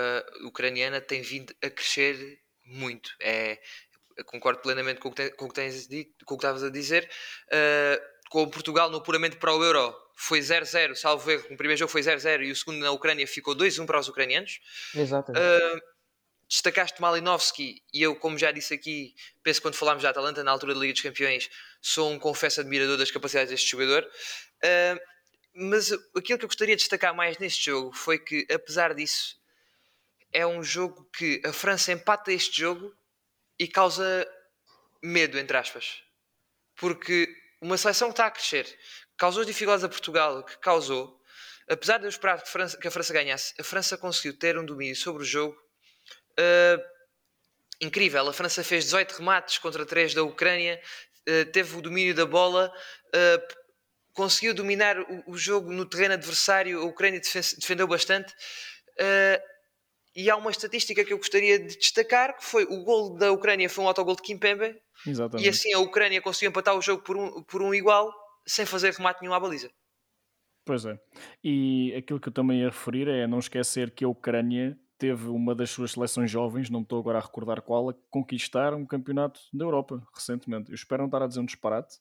ucraniana 0.44 1.00
tem 1.00 1.20
vindo 1.20 1.54
a 1.62 1.68
crescer 1.68 2.40
muito. 2.64 3.10
É, 3.20 3.60
concordo 4.26 4.60
plenamente 4.60 5.00
com 5.00 5.08
o 5.08 5.12
que, 5.12 5.30
com 5.30 5.44
o 5.46 5.48
que, 5.48 5.54
tens 5.54 5.86
dito, 5.86 6.24
com 6.24 6.34
o 6.34 6.38
que 6.38 6.44
estavas 6.44 6.62
a 6.62 6.70
dizer. 6.70 7.08
Uh, 7.48 8.12
com 8.32 8.48
Portugal 8.48 8.90
no 8.90 9.02
puramente 9.02 9.36
para 9.36 9.54
o 9.54 9.62
Euro 9.62 9.94
foi 10.16 10.40
0-0, 10.40 10.94
salvo 10.94 11.30
erro. 11.30 11.44
O 11.50 11.56
primeiro 11.56 11.78
jogo 11.78 11.92
foi 11.92 12.00
0-0 12.00 12.42
e 12.46 12.50
o 12.50 12.56
segundo 12.56 12.78
na 12.78 12.90
Ucrânia 12.90 13.26
ficou 13.26 13.54
2-1 13.54 13.84
para 13.84 14.00
os 14.00 14.08
ucranianos. 14.08 14.58
Exatamente. 14.94 15.44
Uh, 15.44 15.80
destacaste 16.48 16.98
Malinovski 16.98 17.82
e 17.92 18.00
eu, 18.00 18.16
como 18.16 18.38
já 18.38 18.50
disse 18.50 18.72
aqui, 18.72 19.14
penso 19.42 19.60
que 19.60 19.64
quando 19.64 19.74
falámos 19.74 20.02
da 20.02 20.08
Atalanta 20.08 20.42
na 20.42 20.50
altura 20.50 20.72
da 20.72 20.80
Liga 20.80 20.94
dos 20.94 21.02
Campeões, 21.02 21.50
sou 21.82 22.10
um 22.10 22.18
confesso 22.18 22.62
admirador 22.62 22.96
das 22.96 23.10
capacidades 23.10 23.50
deste 23.50 23.70
jogador. 23.70 24.02
Uh, 24.64 24.98
mas 25.54 25.92
aquilo 26.16 26.38
que 26.38 26.44
eu 26.46 26.48
gostaria 26.48 26.74
de 26.74 26.80
destacar 26.80 27.14
mais 27.14 27.36
neste 27.36 27.66
jogo 27.66 27.92
foi 27.92 28.18
que, 28.18 28.46
apesar 28.50 28.94
disso, 28.94 29.36
é 30.32 30.46
um 30.46 30.62
jogo 30.62 31.06
que 31.14 31.42
a 31.44 31.52
França 31.52 31.92
empata 31.92 32.32
este 32.32 32.60
jogo 32.60 32.96
e 33.58 33.68
causa 33.68 34.26
medo, 35.02 35.38
entre 35.38 35.54
aspas. 35.54 36.02
Porque 36.74 37.41
uma 37.62 37.78
seleção 37.78 38.08
que 38.08 38.14
está 38.14 38.26
a 38.26 38.30
crescer, 38.30 38.66
causou 39.16 39.44
dificuldades 39.44 39.84
a 39.84 39.88
Portugal, 39.88 40.44
que 40.44 40.58
causou, 40.58 41.16
apesar 41.68 41.98
de 41.98 42.04
eu 42.04 42.08
esperar 42.08 42.42
que, 42.42 42.50
França, 42.50 42.76
que 42.76 42.88
a 42.88 42.90
França 42.90 43.12
ganhasse, 43.12 43.54
a 43.58 43.62
França 43.62 43.96
conseguiu 43.96 44.36
ter 44.36 44.58
um 44.58 44.66
domínio 44.66 44.96
sobre 44.96 45.22
o 45.22 45.24
jogo 45.24 45.56
uh, 46.32 46.82
incrível. 47.80 48.28
A 48.28 48.32
França 48.32 48.64
fez 48.64 48.86
18 48.86 49.12
remates 49.18 49.58
contra 49.58 49.86
3 49.86 50.12
da 50.12 50.24
Ucrânia, 50.24 50.82
uh, 51.28 51.52
teve 51.52 51.76
o 51.76 51.80
domínio 51.80 52.14
da 52.16 52.26
bola, 52.26 52.72
uh, 53.14 53.62
conseguiu 54.12 54.52
dominar 54.52 54.96
o, 55.28 55.38
jogo 55.38 55.72
no 55.72 55.86
terreno 55.86 56.14
adversário. 56.14 56.80
A 56.80 56.84
Ucrânia 56.84 57.20
defendeu 57.20 57.86
bastante. 57.86 58.34
E 60.14 60.30
há 60.30 60.36
uma 60.36 60.50
estatística 60.50 61.04
que 61.04 61.12
eu 61.12 61.18
gostaria 61.18 61.58
de 61.58 61.76
destacar, 61.76 62.36
que 62.36 62.44
foi 62.44 62.64
o 62.64 62.84
gol 62.84 63.16
da 63.16 63.32
Ucrânia 63.32 63.68
foi 63.68 63.84
um 63.84 63.88
autogol 63.88 64.14
de 64.14 64.22
Kimpembe, 64.22 64.76
Exatamente. 65.06 65.46
E 65.46 65.48
assim 65.48 65.72
a 65.72 65.78
Ucrânia 65.78 66.20
conseguiu 66.20 66.50
empatar 66.50 66.76
o 66.76 66.82
jogo 66.82 67.02
por 67.02 67.16
um, 67.16 67.42
por 67.42 67.62
um 67.62 67.74
igual, 67.74 68.12
sem 68.46 68.66
fazer 68.66 68.92
remate 68.92 69.20
nenhum 69.20 69.34
à 69.34 69.40
baliza. 69.40 69.70
Pois 70.64 70.84
é. 70.84 70.98
E 71.42 71.92
aquilo 71.96 72.20
que 72.20 72.28
eu 72.28 72.32
também 72.32 72.60
ia 72.60 72.68
referir 72.68 73.08
é 73.08 73.26
não 73.26 73.38
esquecer 73.38 73.90
que 73.90 74.04
a 74.04 74.08
Ucrânia 74.08 74.78
teve 74.96 75.26
uma 75.26 75.54
das 75.54 75.70
suas 75.70 75.92
seleções 75.92 76.30
jovens, 76.30 76.70
não 76.70 76.82
estou 76.82 77.00
agora 77.00 77.18
a 77.18 77.20
recordar 77.20 77.60
qual, 77.62 77.90
a 77.90 77.94
conquistar 78.08 78.72
um 78.72 78.86
campeonato 78.86 79.40
da 79.52 79.64
Europa 79.64 80.00
recentemente. 80.14 80.70
Eu 80.70 80.76
espero 80.76 81.02
não 81.02 81.08
estar 81.08 81.22
a 81.22 81.26
dizer 81.26 81.40
um 81.40 81.44
disparate, 81.44 81.98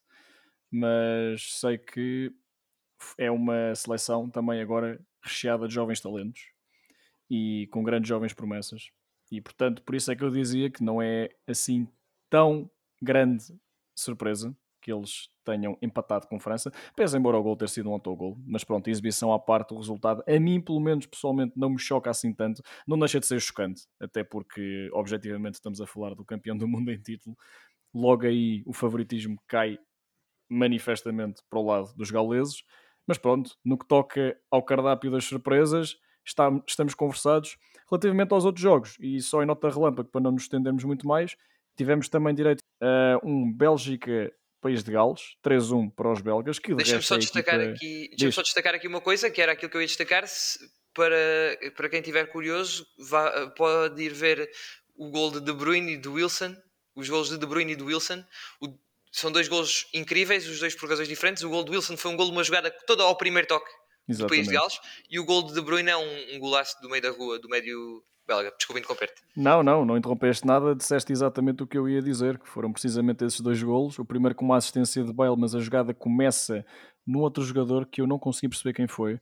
mas 0.70 1.58
sei 1.58 1.78
que 1.78 2.32
é 3.18 3.28
uma 3.28 3.74
seleção 3.74 4.30
também 4.30 4.60
agora 4.60 5.00
recheada 5.24 5.66
de 5.66 5.74
jovens 5.74 6.00
talentos 6.00 6.51
e 7.30 7.68
com 7.72 7.82
grandes 7.82 8.08
jovens 8.08 8.32
promessas. 8.32 8.90
E 9.30 9.40
portanto, 9.40 9.82
por 9.82 9.94
isso 9.94 10.10
é 10.12 10.16
que 10.16 10.22
eu 10.22 10.30
dizia 10.30 10.70
que 10.70 10.82
não 10.82 11.00
é 11.00 11.30
assim 11.46 11.88
tão 12.28 12.70
grande 13.00 13.44
surpresa 13.96 14.54
que 14.82 14.92
eles 14.92 15.28
tenham 15.44 15.78
empatado 15.80 16.26
com 16.26 16.40
França, 16.40 16.70
pese 16.96 17.16
embora 17.16 17.38
o 17.38 17.42
gol 17.42 17.56
ter 17.56 17.68
sido 17.68 17.88
um 17.88 17.92
autogol, 17.92 18.36
mas 18.44 18.64
pronto, 18.64 18.88
exibição 18.88 19.32
à 19.32 19.38
parte, 19.38 19.72
o 19.72 19.78
resultado, 19.78 20.22
a 20.26 20.40
mim, 20.40 20.60
pelo 20.60 20.80
menos 20.80 21.06
pessoalmente, 21.06 21.52
não 21.56 21.70
me 21.70 21.78
choca 21.78 22.10
assim 22.10 22.34
tanto, 22.34 22.62
não 22.86 22.98
deixa 22.98 23.20
de 23.20 23.26
ser 23.26 23.40
chocante, 23.40 23.86
até 24.00 24.24
porque, 24.24 24.90
objetivamente, 24.92 25.54
estamos 25.54 25.80
a 25.80 25.86
falar 25.86 26.14
do 26.14 26.24
campeão 26.24 26.56
do 26.56 26.66
mundo 26.66 26.90
em 26.90 27.00
título, 27.00 27.36
logo 27.94 28.26
aí 28.26 28.62
o 28.66 28.72
favoritismo 28.72 29.40
cai 29.46 29.78
manifestamente 30.50 31.42
para 31.48 31.58
o 31.60 31.64
lado 31.64 31.94
dos 31.94 32.10
gauleses, 32.10 32.64
mas 33.06 33.18
pronto, 33.18 33.56
no 33.64 33.78
que 33.78 33.86
toca 33.86 34.36
ao 34.50 34.62
cardápio 34.62 35.10
das 35.10 35.24
surpresas, 35.24 35.96
está, 36.24 36.50
estamos 36.66 36.94
conversados 36.94 37.56
relativamente 37.90 38.32
aos 38.32 38.44
outros 38.44 38.62
jogos, 38.62 38.96
e 38.98 39.20
só 39.20 39.42
em 39.42 39.46
nota 39.46 39.68
relâmpago, 39.68 40.08
para 40.08 40.20
não 40.20 40.32
nos 40.32 40.44
estendermos 40.44 40.82
muito 40.84 41.06
mais, 41.06 41.36
tivemos 41.76 42.08
também 42.08 42.34
direito 42.34 42.60
uh, 42.80 43.28
um 43.28 43.52
Bélgica 43.52 44.32
País 44.62 44.82
de 44.82 44.92
Gales, 44.92 45.36
3-1 45.44 45.92
para 45.94 46.12
os 46.12 46.20
belgas. 46.20 46.58
Que 46.58 46.74
Deixa-me 46.74 47.02
só, 47.02 47.18
destacar 47.18 47.60
equipa... 47.60 47.74
aqui, 47.74 48.10
deixa 48.16 48.32
só 48.32 48.42
destacar 48.42 48.74
aqui 48.74 48.86
uma 48.86 49.00
coisa, 49.00 49.28
que 49.28 49.42
era 49.42 49.52
aquilo 49.52 49.70
que 49.70 49.76
eu 49.76 49.80
ia 49.80 49.86
destacar. 49.86 50.24
Para, 50.94 51.16
para 51.74 51.88
quem 51.88 52.00
estiver 52.00 52.26
curioso, 52.26 52.86
vá, 52.98 53.48
pode 53.56 54.02
ir 54.02 54.12
ver 54.12 54.48
o 54.94 55.10
gol 55.10 55.30
de 55.30 55.40
De 55.40 55.52
Bruyne 55.52 55.94
e 55.94 55.96
de 55.96 56.06
Wilson, 56.06 56.54
os 56.94 57.08
gols 57.08 57.30
de 57.30 57.38
De 57.38 57.46
Bruyne 57.46 57.72
e 57.72 57.76
de 57.76 57.82
Wilson. 57.82 58.22
O, 58.60 58.68
são 59.10 59.32
dois 59.32 59.48
gols 59.48 59.88
incríveis, 59.94 60.46
os 60.48 60.60
dois 60.60 60.74
por 60.74 60.88
razões 60.88 61.08
diferentes. 61.08 61.42
O 61.42 61.48
gol 61.48 61.64
de 61.64 61.70
Wilson 61.70 61.96
foi 61.96 62.10
um 62.10 62.16
gol 62.16 62.26
de 62.26 62.32
uma 62.32 62.44
jogada 62.44 62.70
toda 62.86 63.02
ao 63.02 63.16
primeiro 63.16 63.48
toque 63.48 63.70
Exatamente. 64.08 64.18
do 64.18 64.28
País 64.28 64.48
de 64.48 64.54
Gales 64.54 64.80
e 65.10 65.18
o 65.18 65.24
gol 65.24 65.42
de 65.42 65.54
De 65.54 65.60
Bruyne 65.60 65.90
é 65.90 65.96
um, 65.96 66.36
um 66.36 66.38
golaço 66.38 66.80
do 66.82 66.88
meio 66.88 67.02
da 67.02 67.10
rua, 67.10 67.38
do 67.38 67.48
médio 67.48 68.02
belga. 68.26 68.52
Desculpa 68.56 68.78
interromper-te. 68.78 69.22
Não, 69.36 69.62
não, 69.62 69.84
não 69.84 69.96
interrompeste 69.96 70.46
nada, 70.46 70.74
disseste 70.74 71.12
exatamente 71.12 71.62
o 71.62 71.66
que 71.66 71.76
eu 71.76 71.88
ia 71.88 72.00
dizer, 72.00 72.38
que 72.38 72.48
foram 72.48 72.72
precisamente 72.72 73.24
esses 73.24 73.40
dois 73.40 73.62
golos. 73.62 73.98
O 73.98 74.04
primeiro 74.04 74.34
com 74.34 74.44
uma 74.44 74.56
assistência 74.56 75.02
de 75.04 75.12
Bale, 75.12 75.36
mas 75.36 75.54
a 75.54 75.60
jogada 75.60 75.92
começa 75.92 76.64
num 77.06 77.20
outro 77.20 77.42
jogador 77.44 77.86
que 77.86 78.00
eu 78.00 78.06
não 78.06 78.18
consegui 78.18 78.48
perceber 78.48 78.74
quem 78.74 78.86
foi, 78.86 79.20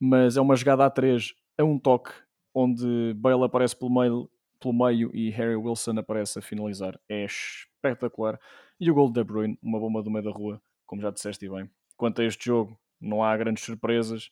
mas 0.00 0.36
é 0.36 0.40
uma 0.40 0.56
jogada 0.56 0.84
a 0.84 0.90
três, 0.90 1.34
a 1.58 1.64
um 1.64 1.78
toque, 1.78 2.12
onde 2.54 3.14
Bale 3.14 3.44
aparece 3.44 3.76
pelo 3.76 3.92
meio, 3.92 4.30
pelo 4.60 4.74
meio 4.74 5.10
e 5.14 5.30
Harry 5.30 5.56
Wilson 5.56 5.98
aparece 5.98 6.38
a 6.38 6.42
finalizar. 6.42 6.98
É 7.08 7.24
espetacular. 7.24 8.40
E 8.80 8.90
o 8.90 8.94
gol 8.94 9.08
de 9.08 9.14
De 9.14 9.24
Bruyne, 9.24 9.58
uma 9.62 9.78
bomba 9.78 10.02
do 10.02 10.10
meio 10.10 10.24
da 10.24 10.30
rua, 10.30 10.60
como 10.86 11.02
já 11.02 11.10
disseste 11.10 11.48
bem. 11.48 11.68
Quanto 11.96 12.22
a 12.22 12.24
este 12.24 12.46
jogo, 12.46 12.78
não 13.00 13.22
há 13.22 13.36
grandes 13.36 13.64
surpresas, 13.64 14.30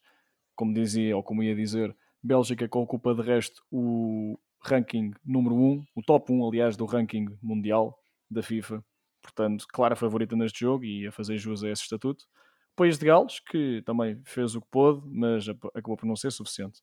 como 0.54 0.72
dizia, 0.72 1.16
ou 1.16 1.22
como 1.22 1.42
ia 1.42 1.54
dizer, 1.54 1.94
Bélgica 2.22 2.68
que 2.68 2.78
ocupa 2.78 3.14
de 3.14 3.22
resto 3.22 3.62
o 3.70 4.38
ranking 4.62 5.12
número 5.24 5.54
1, 5.54 5.84
o 5.94 6.02
top 6.02 6.32
1, 6.32 6.48
aliás, 6.48 6.76
do 6.76 6.84
ranking 6.84 7.26
mundial 7.42 7.96
da 8.30 8.42
FIFA. 8.42 8.84
Portanto, 9.22 9.66
clara 9.68 9.94
favorita 9.96 10.34
neste 10.36 10.60
jogo 10.60 10.84
e 10.84 11.06
a 11.06 11.12
fazer 11.12 11.36
jus 11.36 11.62
a 11.62 11.70
esse 11.70 11.82
estatuto. 11.82 12.26
País 12.74 12.98
de 12.98 13.06
Gales, 13.06 13.40
que 13.40 13.82
também 13.86 14.20
fez 14.24 14.54
o 14.54 14.60
que 14.60 14.66
pôde, 14.70 15.00
mas 15.06 15.48
acabou 15.48 15.96
por 15.96 16.06
não 16.06 16.16
ser 16.16 16.30
suficiente. 16.30 16.80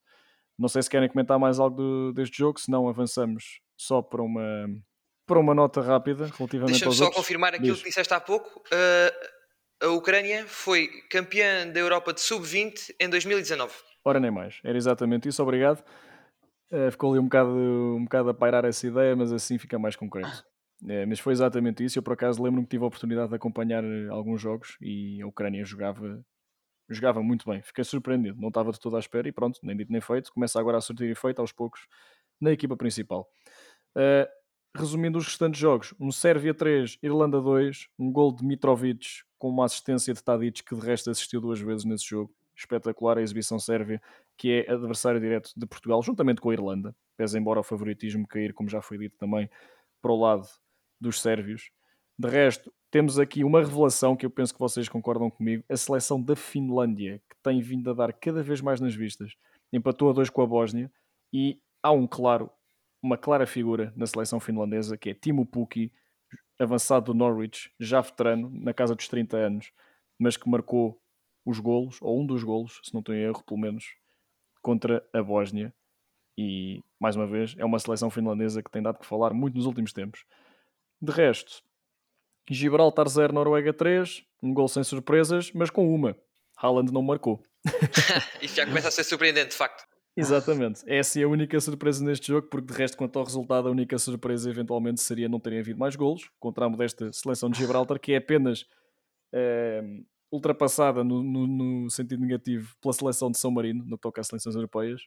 Não 0.57 0.67
sei 0.67 0.81
se 0.81 0.89
querem 0.89 1.09
comentar 1.09 1.37
mais 1.39 1.59
algo 1.59 1.75
do, 1.75 2.13
deste 2.13 2.37
jogo, 2.37 2.59
senão 2.59 2.87
avançamos 2.87 3.59
só 3.75 4.01
para 4.01 4.21
uma, 4.21 4.65
para 5.25 5.39
uma 5.39 5.53
nota 5.53 5.81
rápida 5.81 6.25
relativamente 6.37 6.71
Deixa 6.71 6.85
aos 6.85 6.97
só 6.97 7.05
outros. 7.05 7.21
confirmar 7.21 7.53
aquilo 7.53 7.73
Diz. 7.73 7.81
que 7.83 7.89
disseste 7.89 8.13
há 8.13 8.19
pouco. 8.19 8.59
Uh, 8.67 9.32
a 9.83 9.89
Ucrânia 9.89 10.47
foi 10.47 10.87
campeã 11.09 11.67
da 11.67 11.77
Europa 11.77 12.13
de 12.13 12.21
Sub-20 12.21 12.95
em 12.97 13.09
2019. 13.09 13.73
Ora, 14.05 14.17
nem 14.17 14.31
mais. 14.31 14.61
Era 14.63 14.77
exatamente 14.77 15.27
isso, 15.27 15.43
obrigado. 15.43 15.83
Uh, 16.71 16.89
ficou 16.89 17.11
ali 17.11 17.19
um 17.19 17.25
bocado, 17.25 17.51
um 17.51 18.03
bocado 18.05 18.29
a 18.29 18.33
pairar 18.33 18.63
essa 18.63 18.87
ideia, 18.87 19.13
mas 19.13 19.33
assim 19.33 19.57
fica 19.57 19.77
mais 19.77 19.97
concreto. 19.97 20.45
Uh, 20.81 21.05
mas 21.05 21.19
foi 21.19 21.33
exatamente 21.33 21.83
isso. 21.83 21.99
Eu, 21.99 22.03
por 22.03 22.13
acaso, 22.13 22.41
lembro-me 22.41 22.65
que 22.65 22.71
tive 22.71 22.83
a 22.85 22.87
oportunidade 22.87 23.29
de 23.29 23.35
acompanhar 23.35 23.83
eh, 23.83 24.07
alguns 24.09 24.41
jogos 24.41 24.77
e 24.81 25.21
a 25.21 25.27
Ucrânia 25.27 25.65
jogava, 25.65 26.23
jogava 26.89 27.21
muito 27.21 27.49
bem. 27.49 27.61
Fiquei 27.61 27.83
surpreendido, 27.83 28.39
não 28.39 28.47
estava 28.47 28.71
de 28.71 28.79
toda 28.79 28.95
à 28.95 28.99
espera 28.99 29.27
e 29.27 29.33
pronto, 29.33 29.59
nem 29.63 29.75
dito 29.75 29.91
nem 29.91 29.99
feito. 29.99 30.31
Começa 30.33 30.59
agora 30.59 30.77
a 30.77 30.81
surtir 30.81 31.09
efeito 31.09 31.39
aos 31.41 31.51
poucos 31.51 31.81
na 32.39 32.51
equipa 32.51 32.77
principal. 32.77 33.27
Uh, 33.97 34.27
resumindo 34.75 35.17
os 35.17 35.25
restantes 35.25 35.59
jogos, 35.59 35.93
um 35.99 36.11
Sérvia 36.11 36.53
3, 36.53 36.97
Irlanda 37.01 37.39
2, 37.39 37.87
um 37.99 38.11
gol 38.11 38.35
de 38.35 38.43
Mitrovic 38.45 39.23
com 39.37 39.49
uma 39.49 39.65
assistência 39.65 40.13
de 40.13 40.23
Tadic 40.23 40.63
que 40.63 40.75
de 40.75 40.81
resto 40.81 41.09
assistiu 41.09 41.41
duas 41.41 41.59
vezes 41.59 41.85
nesse 41.85 42.05
jogo 42.05 42.33
espetacular 42.55 43.17
a 43.17 43.21
exibição 43.21 43.59
sérvia, 43.59 44.01
que 44.37 44.51
é 44.51 44.71
adversário 44.71 45.19
direto 45.19 45.51
de 45.55 45.65
Portugal, 45.65 46.01
juntamente 46.01 46.39
com 46.39 46.49
a 46.49 46.53
Irlanda, 46.53 46.95
pese 47.17 47.37
embora 47.37 47.59
o 47.59 47.63
favoritismo 47.63 48.27
cair, 48.27 48.53
como 48.53 48.69
já 48.69 48.81
foi 48.81 48.97
dito 48.97 49.17
também, 49.17 49.49
para 50.01 50.11
o 50.11 50.19
lado 50.19 50.47
dos 50.99 51.21
sérvios. 51.21 51.71
De 52.17 52.29
resto, 52.29 52.71
temos 52.91 53.17
aqui 53.17 53.43
uma 53.43 53.59
revelação 53.59 54.15
que 54.15 54.25
eu 54.25 54.29
penso 54.29 54.53
que 54.53 54.59
vocês 54.59 54.87
concordam 54.87 55.29
comigo: 55.29 55.63
a 55.67 55.75
seleção 55.75 56.21
da 56.21 56.35
Finlândia, 56.35 57.21
que 57.29 57.35
tem 57.41 57.59
vindo 57.59 57.89
a 57.89 57.93
dar 57.93 58.13
cada 58.13 58.43
vez 58.43 58.61
mais 58.61 58.79
nas 58.79 58.93
vistas. 58.93 59.33
Empatou 59.71 60.09
a 60.09 60.13
dois 60.13 60.29
com 60.29 60.41
a 60.41 60.45
Bósnia 60.45 60.91
e 61.31 61.59
há 61.81 61.91
um 61.91 62.05
claro, 62.05 62.49
uma 63.03 63.17
clara 63.17 63.45
figura 63.45 63.93
na 63.97 64.07
seleção 64.07 64.39
finlandesa 64.39 64.97
que 64.97 65.09
é 65.09 65.13
Timo 65.13 65.45
Pukki, 65.45 65.91
avançado 66.57 67.07
do 67.07 67.13
Norwich, 67.13 67.69
já 67.77 67.99
veterano, 67.99 68.49
na 68.49 68.73
casa 68.73 68.95
dos 68.95 69.09
30 69.09 69.35
anos, 69.35 69.71
mas 70.17 70.37
que 70.37 70.49
marcou 70.49 70.97
os 71.45 71.59
golos, 71.59 71.97
ou 72.01 72.21
um 72.21 72.25
dos 72.25 72.43
golos, 72.43 72.79
se 72.81 72.93
não 72.93 73.03
em 73.09 73.23
erro, 73.23 73.43
pelo 73.43 73.59
menos, 73.59 73.93
contra 74.61 75.05
a 75.11 75.21
Bósnia. 75.21 75.73
E, 76.37 76.81
mais 76.99 77.17
uma 77.17 77.27
vez, 77.27 77.53
é 77.57 77.65
uma 77.65 77.77
seleção 77.77 78.09
finlandesa 78.09 78.63
que 78.63 78.71
tem 78.71 78.81
dado 78.81 78.99
que 78.99 79.05
falar 79.05 79.33
muito 79.33 79.55
nos 79.55 79.65
últimos 79.65 79.91
tempos. 79.91 80.23
De 81.01 81.11
resto, 81.11 81.61
Gibraltar 82.49 83.09
0, 83.09 83.33
Noruega 83.33 83.73
3, 83.73 84.23
um 84.41 84.53
gol 84.53 84.69
sem 84.69 84.83
surpresas, 84.83 85.51
mas 85.51 85.69
com 85.69 85.93
uma. 85.93 86.15
Haaland 86.57 86.93
não 86.93 87.01
marcou. 87.01 87.43
Isto 88.41 88.55
já 88.55 88.65
começa 88.65 88.87
a 88.87 88.91
ser 88.91 89.03
surpreendente, 89.03 89.49
de 89.49 89.57
facto. 89.57 89.85
Exatamente. 90.15 90.83
Essa 90.85 91.19
é 91.19 91.23
a 91.23 91.27
única 91.27 91.59
surpresa 91.59 92.03
neste 92.03 92.27
jogo, 92.27 92.47
porque 92.47 92.71
de 92.71 92.77
resto, 92.77 92.95
quanto 92.95 93.17
ao 93.17 93.25
resultado, 93.25 93.67
a 93.67 93.71
única 93.71 93.97
surpresa 93.97 94.49
eventualmente 94.49 95.01
seria 95.01 95.27
não 95.27 95.39
terem 95.39 95.59
havido 95.59 95.79
mais 95.79 95.95
golos 95.95 96.29
contra 96.39 96.65
a 96.65 96.69
modesta 96.69 97.11
seleção 97.11 97.49
de 97.49 97.57
Gibraltar, 97.57 97.99
que 97.99 98.13
é 98.13 98.17
apenas 98.17 98.65
é, 99.33 99.81
ultrapassada 100.31 101.03
no, 101.03 101.23
no, 101.23 101.47
no, 101.47 101.89
sentido 101.89 102.21
negativo 102.21 102.75
pela 102.79 102.93
seleção 102.93 103.31
de 103.31 103.39
São 103.39 103.49
Marino, 103.49 103.83
no 103.85 103.97
que 103.97 104.01
toca 104.01 104.21
às 104.21 104.27
seleções 104.27 104.55
europeias. 104.55 105.01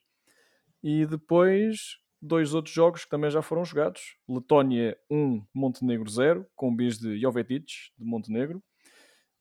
E 0.83 1.07
depois, 1.07 1.99
dois 2.21 2.53
outros 2.53 2.75
jogos 2.75 3.05
que 3.05 3.11
também 3.11 3.31
já 3.31 3.43
foram 3.43 3.65
jogados: 3.65 4.17
Letónia 4.29 4.99
1, 5.09 5.45
Montenegro 5.55 6.11
0, 6.11 6.45
com 6.57 6.75
bis 6.75 6.99
de 6.99 7.17
Jovetic, 7.21 7.67
de 7.97 8.05
Montenegro, 8.05 8.61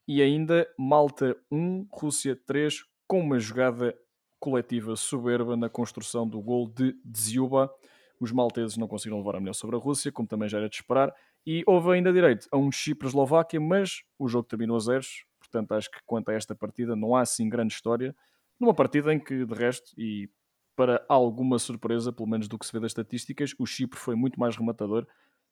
e 0.07 0.21
ainda 0.21 0.67
Malta 0.77 1.35
1, 1.51 1.87
Rússia 1.91 2.35
3, 2.45 2.83
com 3.07 3.21
uma 3.21 3.39
jogada 3.39 3.95
coletiva 4.39 4.95
soberba 4.95 5.55
na 5.55 5.69
construção 5.69 6.27
do 6.27 6.41
gol 6.41 6.67
de 6.67 6.95
Dziuba. 7.05 7.73
Os 8.19 8.31
malteses 8.31 8.77
não 8.77 8.87
conseguiram 8.87 9.17
levar 9.17 9.35
a 9.35 9.39
melhor 9.39 9.53
sobre 9.53 9.75
a 9.75 9.79
Rússia, 9.79 10.11
como 10.11 10.27
também 10.27 10.47
já 10.47 10.57
era 10.57 10.69
de 10.69 10.75
esperar, 10.75 11.13
e 11.45 11.63
houve 11.67 11.91
ainda 11.91 12.11
direito 12.11 12.47
a 12.51 12.57
um 12.57 12.71
Chipre-Eslováquia, 12.71 13.59
mas 13.59 14.03
o 14.17 14.27
jogo 14.27 14.47
terminou 14.47 14.77
a 14.77 14.79
zeros, 14.79 15.25
portanto 15.39 15.73
acho 15.73 15.91
que 15.91 15.99
quanto 16.05 16.29
a 16.29 16.33
esta 16.33 16.55
partida 16.55 16.95
não 16.95 17.15
há 17.15 17.21
assim 17.21 17.47
grande 17.49 17.73
história. 17.73 18.15
Numa 18.59 18.73
partida 18.73 19.13
em 19.13 19.19
que, 19.19 19.45
de 19.45 19.53
resto, 19.53 19.91
e 19.97 20.29
para 20.75 21.05
alguma 21.07 21.59
surpresa, 21.59 22.11
pelo 22.11 22.27
menos 22.27 22.47
do 22.47 22.57
que 22.57 22.65
se 22.65 22.71
vê 22.71 22.79
das 22.79 22.91
estatísticas, 22.91 23.53
o 23.59 23.65
Chipre 23.65 23.99
foi 23.99 24.15
muito 24.15 24.39
mais 24.39 24.55
rematador, 24.55 25.07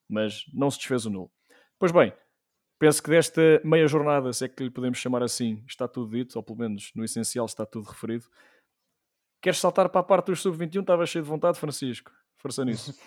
mas 0.10 0.46
não 0.54 0.70
se 0.70 0.78
desfez 0.78 1.06
o 1.06 1.10
nulo. 1.10 1.32
Pois 1.80 1.92
bem, 1.92 2.14
penso 2.80 3.02
que 3.02 3.10
desta 3.10 3.62
meia 3.64 3.88
jornada, 3.88 4.32
se 4.34 4.46
é 4.46 4.48
que 4.48 4.64
lhe 4.64 4.70
podemos 4.70 4.98
chamar 4.98 5.24
assim, 5.24 5.64
está 5.68 5.88
tudo 5.88 6.12
dito, 6.12 6.36
ou 6.36 6.44
pelo 6.44 6.60
menos 6.60 6.92
no 6.96 7.04
essencial 7.04 7.46
está 7.46 7.66
tudo 7.66 7.90
referido. 7.90 8.26
Queres 9.44 9.60
saltar 9.60 9.90
para 9.90 10.00
a 10.00 10.04
parte 10.04 10.28
dos 10.28 10.42
sub-21? 10.42 10.80
Estava 10.80 11.06
cheio 11.06 11.22
de 11.22 11.30
vontade, 11.30 11.60
Francisco. 11.60 12.10
Força 12.38 12.64
nisso. 12.64 12.98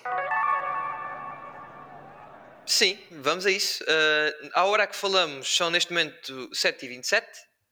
Sim, 2.67 2.99
vamos 3.11 3.47
a 3.47 3.51
isso. 3.51 3.83
Uh, 3.85 4.51
a 4.53 4.65
hora 4.67 4.87
que 4.87 4.95
falamos 4.95 5.57
são 5.57 5.71
neste 5.71 5.91
momento 5.93 6.51
7h27. 6.51 7.25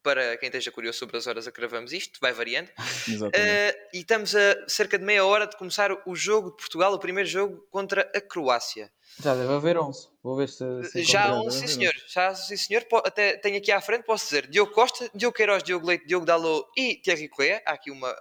Para 0.03 0.37
quem 0.39 0.47
esteja 0.49 0.71
curioso 0.71 0.99
sobre 0.99 1.17
as 1.17 1.27
horas 1.27 1.47
a 1.47 1.53
que 1.53 1.59
gravamos 1.61 1.93
isto, 1.93 2.19
vai 2.23 2.33
variando. 2.33 2.71
Uh, 3.05 3.75
e 3.93 3.99
estamos 3.99 4.35
a 4.35 4.67
cerca 4.67 4.99
de 4.99 5.05
meia 5.05 5.27
hora 5.27 5.47
de 5.47 5.57
começar 5.59 5.91
o 6.07 6.17
jogo 6.17 6.51
de 6.51 6.57
Portugal, 6.57 6.95
o 6.95 6.99
primeiro 6.99 7.29
jogo 7.29 7.67
contra 7.71 8.11
a 8.15 8.21
Croácia. 8.21 8.91
Já 9.23 9.35
deve 9.35 9.53
haver 9.53 9.77
11. 9.77 10.09
Vou 10.23 10.37
ver 10.37 10.49
se. 10.49 10.65
se 10.85 11.03
já 11.05 11.35
11, 11.35 11.59
sim 11.59 11.67
senhor. 11.67 11.95
Já, 12.09 12.35
sim 12.35 12.57
senhor. 12.57 12.87
Até 13.05 13.37
tenho 13.37 13.59
aqui 13.59 13.71
à 13.71 13.81
frente, 13.81 14.05
posso 14.05 14.25
dizer 14.25 14.49
Diogo 14.49 14.73
Costa, 14.73 15.11
Diogo 15.15 15.37
Queiroz, 15.37 15.63
Diogo 15.63 15.87
Leite, 15.87 16.07
Diogo 16.07 16.25
Dalot 16.25 16.67
e 16.77 16.97
Thierry 16.97 17.29
Correa. 17.29 17.63
Há 17.67 17.73
aqui 17.73 17.91
uma, 17.91 18.15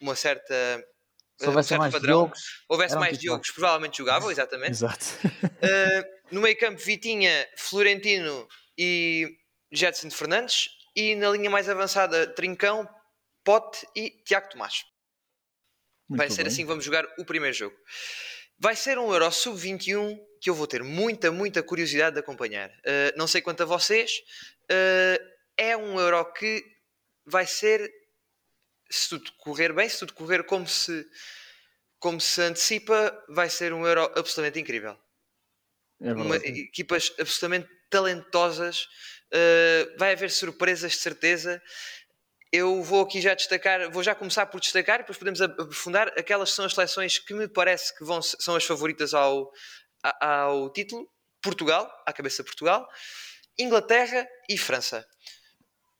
uma 0.00 0.14
certa. 0.14 0.84
Se 1.38 1.46
houvesse 1.46 1.74
um 1.74 1.78
mais 1.78 1.92
padrão. 1.92 2.24
Diogos, 2.24 2.40
houvesse 2.68 2.94
mais 2.96 3.18
Diogos, 3.18 3.50
provavelmente 3.50 3.98
jogavam, 3.98 4.30
exatamente. 4.32 4.72
Exato. 4.72 5.04
uh, 5.24 6.04
no 6.30 6.40
meio 6.40 6.56
campo, 6.58 6.80
Vitinha, 6.80 7.48
Florentino 7.56 8.46
e 8.78 9.28
Jetson 9.72 10.10
Fernandes. 10.10 10.68
E 10.96 11.16
na 11.16 11.30
linha 11.30 11.50
mais 11.50 11.68
avançada, 11.68 12.26
Trincão, 12.26 12.88
Pote 13.42 13.84
e 13.96 14.10
Tiago 14.24 14.48
Tomás. 14.48 14.84
Muito 16.08 16.18
Vai 16.18 16.30
ser 16.30 16.44
bem. 16.44 16.46
assim 16.46 16.62
que 16.62 16.68
vamos 16.68 16.84
jogar 16.84 17.04
o 17.18 17.24
primeiro 17.24 17.54
jogo. 17.54 17.76
Vai 18.58 18.76
ser 18.76 18.98
um 18.98 19.12
Euro 19.12 19.30
Sub-21 19.30 20.16
que 20.40 20.50
eu 20.50 20.54
vou 20.54 20.66
ter 20.66 20.82
muita, 20.82 21.32
muita 21.32 21.62
curiosidade 21.62 22.14
de 22.14 22.20
acompanhar. 22.20 22.68
Uh, 22.70 23.16
não 23.16 23.26
sei 23.26 23.40
quanto 23.40 23.62
a 23.62 23.66
vocês, 23.66 24.20
uh, 24.70 25.34
é 25.56 25.76
um 25.76 25.98
Euro 25.98 26.32
que 26.32 26.62
vai 27.26 27.46
ser 27.46 27.90
se 28.96 29.08
tudo 29.08 29.32
correr 29.38 29.72
bem, 29.72 29.88
se 29.88 29.98
tudo 29.98 30.14
correr 30.14 30.44
como 30.44 30.66
se, 30.66 31.06
como 31.98 32.20
se 32.20 32.40
antecipa, 32.42 33.24
vai 33.28 33.48
ser 33.50 33.72
um 33.72 33.86
Euro 33.86 34.04
absolutamente 34.16 34.60
incrível. 34.60 34.96
É 36.00 36.12
Uma, 36.12 36.36
equipas 36.36 37.12
absolutamente 37.18 37.68
talentosas, 37.90 38.84
uh, 39.32 39.98
vai 39.98 40.12
haver 40.12 40.30
surpresas 40.30 40.92
de 40.92 40.98
certeza. 40.98 41.62
Eu 42.52 42.82
vou 42.82 43.02
aqui 43.02 43.20
já 43.20 43.34
destacar, 43.34 43.90
vou 43.90 44.02
já 44.02 44.14
começar 44.14 44.46
por 44.46 44.60
destacar 44.60 44.98
depois 44.98 45.18
podemos 45.18 45.40
aprofundar 45.40 46.08
aquelas 46.18 46.50
que 46.50 46.56
são 46.56 46.64
as 46.64 46.74
seleções 46.74 47.18
que 47.18 47.34
me 47.34 47.48
parece 47.48 47.96
que 47.96 48.04
vão, 48.04 48.22
são 48.22 48.54
as 48.54 48.64
favoritas 48.64 49.12
ao, 49.12 49.52
ao 50.20 50.72
título. 50.72 51.08
Portugal, 51.44 51.90
à 52.06 52.12
cabeça 52.12 52.42
de 52.42 52.46
Portugal, 52.46 52.88
Inglaterra 53.58 54.26
e 54.48 54.56
França. 54.56 55.06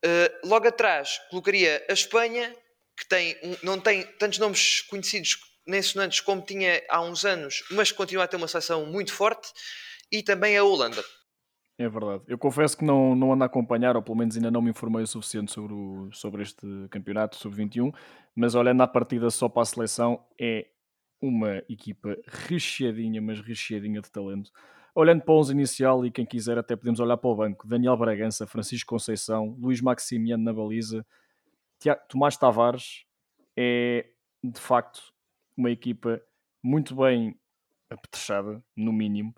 Uh, 0.04 0.48
logo 0.48 0.66
atrás 0.66 1.20
colocaria 1.30 1.84
a 1.88 1.92
Espanha, 1.92 2.54
que 2.96 3.08
tem, 3.08 3.36
não 3.62 3.78
tem 3.80 4.04
tantos 4.18 4.38
nomes 4.38 4.82
conhecidos 4.82 5.38
nem 5.66 5.80
sonantes 5.80 6.20
como 6.20 6.42
tinha 6.42 6.82
há 6.88 7.00
uns 7.00 7.24
anos, 7.24 7.64
mas 7.70 7.90
continua 7.90 8.24
a 8.24 8.28
ter 8.28 8.36
uma 8.36 8.48
seleção 8.48 8.86
muito 8.86 9.12
forte, 9.12 9.48
e 10.12 10.22
também 10.22 10.56
a 10.56 10.62
Holanda. 10.62 11.02
É 11.76 11.88
verdade. 11.88 12.22
Eu 12.28 12.38
confesso 12.38 12.76
que 12.76 12.84
não, 12.84 13.16
não 13.16 13.32
ando 13.32 13.42
a 13.42 13.46
acompanhar, 13.46 13.96
ou 13.96 14.02
pelo 14.02 14.16
menos 14.16 14.36
ainda 14.36 14.50
não 14.50 14.62
me 14.62 14.70
informei 14.70 15.02
o 15.02 15.06
suficiente 15.06 15.50
sobre, 15.50 15.74
o, 15.74 16.08
sobre 16.12 16.42
este 16.42 16.66
campeonato 16.88 17.36
sub-21, 17.36 17.92
mas 18.34 18.54
olhando 18.54 18.82
à 18.82 18.86
partida 18.86 19.28
só 19.30 19.48
para 19.48 19.62
a 19.62 19.66
seleção, 19.66 20.24
é 20.40 20.66
uma 21.20 21.62
equipa 21.68 22.16
recheadinha, 22.48 23.20
mas 23.20 23.40
recheadinha 23.40 24.00
de 24.00 24.10
talento. 24.10 24.52
Olhando 24.94 25.22
para 25.22 25.34
o 25.34 25.38
11 25.38 25.52
inicial 25.52 26.06
e 26.06 26.12
quem 26.12 26.24
quiser 26.24 26.56
até 26.56 26.76
podemos 26.76 27.00
olhar 27.00 27.16
para 27.16 27.30
o 27.30 27.34
banco. 27.34 27.66
Daniel 27.66 27.96
Bragança, 27.96 28.46
Francisco 28.46 28.90
Conceição, 28.90 29.56
Luís 29.58 29.80
Maximiano 29.80 30.44
na 30.44 30.52
baliza, 30.52 31.04
Tomás 32.08 32.36
Tavares 32.36 33.04
é 33.56 34.06
de 34.42 34.60
facto 34.60 35.00
uma 35.56 35.70
equipa 35.70 36.20
muito 36.62 36.94
bem 36.94 37.38
apetrechada, 37.90 38.62
no 38.76 38.92
mínimo. 38.92 39.34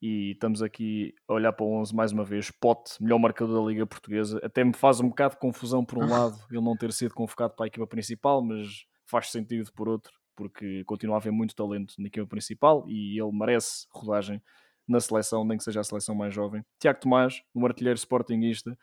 E 0.00 0.32
estamos 0.32 0.62
aqui 0.62 1.14
a 1.26 1.32
olhar 1.32 1.52
para 1.52 1.64
o 1.64 1.80
11 1.80 1.94
mais 1.94 2.12
uma 2.12 2.24
vez. 2.24 2.50
Pote, 2.50 3.02
melhor 3.02 3.18
marcador 3.18 3.62
da 3.62 3.68
Liga 3.68 3.86
Portuguesa. 3.86 4.38
Até 4.42 4.62
me 4.62 4.74
faz 4.74 5.00
um 5.00 5.08
bocado 5.08 5.34
de 5.34 5.40
confusão 5.40 5.84
por 5.84 5.98
um 5.98 6.06
lado 6.08 6.38
ele 6.50 6.60
não 6.60 6.76
ter 6.76 6.92
sido 6.92 7.14
convocado 7.14 7.54
para 7.54 7.66
a 7.66 7.68
equipa 7.68 7.86
principal, 7.86 8.42
mas 8.42 8.84
faz 9.06 9.30
sentido 9.30 9.72
por 9.72 9.88
outro, 9.88 10.12
porque 10.36 10.84
continua 10.84 11.16
a 11.16 11.18
haver 11.18 11.32
muito 11.32 11.54
talento 11.54 11.94
na 11.98 12.08
equipa 12.08 12.26
principal 12.26 12.84
e 12.88 13.18
ele 13.20 13.32
merece 13.32 13.86
rodagem 13.90 14.42
na 14.86 15.00
seleção, 15.00 15.44
nem 15.44 15.58
que 15.58 15.64
seja 15.64 15.80
a 15.80 15.84
seleção 15.84 16.14
mais 16.14 16.34
jovem. 16.34 16.64
Tiago 16.78 17.00
Tomás, 17.00 17.42
um 17.54 17.64
artilheiro 17.64 17.98
sportinguista, 17.98 18.78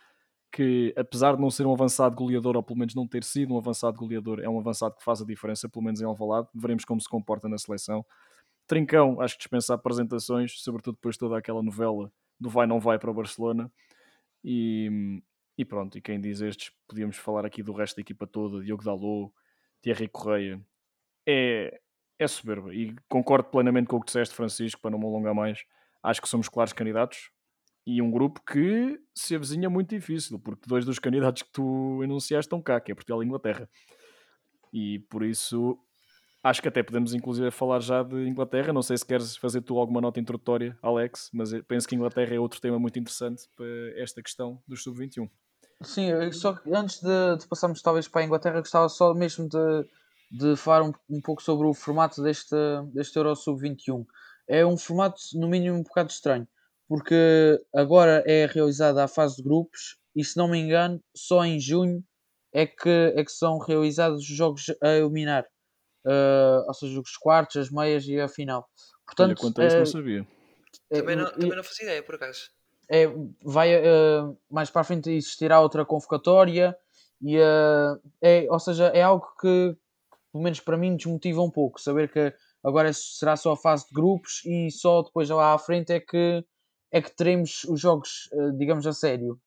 que 0.53 0.93
apesar 0.95 1.35
de 1.35 1.41
não 1.41 1.49
ser 1.49 1.65
um 1.65 1.73
avançado 1.73 2.15
goleador, 2.15 2.55
ou 2.55 2.61
pelo 2.61 2.77
menos 2.77 2.93
não 2.93 3.07
ter 3.07 3.23
sido 3.23 3.55
um 3.55 3.57
avançado 3.57 3.97
goleador, 3.97 4.39
é 4.39 4.47
um 4.47 4.59
avançado 4.59 4.95
que 4.95 5.03
faz 5.03 5.19
a 5.19 5.25
diferença, 5.25 5.67
pelo 5.67 5.83
menos 5.83 5.99
em 5.99 6.05
Alvalade. 6.05 6.47
Veremos 6.53 6.85
como 6.85 7.01
se 7.01 7.09
comporta 7.09 7.49
na 7.49 7.57
seleção. 7.57 8.05
Trincão, 8.67 9.19
acho 9.19 9.33
que 9.35 9.39
dispensa 9.39 9.73
apresentações, 9.73 10.61
sobretudo 10.61 10.95
depois 10.95 11.15
de 11.15 11.19
toda 11.19 11.37
aquela 11.37 11.63
novela 11.63 12.11
do 12.39 12.49
vai 12.49 12.67
não 12.67 12.79
vai 12.79 12.99
para 12.99 13.09
o 13.09 13.13
Barcelona. 13.13 13.71
E, 14.43 15.21
e 15.57 15.65
pronto, 15.65 15.97
e 15.97 16.01
quem 16.01 16.21
diz 16.21 16.39
estes, 16.39 16.71
podíamos 16.87 17.17
falar 17.17 17.45
aqui 17.45 17.63
do 17.63 17.73
resto 17.73 17.95
da 17.95 18.01
equipa 18.01 18.27
toda, 18.27 18.63
Diogo 18.63 18.83
Dalot, 18.83 19.33
Thierry 19.81 20.07
Correia. 20.07 20.61
É, 21.27 21.79
é 22.19 22.27
soberba 22.27 22.73
e 22.75 22.95
concordo 23.09 23.49
plenamente 23.49 23.87
com 23.87 23.97
o 23.97 23.99
que 23.99 24.05
disseste, 24.05 24.35
Francisco, 24.35 24.79
para 24.81 24.91
não 24.91 24.99
me 24.99 25.05
alongar 25.05 25.33
mais. 25.33 25.63
Acho 26.03 26.21
que 26.21 26.29
somos 26.29 26.47
claros 26.47 26.73
candidatos, 26.73 27.31
e 27.85 28.01
um 28.01 28.09
grupo 28.09 28.41
que 28.45 28.99
se 29.13 29.35
avizinha 29.35 29.69
muito 29.69 29.89
difícil, 29.89 30.39
porque 30.39 30.67
dois 30.67 30.85
dos 30.85 30.99
candidatos 30.99 31.43
que 31.43 31.51
tu 31.51 32.01
enunciaste 32.03 32.47
estão 32.47 32.61
cá, 32.61 32.79
que 32.79 32.91
é 32.91 32.95
Portugal 32.95 33.21
e 33.21 33.25
Inglaterra. 33.25 33.69
E 34.71 34.99
por 35.09 35.23
isso 35.23 35.77
acho 36.41 36.61
que 36.61 36.67
até 36.67 36.81
podemos 36.81 37.13
inclusive 37.13 37.51
falar 37.51 37.79
já 37.79 38.01
de 38.01 38.27
Inglaterra. 38.27 38.73
Não 38.73 38.81
sei 38.81 38.97
se 38.97 39.05
queres 39.05 39.35
fazer 39.35 39.61
tu 39.61 39.77
alguma 39.77 40.01
nota 40.01 40.19
introdutória, 40.19 40.77
Alex, 40.81 41.29
mas 41.33 41.51
penso 41.67 41.87
que 41.87 41.95
Inglaterra 41.95 42.33
é 42.33 42.39
outro 42.39 42.59
tema 42.59 42.79
muito 42.79 42.97
interessante 42.97 43.43
para 43.55 43.65
esta 44.01 44.21
questão 44.23 44.61
dos 44.67 44.81
sub-21. 44.83 45.29
Sim, 45.81 46.31
só 46.31 46.53
que 46.53 46.73
antes 46.73 47.01
de, 47.01 47.37
de, 47.37 47.47
passarmos 47.47 47.81
talvez 47.81 48.07
para 48.07 48.21
a 48.21 48.25
Inglaterra, 48.25 48.59
gostava 48.59 48.87
só 48.87 49.13
mesmo 49.13 49.49
de, 49.49 49.85
de 50.31 50.55
falar 50.55 50.83
um, 50.83 50.93
um 51.09 51.19
pouco 51.21 51.43
sobre 51.43 51.67
o 51.67 51.73
formato 51.73 52.23
deste, 52.23 52.55
deste 52.93 53.17
Euro 53.17 53.35
Sub-21. 53.35 54.05
É 54.47 54.65
um 54.65 54.77
formato, 54.77 55.19
no 55.33 55.49
mínimo, 55.49 55.75
um 55.75 55.83
bocado 55.83 56.09
estranho 56.09 56.47
porque 56.87 57.61
agora 57.73 58.23
é 58.25 58.45
realizada 58.45 59.03
a 59.03 59.07
fase 59.07 59.37
de 59.37 59.43
grupos 59.43 59.97
e 60.15 60.23
se 60.23 60.37
não 60.37 60.47
me 60.47 60.59
engano, 60.59 61.01
só 61.15 61.43
em 61.43 61.59
junho 61.59 62.03
é 62.53 62.67
que, 62.67 63.13
é 63.15 63.23
que 63.23 63.31
são 63.31 63.57
realizados 63.57 64.21
os 64.21 64.27
jogos 64.27 64.71
a 64.81 64.89
eliminar. 64.89 65.45
Uh, 66.05 66.67
ou 66.67 66.73
seja, 66.73 66.99
os 66.99 67.17
quartos, 67.17 67.55
as 67.55 67.71
meias 67.71 68.05
e 68.05 68.19
a 68.19 68.27
final. 68.27 68.67
Portanto, 69.05 69.29
Olha, 69.29 69.35
quanto 69.37 69.61
a 69.61 69.65
isso 69.65 69.75
uh, 69.75 69.79
não 69.79 69.85
sabia. 69.85 70.27
É, 70.91 70.99
também 70.99 71.15
não, 71.15 71.31
também 71.31 71.55
não 71.55 71.63
fazia 71.63 71.85
ideia, 71.85 72.03
por 72.03 72.15
acaso. 72.15 72.51
É, 72.91 73.07
vai, 73.41 73.75
uh, 73.75 74.37
mais 74.51 74.69
para 74.69 74.81
a 74.81 74.83
frente 74.83 75.09
existirá 75.09 75.59
outra 75.59 75.85
convocatória 75.85 76.77
e, 77.21 77.37
é, 78.21 78.45
ou 78.49 78.59
seja, 78.59 78.87
é 78.87 79.01
algo 79.01 79.25
que, 79.39 79.75
pelo 80.31 80.43
menos 80.43 80.59
para 80.59 80.77
mim, 80.77 80.95
desmotiva 80.95 81.41
um 81.41 81.49
pouco. 81.49 81.79
Saber 81.79 82.11
que 82.11 82.33
agora 82.63 82.91
será 82.93 83.37
só 83.37 83.53
a 83.53 83.57
fase 83.57 83.87
de 83.87 83.93
grupos 83.93 84.41
e 84.45 84.69
só 84.69 85.01
depois 85.01 85.29
lá 85.29 85.53
à 85.53 85.57
frente 85.57 85.93
é 85.93 86.01
que 86.01 86.45
é 86.93 87.01
que 87.01 87.13
teremos 87.13 87.63
os 87.63 87.81
jogos, 87.81 88.29
eh, 88.31 88.51
digamos, 88.51 88.85
a 88.85 88.93
sério. 88.93 89.39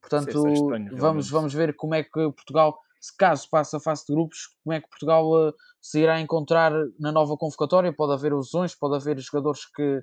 Portanto, 0.00 0.40
Sim, 0.40 0.48
é 0.48 0.52
estranho, 0.54 0.96
vamos, 0.96 1.30
vamos 1.30 1.52
ver 1.52 1.76
como 1.76 1.94
é 1.94 2.02
que 2.02 2.10
Portugal, 2.10 2.78
se 2.98 3.14
caso 3.14 3.46
passe 3.50 3.76
a 3.76 3.80
fase 3.80 4.06
de 4.06 4.14
grupos, 4.14 4.56
como 4.64 4.72
é 4.72 4.80
que 4.80 4.88
Portugal 4.88 5.30
uh, 5.30 5.54
se 5.80 6.00
irá 6.00 6.18
encontrar 6.18 6.72
na 6.98 7.12
nova 7.12 7.36
convocatória. 7.36 7.92
Pode 7.92 8.14
haver 8.14 8.34
lesões, 8.34 8.74
pode 8.74 8.96
haver 8.96 9.18
jogadores 9.20 9.66
que, 9.66 10.02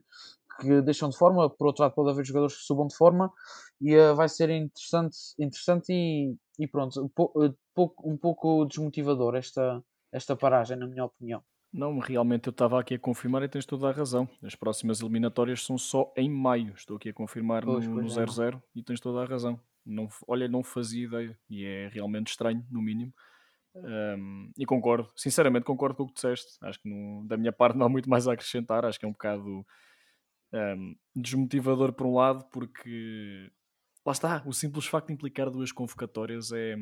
que 0.60 0.82
deixam 0.84 1.10
de 1.10 1.18
forma, 1.18 1.50
por 1.50 1.68
outro 1.68 1.84
lado, 1.84 1.96
pode 1.96 2.12
haver 2.12 2.24
jogadores 2.24 2.58
que 2.58 2.64
subam 2.64 2.86
de 2.86 2.96
forma 2.96 3.34
e 3.82 3.98
uh, 3.98 4.16
vai 4.16 4.30
ser 4.30 4.52
interessante, 4.52 5.18
interessante 5.40 5.92
e, 5.92 6.36
e 6.60 6.68
pronto, 6.68 7.02
um, 7.04 7.10
pouco, 7.74 8.08
um 8.08 8.16
pouco 8.16 8.66
desmotivador 8.66 9.36
esta, 9.36 9.84
esta 10.12 10.36
paragem, 10.36 10.78
na 10.78 10.86
minha 10.86 11.06
opinião. 11.06 11.44
Não, 11.74 12.00
realmente 12.00 12.48
eu 12.48 12.52
estava 12.52 12.80
aqui 12.80 12.96
a 12.96 13.00
confirmar 13.00 13.44
e 13.44 13.48
tens 13.48 13.66
toda 13.66 13.88
a 13.88 13.92
razão. 13.92 14.28
As 14.44 14.56
próximas 14.56 15.00
eliminatórias 15.00 15.64
são 15.64 15.78
só 15.78 16.12
em 16.18 16.30
maio. 16.30 16.74
Estou 16.76 16.98
aqui 16.98 17.10
a 17.10 17.14
confirmar 17.14 17.64
pois, 17.64 17.88
no 17.88 18.02
0-0 18.04 18.58
é, 18.58 18.62
e 18.76 18.84
tens 18.84 19.00
toda 19.00 19.22
a 19.22 19.26
razão. 19.26 19.60
Não, 19.86 20.10
olha, 20.28 20.48
não 20.50 20.64
fazia 20.64 21.06
ideia 21.06 21.40
e 21.50 21.66
é 21.66 21.88
realmente 21.88 22.28
estranho, 22.28 22.66
no 22.70 22.82
mínimo. 22.82 23.14
E 24.58 24.66
concordo, 24.66 25.10
sinceramente 25.16 25.66
concordo 25.66 25.96
com 25.96 26.04
o 26.04 26.08
que 26.08 26.16
disseste. 26.16 26.58
Acho 26.62 26.82
que 26.82 26.90
no, 26.90 27.26
da 27.26 27.38
minha 27.38 27.54
parte 27.54 27.78
não 27.78 27.86
há 27.86 27.90
muito 27.90 28.10
mais 28.10 28.28
a 28.28 28.34
acrescentar. 28.34 28.84
Acho 28.84 29.00
que 29.00 29.06
é 29.06 29.08
um 29.08 29.14
bocado 29.14 29.66
desmotivador 31.16 31.94
por 31.94 32.06
um 32.06 32.16
lado, 32.16 32.46
porque 32.52 33.50
lá 34.06 34.12
está, 34.12 34.44
o 34.46 34.52
simples 34.52 34.86
facto 34.86 35.08
de 35.08 35.14
implicar 35.14 35.50
duas 35.50 35.72
convocatórias 35.72 36.52
é. 36.52 36.76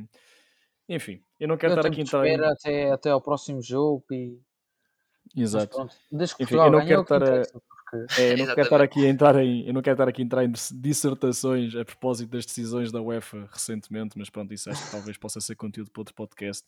Enfim, 0.91 1.23
eu 1.39 1.47
não 1.47 1.55
quero 1.55 1.73
eu 1.73 1.77
estar 1.77 1.87
aqui 1.87 1.99
a 1.99 2.03
entrar. 2.03 2.25
Em... 2.25 2.43
Até, 2.43 2.91
até 2.91 3.09
ao 3.11 3.21
próximo 3.21 3.61
jogo 3.61 4.03
e 4.11 4.41
Exato. 5.35 5.89
Enfim, 6.39 6.55
eu 6.55 6.71
não 6.71 6.85
quero 6.85 7.01
estar 7.01 7.23
a, 7.23 7.43
é, 8.19 8.33
eu 8.33 8.37
não 8.37 8.45
quero 8.45 8.61
estar 8.61 8.81
aqui 8.81 9.05
a 9.05 9.09
entrar 9.09 9.35
em, 9.37 9.65
eu 9.67 9.73
não 9.73 9.81
quero 9.81 9.95
estar 9.95 10.07
aqui 10.07 10.21
a 10.21 10.25
entrar 10.25 10.43
em 10.43 10.51
dissertações 10.73 11.75
a 11.75 11.83
propósito 11.83 12.29
das 12.29 12.45
decisões 12.45 12.91
da 12.91 13.01
UEFA 13.01 13.49
recentemente, 13.51 14.17
mas 14.17 14.29
pronto, 14.29 14.53
isso 14.53 14.69
acho 14.69 14.85
que 14.85 14.91
talvez 14.91 15.17
possa 15.17 15.41
ser 15.41 15.55
conteúdo 15.55 15.89
para 15.89 16.01
outro 16.01 16.13
podcast. 16.13 16.67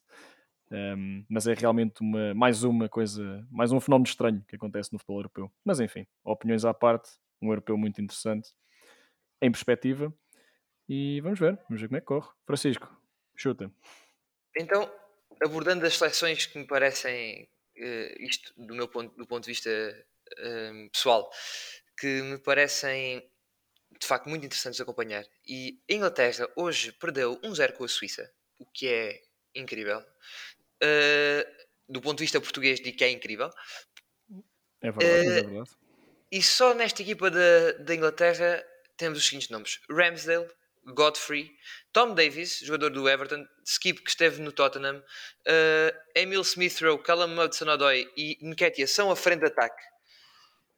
Um, 0.71 1.25
mas 1.29 1.47
é 1.47 1.53
realmente 1.53 2.01
uma, 2.01 2.33
mais 2.33 2.63
uma 2.63 2.87
coisa, 2.87 3.45
mais 3.51 3.71
um 3.71 3.79
fenómeno 3.79 4.07
estranho 4.07 4.43
que 4.47 4.55
acontece 4.55 4.91
no 4.91 4.97
futebol 4.97 5.19
europeu. 5.19 5.51
Mas 5.65 5.79
enfim, 5.79 6.07
opiniões 6.23 6.65
à 6.65 6.73
parte, 6.73 7.11
um 7.41 7.49
europeu 7.49 7.77
muito 7.77 8.01
interessante 8.01 8.49
em 9.41 9.51
perspectiva. 9.51 10.13
E 10.87 11.21
vamos 11.21 11.39
ver, 11.39 11.59
vamos 11.67 11.81
ver 11.81 11.87
como 11.87 11.97
é 11.97 11.99
que 11.99 12.07
corre. 12.07 12.29
Francisco, 12.45 12.89
chuta. 13.35 13.71
Então, 14.57 14.89
abordando 15.43 15.85
as 15.85 15.97
seleções 15.97 16.45
que 16.45 16.57
me 16.57 16.65
parecem 16.65 17.47
uh, 17.81 18.23
isto 18.23 18.53
do 18.57 18.75
meu 18.75 18.87
ponto, 18.87 19.15
do 19.17 19.25
ponto 19.25 19.43
de 19.43 19.51
vista 19.51 19.69
uh, 19.69 20.89
pessoal, 20.91 21.29
que 21.97 22.21
me 22.21 22.37
parecem 22.37 23.27
de 23.99 24.07
facto 24.07 24.29
muito 24.29 24.45
interessantes 24.45 24.77
de 24.77 24.83
acompanhar. 24.83 25.25
E 25.45 25.79
a 25.89 25.93
Inglaterra 25.93 26.49
hoje 26.55 26.91
perdeu 26.93 27.39
1-0 27.41 27.73
com 27.73 27.83
a 27.83 27.87
Suíça, 27.87 28.31
o 28.57 28.65
que 28.65 28.87
é 28.87 29.21
incrível. 29.55 29.99
Uh, 30.83 31.61
do 31.89 32.01
ponto 32.01 32.17
de 32.17 32.23
vista 32.23 32.39
português, 32.39 32.79
digo 32.79 32.97
que 32.97 33.03
é 33.03 33.09
incrível. 33.09 33.49
É 34.81 34.91
verdade, 34.91 35.27
é 35.27 35.41
verdade. 35.43 35.71
E 36.31 36.41
só 36.41 36.73
nesta 36.73 37.01
equipa 37.01 37.29
da, 37.29 37.73
da 37.73 37.93
Inglaterra 37.93 38.65
temos 38.95 39.19
os 39.19 39.25
seguintes 39.25 39.49
nomes: 39.49 39.81
Ramsdale, 39.89 40.47
Godfrey, 40.85 41.51
Tom 41.93 42.13
Davis, 42.13 42.59
jogador 42.59 42.89
do 42.89 43.07
Everton, 43.07 43.45
Skip, 43.65 44.01
que 44.03 44.09
esteve 44.09 44.41
no 44.41 44.51
Tottenham, 44.51 44.97
uh, 44.97 45.97
Emil 46.15 46.41
Smith-Rowe, 46.41 47.03
Callum 47.03 47.39
Hudson-Odoi 47.39 48.07
e 48.17 48.37
Nketiah 48.41 48.87
são 48.87 49.11
a 49.11 49.15
frente 49.15 49.41
de 49.41 49.47
ataque. 49.47 49.83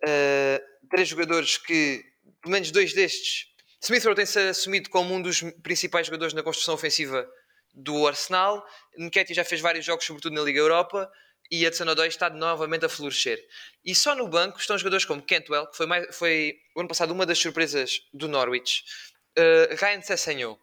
Uh, 0.03 0.87
três 0.89 1.07
jogadores 1.07 1.57
que, 1.57 2.03
pelo 2.41 2.51
menos 2.51 2.71
dois 2.71 2.93
destes, 2.93 3.47
Smith-Rowe 3.81 4.15
tem-se 4.15 4.39
assumido 4.39 4.89
como 4.89 5.13
um 5.13 5.21
dos 5.21 5.41
principais 5.61 6.07
jogadores 6.07 6.33
na 6.33 6.43
construção 6.43 6.73
ofensiva 6.73 7.27
do 7.73 8.07
Arsenal. 8.07 8.65
Nketiah 8.97 9.35
já 9.35 9.45
fez 9.45 9.61
vários 9.61 9.85
jogos, 9.85 10.05
sobretudo 10.05 10.35
na 10.35 10.41
Liga 10.41 10.59
Europa, 10.59 11.09
e 11.51 11.67
Hudson-Odoi 11.67 12.07
está 12.07 12.29
novamente 12.29 12.85
a 12.85 12.89
florescer. 12.89 13.39
E 13.83 13.93
só 13.93 14.15
no 14.15 14.27
banco 14.27 14.59
estão 14.59 14.77
jogadores 14.77 15.05
como 15.05 15.21
Cantwell, 15.21 15.67
que 15.67 15.77
foi, 15.77 15.85
mais, 15.85 16.15
foi 16.15 16.55
o 16.75 16.79
ano 16.79 16.89
passado 16.89 17.11
uma 17.11 17.25
das 17.25 17.39
surpresas 17.39 18.01
do 18.13 18.27
Norwich, 18.27 18.83
Uh, 19.37 19.75
Ryan 19.75 20.01
Sessegnon, 20.01 20.57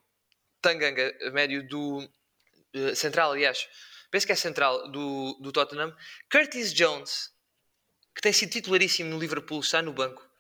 Tanganga, 0.61 1.13
médio 1.33 1.67
do 1.67 1.99
uh, 2.75 2.95
central, 2.95 3.33
aliás, 3.33 3.69
penso 4.11 4.27
que 4.27 4.33
é 4.33 4.37
central 4.37 4.91
do, 4.91 5.35
do 5.41 5.53
Tottenham. 5.53 5.95
Curtis 6.31 6.73
Jones, 6.73 7.33
que 8.15 8.21
tem 8.21 8.33
sido 8.33 8.51
titularíssimo 8.51 9.11
no 9.11 9.19
Liverpool, 9.19 9.61
está 9.61 9.83
no 9.83 9.93
banco. 9.93 10.31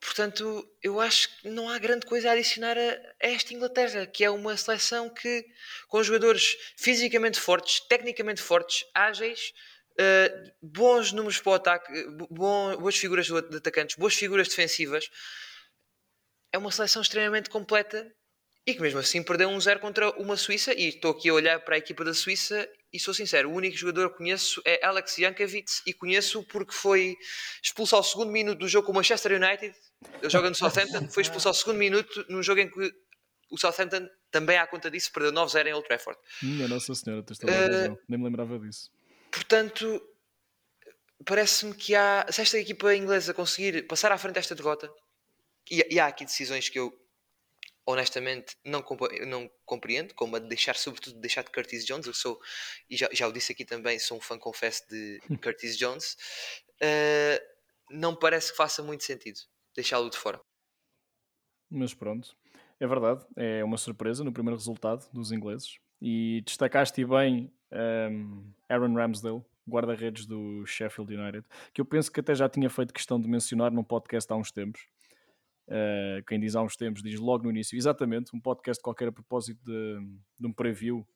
Portanto, 0.00 0.68
eu 0.80 1.00
acho 1.00 1.28
que 1.38 1.48
não 1.48 1.68
há 1.68 1.76
grande 1.78 2.06
coisa 2.06 2.28
a 2.28 2.32
adicionar 2.32 2.78
a, 2.78 2.80
a, 2.80 3.28
esta 3.28 3.52
Inglaterra, 3.52 4.06
que 4.06 4.22
é 4.22 4.30
uma 4.30 4.56
seleção 4.56 5.08
que, 5.10 5.44
com 5.88 6.02
jogadores 6.02 6.56
fisicamente 6.76 7.40
fortes, 7.40 7.80
tecnicamente 7.80 8.40
fortes, 8.40 8.84
ágeis, 8.94 9.52
uh, 9.94 10.52
bons 10.62 11.10
números 11.12 11.40
para 11.40 11.50
o 11.50 11.54
ataque, 11.54 11.92
boas 12.30 12.96
figuras 12.96 13.26
de 13.26 13.56
atacantes, 13.56 13.96
boas 13.96 14.14
figuras 14.14 14.48
defensivas, 14.48 15.10
é 16.52 16.58
uma 16.58 16.70
seleção 16.70 17.02
extremamente 17.02 17.50
completa 17.50 18.10
e 18.68 18.74
que 18.74 18.82
mesmo 18.82 18.98
assim 18.98 19.22
perdeu 19.22 19.48
um 19.48 19.58
zero 19.58 19.80
contra 19.80 20.10
uma 20.20 20.36
Suíça 20.36 20.74
e 20.74 20.88
estou 20.88 21.12
aqui 21.12 21.30
a 21.30 21.32
olhar 21.32 21.58
para 21.60 21.76
a 21.76 21.78
equipa 21.78 22.04
da 22.04 22.12
Suíça 22.12 22.68
e 22.92 23.00
sou 23.00 23.14
sincero, 23.14 23.48
o 23.48 23.54
único 23.54 23.74
jogador 23.74 24.10
que 24.10 24.18
conheço 24.18 24.60
é 24.62 24.84
Alex 24.84 25.16
Jankovic 25.16 25.70
e 25.86 25.94
conheço 25.94 26.42
porque 26.44 26.74
foi 26.74 27.16
expulso 27.62 27.96
ao 27.96 28.02
segundo 28.02 28.30
minuto 28.30 28.58
do 28.58 28.68
jogo 28.68 28.84
com 28.84 28.92
o 28.92 28.94
Manchester 28.94 29.42
United. 29.42 29.74
Ele 30.20 30.30
joga 30.30 30.50
no 30.50 30.54
Southampton, 30.54 31.08
foi 31.08 31.22
expulso 31.22 31.48
ao 31.48 31.54
segundo 31.54 31.78
minuto 31.78 32.26
num 32.28 32.42
jogo 32.42 32.60
em 32.60 32.70
que 32.70 32.92
o 33.50 33.58
Southampton 33.58 34.06
também 34.30 34.58
à 34.58 34.66
conta 34.66 34.90
disso 34.90 35.10
perdeu 35.12 35.32
9-0 35.32 35.66
em 35.66 35.72
Old 35.72 35.88
Trafford. 35.88 36.20
Minha 36.42 36.68
Nossa 36.68 36.94
Senhora, 36.94 37.22
tens 37.22 37.38
toda 37.38 37.50
a 37.50 37.56
razão, 37.56 37.94
uh, 37.94 37.98
nem 38.06 38.18
me 38.18 38.24
lembrava 38.26 38.58
disso. 38.58 38.90
portanto 39.30 40.02
parece-me 41.24 41.74
que 41.74 41.94
há, 41.94 42.26
se 42.30 42.42
esta 42.42 42.58
equipa 42.58 42.94
inglesa 42.94 43.32
conseguir 43.32 43.86
passar 43.86 44.12
à 44.12 44.18
frente 44.18 44.34
desta 44.34 44.54
derrota 44.54 44.92
e, 45.70 45.94
e 45.94 46.00
há 46.00 46.06
aqui 46.06 46.24
decisões 46.24 46.68
que 46.68 46.78
eu 46.78 46.92
honestamente 47.88 48.54
não, 48.62 48.84
não 49.26 49.50
compreendo, 49.64 50.14
como 50.14 50.36
a 50.36 50.38
de 50.38 50.46
deixar, 50.46 50.76
sobretudo, 50.76 51.14
de 51.14 51.20
deixar 51.20 51.42
de 51.42 51.50
Curtis 51.50 51.86
Jones. 51.86 52.06
Eu 52.06 52.12
sou, 52.12 52.38
e 52.90 52.96
já, 52.96 53.08
já 53.12 53.26
o 53.26 53.32
disse 53.32 53.52
aqui 53.52 53.64
também, 53.64 53.98
sou 53.98 54.18
um 54.18 54.20
fã, 54.20 54.38
confesso, 54.38 54.86
de 54.90 55.18
Curtis 55.42 55.76
Jones. 55.78 56.16
Uh, 56.82 57.40
não 57.90 58.14
parece 58.14 58.50
que 58.50 58.58
faça 58.58 58.82
muito 58.82 59.04
sentido 59.04 59.40
deixá-lo 59.74 60.10
de 60.10 60.18
fora. 60.18 60.38
Mas 61.70 61.94
pronto, 61.94 62.36
é 62.78 62.86
verdade, 62.86 63.24
é 63.36 63.64
uma 63.64 63.78
surpresa 63.78 64.22
no 64.22 64.32
primeiro 64.32 64.56
resultado 64.56 65.08
dos 65.10 65.32
ingleses. 65.32 65.78
E 66.00 66.42
destacaste 66.44 67.02
bem 67.06 67.50
um, 67.72 68.52
Aaron 68.68 68.94
Ramsdale, 68.94 69.42
guarda-redes 69.66 70.26
do 70.26 70.64
Sheffield 70.66 71.14
United, 71.14 71.46
que 71.72 71.80
eu 71.80 71.86
penso 71.86 72.12
que 72.12 72.20
até 72.20 72.34
já 72.34 72.48
tinha 72.50 72.68
feito 72.68 72.92
questão 72.92 73.18
de 73.18 73.26
mencionar 73.26 73.72
num 73.72 73.84
podcast 73.84 74.30
há 74.30 74.36
uns 74.36 74.52
tempos 74.52 74.86
Uh, 75.68 76.24
quem 76.26 76.40
diz 76.40 76.56
há 76.56 76.62
uns 76.62 76.76
tempos 76.76 77.02
diz 77.02 77.20
logo 77.20 77.44
no 77.44 77.50
início, 77.50 77.76
exatamente, 77.76 78.34
um 78.34 78.40
podcast 78.40 78.82
qualquer 78.82 79.08
a 79.08 79.12
propósito 79.12 79.62
de, 79.62 79.98
de 80.40 80.46
um 80.46 80.52
preview 80.52 81.06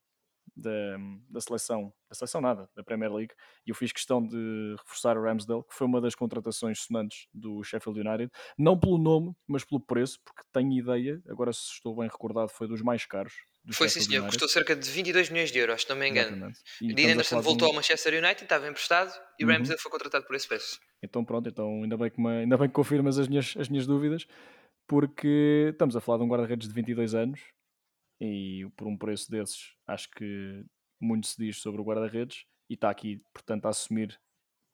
da, 0.55 0.99
da 1.31 1.41
seleção, 1.41 1.93
da 2.07 2.15
seleção 2.15 2.41
nada, 2.41 2.69
da 2.77 2.85
Premier 2.85 3.11
League, 3.11 3.35
e 3.67 3.71
eu 3.71 3.75
fiz 3.75 3.93
questão 3.93 4.23
de 4.23 4.75
reforçar 4.79 5.17
o 5.17 5.23
Ramsdale, 5.23 5.63
que 5.65 5.75
foi 5.75 5.87
uma 5.87 6.01
das 6.03 6.15
contratações 6.15 6.81
sonantes 6.81 7.27
do 7.33 7.63
Sheffield 7.63 7.99
United, 8.01 8.31
não 8.59 8.79
pelo 8.79 8.99
nome, 8.99 9.35
mas 9.47 9.65
pelo 9.65 9.81
preço, 9.81 10.21
porque 10.23 10.43
tenho 10.53 10.73
ideia, 10.73 11.23
agora 11.29 11.53
se 11.53 11.73
estou 11.73 11.97
bem 11.97 12.09
recordado, 12.09 12.51
foi 12.51 12.69
dos 12.69 12.83
mais 12.83 13.07
caros 13.07 13.33
foi 13.71 13.89
sim, 13.89 14.01
senhor. 14.01 14.27
Custou 14.27 14.49
cerca 14.49 14.75
de 14.75 14.89
22 14.91 15.31
milhões 15.31 15.53
de 15.53 15.59
euros, 15.59 15.83
se 15.83 15.89
não 15.89 15.97
me 15.97 16.09
engano. 16.09 16.53
Dean 16.81 17.13
Anderson 17.13 17.41
voltou 17.41 17.69
ao 17.69 17.75
Manchester 17.75 18.15
United, 18.15 18.43
estava 18.43 18.69
emprestado 18.69 19.13
e 19.39 19.45
o 19.45 19.49
uhum. 19.49 19.55
Ramsey 19.55 19.79
foi 19.79 19.91
contratado 19.91 20.27
por 20.27 20.35
esse 20.35 20.49
preço. 20.49 20.81
Então 21.03 21.25
pronto, 21.25 21.49
então 21.49 21.83
ainda 21.83 21.97
bem 21.97 22.11
que, 22.11 22.21
me, 22.21 22.29
ainda 22.29 22.57
bem 22.57 22.69
que 22.69 22.75
confirmas 22.75 23.19
as 23.19 23.29
minhas, 23.29 23.55
as 23.57 23.69
minhas 23.69 23.87
dúvidas, 23.87 24.27
porque 24.89 25.69
estamos 25.71 25.95
a 25.95 26.01
falar 26.01 26.19
de 26.19 26.25
um 26.25 26.29
guarda-redes 26.29 26.67
de 26.67 26.75
22 26.75 27.15
anos 27.15 27.41
e 28.21 28.67
por 28.77 28.89
um 28.89 28.97
preço 28.97 29.31
desses 29.31 29.75
acho 29.87 30.11
que 30.11 30.65
muito 31.01 31.27
se 31.27 31.37
diz 31.37 31.59
sobre 31.59 31.81
o 31.81 31.85
guarda-redes 31.85 32.45
e 32.69 32.75
está 32.75 32.91
aqui, 32.91 33.21
portanto, 33.33 33.67
a 33.67 33.71
assumir, 33.71 34.19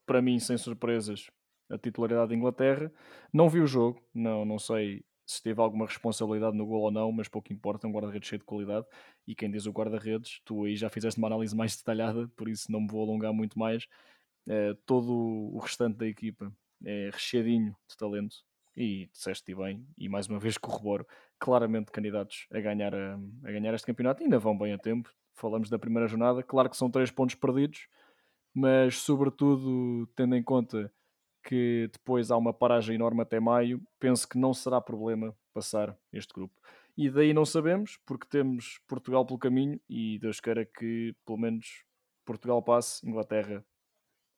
para 0.07 0.22
mim, 0.22 0.38
sem 0.38 0.57
surpresas, 0.57 1.27
a 1.70 1.77
titularidade 1.77 2.29
da 2.29 2.35
Inglaterra. 2.35 2.92
Não 3.33 3.48
vi 3.48 3.61
o 3.61 3.66
jogo, 3.66 4.01
não, 4.14 4.44
não 4.44 4.59
sei 4.59 5.05
se 5.29 5.43
teve 5.43 5.61
alguma 5.61 5.85
responsabilidade 5.85 6.57
no 6.57 6.64
gol 6.64 6.81
ou 6.81 6.91
não, 6.91 7.12
mas 7.12 7.29
pouco 7.29 7.53
importa, 7.53 7.87
é 7.87 7.91
um 7.91 7.93
guarda-redes 7.93 8.27
cheio 8.27 8.38
de 8.38 8.47
qualidade. 8.47 8.87
E 9.27 9.35
quem 9.35 9.51
diz 9.51 9.67
o 9.67 9.71
guarda-redes, 9.71 10.41
tu 10.43 10.64
aí 10.64 10.75
já 10.75 10.88
fizeste 10.88 11.19
uma 11.19 11.27
análise 11.29 11.55
mais 11.55 11.77
detalhada, 11.77 12.27
por 12.35 12.49
isso 12.49 12.73
não 12.73 12.81
me 12.81 12.88
vou 12.88 13.03
alongar 13.03 13.31
muito 13.31 13.59
mais. 13.59 13.87
É, 14.49 14.75
todo 14.87 15.12
o 15.12 15.59
restante 15.59 15.99
da 15.99 16.07
equipa 16.07 16.51
é 16.83 17.11
recheadinho 17.12 17.77
de 17.87 17.95
talento 17.95 18.37
e 18.75 19.11
disseste 19.12 19.55
bem, 19.55 19.87
e 19.99 20.09
mais 20.09 20.27
uma 20.29 20.38
vez 20.38 20.57
corroboro, 20.57 21.07
claramente 21.38 21.93
candidatos 21.93 22.47
a 22.51 22.59
ganhar, 22.59 22.95
a, 22.95 23.19
a 23.45 23.53
ganhar 23.53 23.75
este 23.75 23.87
campeonato, 23.87 24.23
ainda 24.23 24.38
vão 24.38 24.57
bem 24.57 24.73
a 24.73 24.79
tempo. 24.79 25.12
Falamos 25.35 25.69
da 25.69 25.79
primeira 25.79 26.09
jornada, 26.09 26.43
claro 26.43 26.71
que 26.71 26.77
são 26.77 26.91
três 26.91 27.11
pontos 27.11 27.35
perdidos, 27.35 27.87
mas 28.55 28.97
sobretudo 28.97 30.07
tendo 30.17 30.35
em 30.35 30.43
conta 30.43 30.91
que 31.48 31.88
depois 31.90 32.30
há 32.30 32.37
uma 32.37 32.52
paragem 32.52 32.96
enorme 32.96 33.22
até 33.22 33.40
maio, 33.40 33.80
penso 33.98 34.28
que 34.28 34.37
não 34.37 34.52
será 34.52 34.82
problema 34.82 35.34
passar 35.54 35.98
este 36.12 36.34
grupo. 36.34 36.54
E 36.94 37.08
daí 37.08 37.32
não 37.32 37.46
sabemos, 37.46 37.98
porque 38.04 38.26
temos 38.28 38.78
Portugal 38.87 39.24
pelo 39.24 39.38
caminho 39.38 39.80
e 39.88 40.18
Deus 40.18 40.40
queira 40.40 40.66
que 40.66 41.16
pelo 41.24 41.38
menos 41.38 41.84
Portugal 42.22 42.62
passe, 42.62 43.08
Inglaterra. 43.08 43.64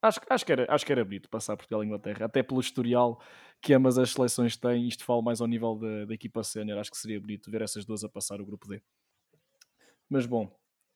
Acho, 0.01 0.21
acho, 0.29 0.45
que 0.45 0.53
era, 0.53 0.73
acho 0.73 0.85
que 0.85 0.91
era 0.93 1.03
bonito 1.03 1.29
passar 1.29 1.57
Portugal 1.57 1.83
e 1.83 1.87
Inglaterra, 1.87 2.27
até 2.27 2.41
pelo 2.41 2.61
historial 2.61 3.21
que 3.61 3.73
ambas 3.73 3.97
as 3.97 4.11
seleções 4.11 4.55
têm. 4.55 4.87
Isto 4.87 5.03
fala 5.03 5.21
mais 5.21 5.41
ao 5.41 5.47
nível 5.47 5.75
da, 5.75 6.05
da 6.05 6.13
equipa 6.13 6.41
sénior. 6.45 6.79
Acho 6.79 6.91
que 6.91 6.97
seria 6.97 7.19
bonito 7.19 7.51
ver 7.51 7.61
essas 7.61 7.83
duas 7.83 8.05
a 8.05 8.09
passar 8.09 8.39
o 8.39 8.45
grupo 8.45 8.69
D. 8.69 8.81
Mas 10.09 10.25
bom, 10.25 10.49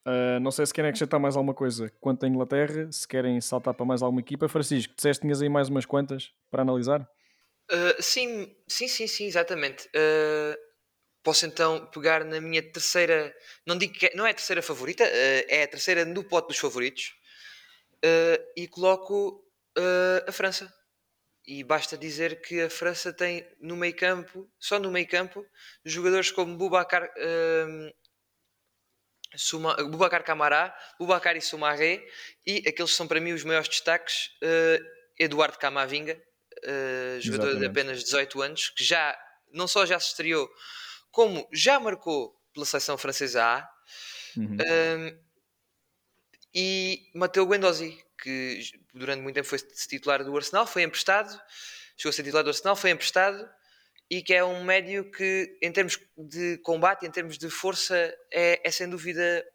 uh, 0.06 0.39
não 0.39 0.52
sei 0.52 0.65
se 0.65 0.74
querem 0.74 0.89
acrescentar 0.89 1.20
mais 1.20 1.36
alguma 1.36 1.54
coisa 1.54 1.91
quanto 2.00 2.26
à 2.26 2.28
Inglaterra, 2.28 2.91
se 2.91 3.08
querem 3.08 3.39
saltar 3.41 3.74
para 3.74 3.86
mais 3.86 4.02
alguma 4.02 4.22
equipa. 4.22 4.48
Francisco, 4.48 4.94
disseste 4.96 5.22
que 5.22 5.28
tinhas 5.28 5.41
aí 5.41 5.50
mais 5.50 5.70
umas 5.70 5.86
quantas 5.86 6.32
para 6.50 6.62
analisar? 6.62 7.02
Uh, 7.72 8.02
sim, 8.02 8.56
sim, 8.68 8.88
sim, 8.88 9.08
sim, 9.08 9.26
exatamente. 9.26 9.88
Uh, 9.88 10.56
posso 11.24 11.46
então 11.46 11.86
pegar 11.88 12.24
na 12.24 12.39
minha 12.39 12.62
terceira, 12.62 13.36
não 13.65 13.78
digo 13.78 13.94
que 13.94 14.06
é, 14.08 14.15
não 14.15 14.26
é 14.26 14.32
a 14.32 14.36
terceira 14.36 14.62
favorita, 14.62 15.04
é 15.04 15.63
a 15.63 15.68
terceira 15.68 16.06
no 16.06 16.24
pote 16.24 16.50
dos 16.50 16.60
favoritos, 16.60 17.15
e 18.56 18.68
coloco 18.68 19.44
a 20.28 20.32
França. 20.32 20.72
E 21.48 21.63
basta 21.63 21.98
dizer 21.98 22.41
que 22.41 22.62
a 22.62 22.70
França 22.70 23.12
tem 23.12 23.44
no 23.60 23.76
meio 23.76 23.96
campo, 23.96 24.48
só 24.60 24.78
no 24.78 24.91
meio 24.91 25.08
campo, 25.08 25.44
jogadores 25.84 26.30
como 26.30 26.56
Boubacar, 26.56 27.12
Suma, 29.36 29.76
Boubacar 29.76 30.24
Camará, 30.24 30.76
Boubacar 31.00 31.36
e 31.36 31.42
Soumaré, 31.42 32.06
e 32.46 32.58
aqueles 32.68 32.92
que 32.92 32.98
são 32.98 33.08
para 33.08 33.20
mim 33.20 33.34
os 33.34 33.44
maiores 33.44 33.68
destaques, 33.68 34.30
Eduardo 35.20 35.58
Camavinga, 35.58 36.22
jogador 37.20 37.50
Exatamente. 37.50 37.60
de 37.60 37.66
apenas 37.66 38.04
18 38.04 38.42
anos, 38.42 38.70
que 38.70 38.84
já 38.84 39.18
não 39.52 39.68
só 39.68 39.86
já 39.86 40.00
se 40.00 40.08
estreou 40.08 40.50
como 41.12 41.48
já 41.52 41.80
marcou 41.80 42.36
pela 42.54 42.66
seleção 42.66 42.98
francesa 42.98 43.44
A, 43.44 43.70
uhum. 44.38 44.58
um, 44.60 45.20
e 46.54 47.10
Mateo 47.14 47.46
Guendouzi, 47.46 47.98
que 48.22 48.60
durante 48.94 49.22
muito 49.22 49.36
tempo 49.36 49.48
foi 49.48 49.60
titular 49.60 50.24
do 50.24 50.36
Arsenal, 50.36 50.68
foi 50.68 50.84
emprestado, 50.84 51.30
chegou 51.98 52.10
a 52.10 52.14
ser 52.14 52.24
titular 52.24 52.44
do 52.44 52.50
Arsenal, 52.50 52.76
foi 52.76 52.92
emprestado 52.92 53.50
e 54.10 54.22
que 54.22 54.34
é 54.34 54.44
um 54.44 54.63
médio 54.63 55.10
que, 55.12 55.58
em 55.62 55.72
termos 55.72 56.00
de 56.18 56.58
combate, 56.60 57.06
em 57.06 57.12
termos 57.12 57.38
de 57.38 57.50
força, 57.50 57.96
é, 58.32 58.62
é 58.63 58.72
sem 58.72 58.89
dúvida 58.89 59.46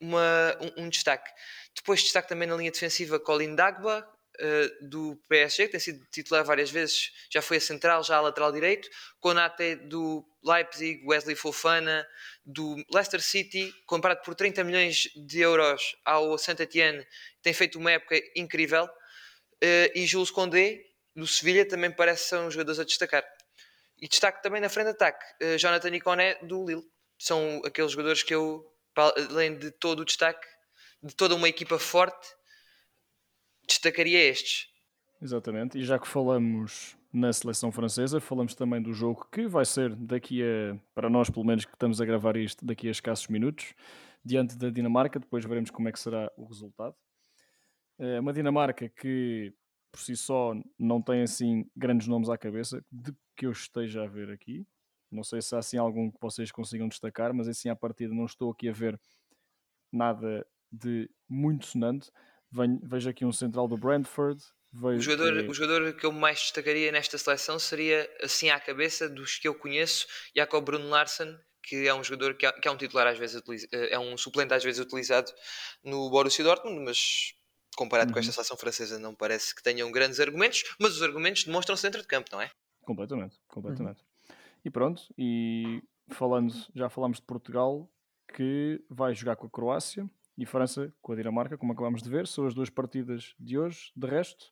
uma, 0.00 0.56
um, 0.60 0.84
um, 0.84 0.88
destaque. 0.88 1.30
Depois 1.74 2.02
destaque 2.02 2.28
também 2.28 2.48
na 2.48 2.56
linha 2.56 2.70
defensiva 2.70 3.18
Colin 3.18 3.54
Dagba, 3.54 4.06
uh, 4.40 4.88
do 4.88 5.16
PSG, 5.28 5.66
que 5.66 5.72
tem 5.72 5.80
sido 5.80 6.04
titular 6.10 6.44
várias 6.44 6.70
vezes, 6.70 7.10
já 7.30 7.42
foi 7.42 7.58
a 7.58 7.60
central, 7.60 8.02
já 8.02 8.16
a 8.16 8.20
lateral 8.20 8.52
direito, 8.52 8.88
Konate 9.18 9.76
do 9.76 10.24
Leipzig, 10.42 11.02
Wesley 11.06 11.36
Fofana 11.36 12.06
do 12.44 12.76
Leicester 12.92 13.22
City, 13.22 13.72
comprado 13.86 14.22
por 14.22 14.34
30 14.34 14.64
milhões 14.64 15.08
de 15.14 15.40
euros 15.40 15.96
ao 16.04 16.36
Saint-Etienne, 16.38 17.06
tem 17.42 17.52
feito 17.52 17.78
uma 17.78 17.92
época 17.92 18.20
incrível, 18.36 18.84
uh, 18.84 19.90
e 19.94 20.06
Jules 20.06 20.30
Condé 20.30 20.84
do 21.14 21.26
Sevilha 21.26 21.66
também 21.66 21.90
parece 21.90 22.28
ser 22.28 22.36
um 22.36 22.50
jogador 22.50 22.80
a 22.80 22.84
destacar. 22.84 23.24
E 24.00 24.08
destaque 24.08 24.42
também 24.42 24.60
na 24.60 24.68
frente 24.68 24.86
de 24.86 24.92
ataque, 24.92 25.24
uh, 25.44 25.58
Jonathan 25.58 25.94
Iconé 25.94 26.34
do 26.42 26.64
Lille. 26.64 26.84
São 27.18 27.60
aqueles 27.64 27.92
jogadores 27.92 28.22
que 28.22 28.34
eu, 28.34 28.64
além 29.30 29.58
de 29.58 29.70
todo 29.70 30.00
o 30.00 30.04
destaque, 30.04 30.46
de 31.02 31.14
toda 31.14 31.34
uma 31.34 31.48
equipa 31.48 31.78
forte, 31.78 32.28
destacaria 33.66 34.18
estes. 34.18 34.68
Exatamente, 35.20 35.78
e 35.78 35.84
já 35.84 35.98
que 35.98 36.08
falamos 36.08 36.96
na 37.12 37.32
seleção 37.32 37.70
francesa, 37.70 38.20
falamos 38.20 38.54
também 38.54 38.80
do 38.80 38.92
jogo 38.92 39.28
que 39.30 39.46
vai 39.46 39.64
ser 39.64 39.94
daqui 39.94 40.42
a, 40.42 40.78
para 40.94 41.10
nós 41.10 41.28
pelo 41.28 41.44
menos 41.44 41.64
que 41.64 41.72
estamos 41.72 42.00
a 42.00 42.04
gravar 42.04 42.36
isto, 42.36 42.64
daqui 42.64 42.88
a 42.88 42.90
escassos 42.90 43.28
minutos, 43.28 43.74
diante 44.24 44.56
da 44.56 44.70
Dinamarca, 44.70 45.18
depois 45.18 45.44
veremos 45.44 45.70
como 45.70 45.88
é 45.88 45.92
que 45.92 46.00
será 46.00 46.30
o 46.36 46.46
resultado. 46.46 46.94
É 47.98 48.20
uma 48.20 48.32
Dinamarca 48.32 48.88
que 48.88 49.52
por 49.90 50.00
si 50.00 50.16
só 50.16 50.54
não 50.78 51.02
tem 51.02 51.22
assim 51.22 51.68
grandes 51.76 52.06
nomes 52.06 52.30
à 52.30 52.38
cabeça, 52.38 52.82
de 52.90 53.12
que 53.40 53.46
eu 53.46 53.52
esteja 53.52 54.02
a 54.02 54.06
ver 54.06 54.30
aqui. 54.30 54.66
Não 55.10 55.24
sei 55.24 55.40
se 55.40 55.54
há 55.54 55.60
assim 55.60 55.78
algum 55.78 56.10
que 56.10 56.20
vocês 56.20 56.52
consigam 56.52 56.86
destacar, 56.88 57.32
mas 57.32 57.48
assim 57.48 57.70
à 57.70 57.74
partida 57.74 58.14
não 58.14 58.26
estou 58.26 58.50
aqui 58.50 58.68
a 58.68 58.72
ver 58.72 59.00
nada 59.90 60.46
de 60.70 61.08
muito 61.26 61.64
sonante. 61.64 62.10
Vejo 62.82 63.08
aqui 63.08 63.24
um 63.24 63.32
central 63.32 63.66
do 63.66 63.78
Brentford. 63.78 64.44
O 64.74 65.00
jogador, 65.00 65.32
que... 65.32 65.48
o 65.48 65.54
jogador 65.54 65.92
que 65.94 66.04
eu 66.04 66.12
mais 66.12 66.38
destacaria 66.38 66.92
nesta 66.92 67.16
seleção 67.16 67.58
seria, 67.58 68.08
assim 68.22 68.50
à 68.50 68.60
cabeça, 68.60 69.08
dos 69.08 69.38
que 69.38 69.48
eu 69.48 69.54
conheço, 69.54 70.06
Jacob 70.36 70.62
Bruno 70.62 70.90
Larsen, 70.90 71.34
que 71.62 71.88
é 71.88 71.94
um 71.94 72.04
jogador 72.04 72.34
que 72.34 72.44
é, 72.44 72.52
que 72.52 72.68
é 72.68 72.70
um 72.70 72.76
titular 72.76 73.06
às 73.06 73.18
vezes 73.18 73.42
é 73.72 73.98
um 73.98 74.18
suplente 74.18 74.52
às 74.52 74.62
vezes 74.62 74.80
utilizado 74.80 75.32
no 75.82 76.10
Borussia 76.10 76.44
Dortmund, 76.44 76.84
mas 76.84 77.34
comparado 77.74 78.10
uhum. 78.10 78.14
com 78.14 78.20
esta 78.20 78.32
seleção 78.32 78.56
francesa 78.56 78.98
não 78.98 79.14
parece 79.14 79.54
que 79.54 79.62
tenham 79.62 79.90
grandes 79.90 80.20
argumentos, 80.20 80.62
mas 80.78 80.96
os 80.96 81.02
argumentos 81.02 81.44
demonstram-se 81.44 81.82
dentro 81.82 82.02
de 82.02 82.06
campo, 82.06 82.28
não 82.32 82.42
é? 82.42 82.50
Completamente, 82.84 83.38
completamente. 83.48 84.00
Uhum. 84.00 84.36
E 84.64 84.70
pronto, 84.70 85.02
e 85.16 85.82
falando, 86.08 86.52
já 86.74 86.88
falamos 86.88 87.18
de 87.18 87.24
Portugal, 87.24 87.88
que 88.34 88.82
vai 88.88 89.14
jogar 89.14 89.36
com 89.36 89.46
a 89.46 89.50
Croácia, 89.50 90.08
e 90.40 90.46
França 90.46 90.90
com 91.02 91.12
a 91.12 91.16
Dinamarca, 91.16 91.58
como 91.58 91.72
acabamos 91.72 92.02
de 92.02 92.08
ver, 92.08 92.26
são 92.26 92.46
as 92.46 92.54
duas 92.54 92.70
partidas 92.70 93.34
de 93.38 93.58
hoje. 93.58 93.92
De 93.94 94.06
resto, 94.06 94.50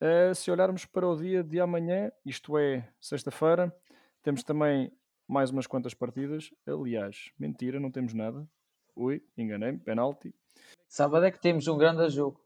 uh, 0.00 0.34
se 0.34 0.50
olharmos 0.50 0.86
para 0.86 1.06
o 1.06 1.14
dia 1.14 1.44
de 1.44 1.60
amanhã, 1.60 2.10
isto 2.24 2.56
é 2.56 2.88
sexta-feira, 2.98 3.70
temos 4.22 4.42
também 4.42 4.90
mais 5.28 5.50
umas 5.50 5.66
quantas 5.66 5.92
partidas. 5.92 6.50
Aliás, 6.66 7.30
mentira, 7.38 7.78
não 7.78 7.90
temos 7.90 8.14
nada. 8.14 8.48
Ui, 8.96 9.22
enganei-me, 9.36 9.78
penalti. 9.78 10.34
Sábado 10.88 11.26
é 11.26 11.30
que 11.30 11.40
temos 11.40 11.68
um 11.68 11.76
grande 11.76 12.08
jogo. 12.08 12.40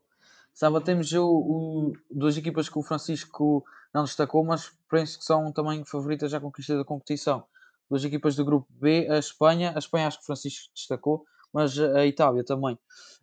Sábado 0.53 0.85
temos 0.85 1.13
o, 1.13 1.25
o, 1.25 1.93
duas 2.11 2.37
equipas 2.37 2.69
que 2.69 2.77
o 2.77 2.83
Francisco 2.83 3.65
não 3.95 4.05
destacou, 4.05 4.45
mas 4.45 4.73
penso 4.91 5.19
que 5.19 5.25
são 5.25 5.53
também 5.53 5.85
favoritas 5.85 6.33
à 6.35 6.41
conquista 6.41 6.77
da 6.77 6.85
competição. 6.85 7.45
Duas 7.91 8.05
equipas 8.05 8.35
do 8.37 8.45
grupo 8.45 8.67
B, 8.71 9.07
a 9.11 9.19
Espanha. 9.19 9.73
A 9.75 9.79
Espanha 9.79 10.07
acho 10.07 10.19
que 10.21 10.27
Francisco 10.27 10.71
destacou 10.75 11.25
mas 11.53 11.79
a 11.79 12.07
Itália 12.07 12.43
também. 12.43 12.75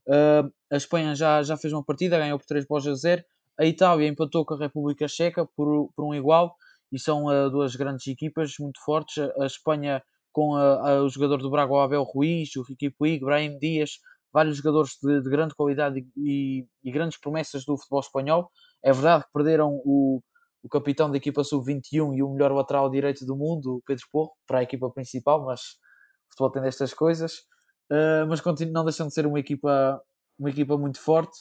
Uh, 0.06 0.52
a 0.72 0.78
Espanha 0.78 1.16
já, 1.16 1.42
já 1.42 1.58
fez 1.58 1.74
uma 1.74 1.84
partida, 1.84 2.18
ganhou 2.18 2.38
por 2.38 2.46
3 2.46 2.66
bolas 2.66 2.88
a 2.88 2.94
0. 2.94 3.24
A 3.58 3.66
Itália 3.66 4.08
empatou 4.08 4.46
com 4.46 4.54
a 4.54 4.58
República 4.58 5.08
Checa 5.08 5.46
por, 5.46 5.92
por 5.96 6.06
um 6.06 6.14
igual 6.14 6.56
e 6.92 7.00
são 7.00 7.26
uh, 7.26 7.50
duas 7.50 7.76
grandes 7.76 8.08
equipas 8.08 8.54
muito 8.60 8.80
fortes. 8.84 9.18
A, 9.18 9.44
a 9.44 9.46
Espanha 9.46 10.04
com 10.32 10.56
a, 10.56 10.92
a, 10.92 11.04
o 11.04 11.10
jogador 11.10 11.38
do 11.38 11.50
Braga, 11.50 11.74
o 11.74 11.80
Abel 11.80 12.04
Ruiz, 12.04 12.56
o 12.56 12.62
Ricky 12.62 12.90
Puig, 12.92 13.20
Brahim 13.20 13.58
Dias, 13.58 14.00
vários 14.32 14.58
jogadores 14.58 14.92
de, 15.02 15.22
de 15.22 15.30
grande 15.30 15.56
qualidade 15.56 16.06
e, 16.16 16.66
e, 16.84 16.92
grandes 16.92 17.20
promessas 17.20 17.66
do 17.66 17.76
futebol 17.76 18.00
espanhol. 18.00 18.52
É 18.84 18.94
verdade 18.94 19.26
que 19.26 19.34
perderam 19.34 19.82
o, 19.84 20.22
o 20.64 20.70
capitão 20.70 21.10
da 21.10 21.18
equipa 21.18 21.44
sub-21 21.44 22.16
e 22.16 22.24
o 22.24 22.30
melhor 22.30 22.52
lateral 22.52 22.90
direito 22.90 23.26
do 23.26 23.36
mundo, 23.36 23.78
o 23.78 23.82
Pedro 23.86 24.06
Porro, 24.12 24.32
para 24.46 24.60
a 24.60 24.64
equipa 24.64 24.90
principal, 24.90 25.46
mas 25.46 25.62
o 25.62 26.32
futebol 26.32 26.52
tem 26.52 26.62
destas 26.62 26.94
coisas 26.94 27.48
uh, 27.90 28.28
mas 28.28 28.42
continu, 28.42 28.72
não 28.72 28.86
deixam 28.86 29.08
de 29.08 29.14
ser 29.14 29.26
uma 29.26 29.40
equipa, 29.40 30.02
uma 30.38 30.50
equipa 30.50 30.78
muito 30.78 31.00
forte 31.00 31.38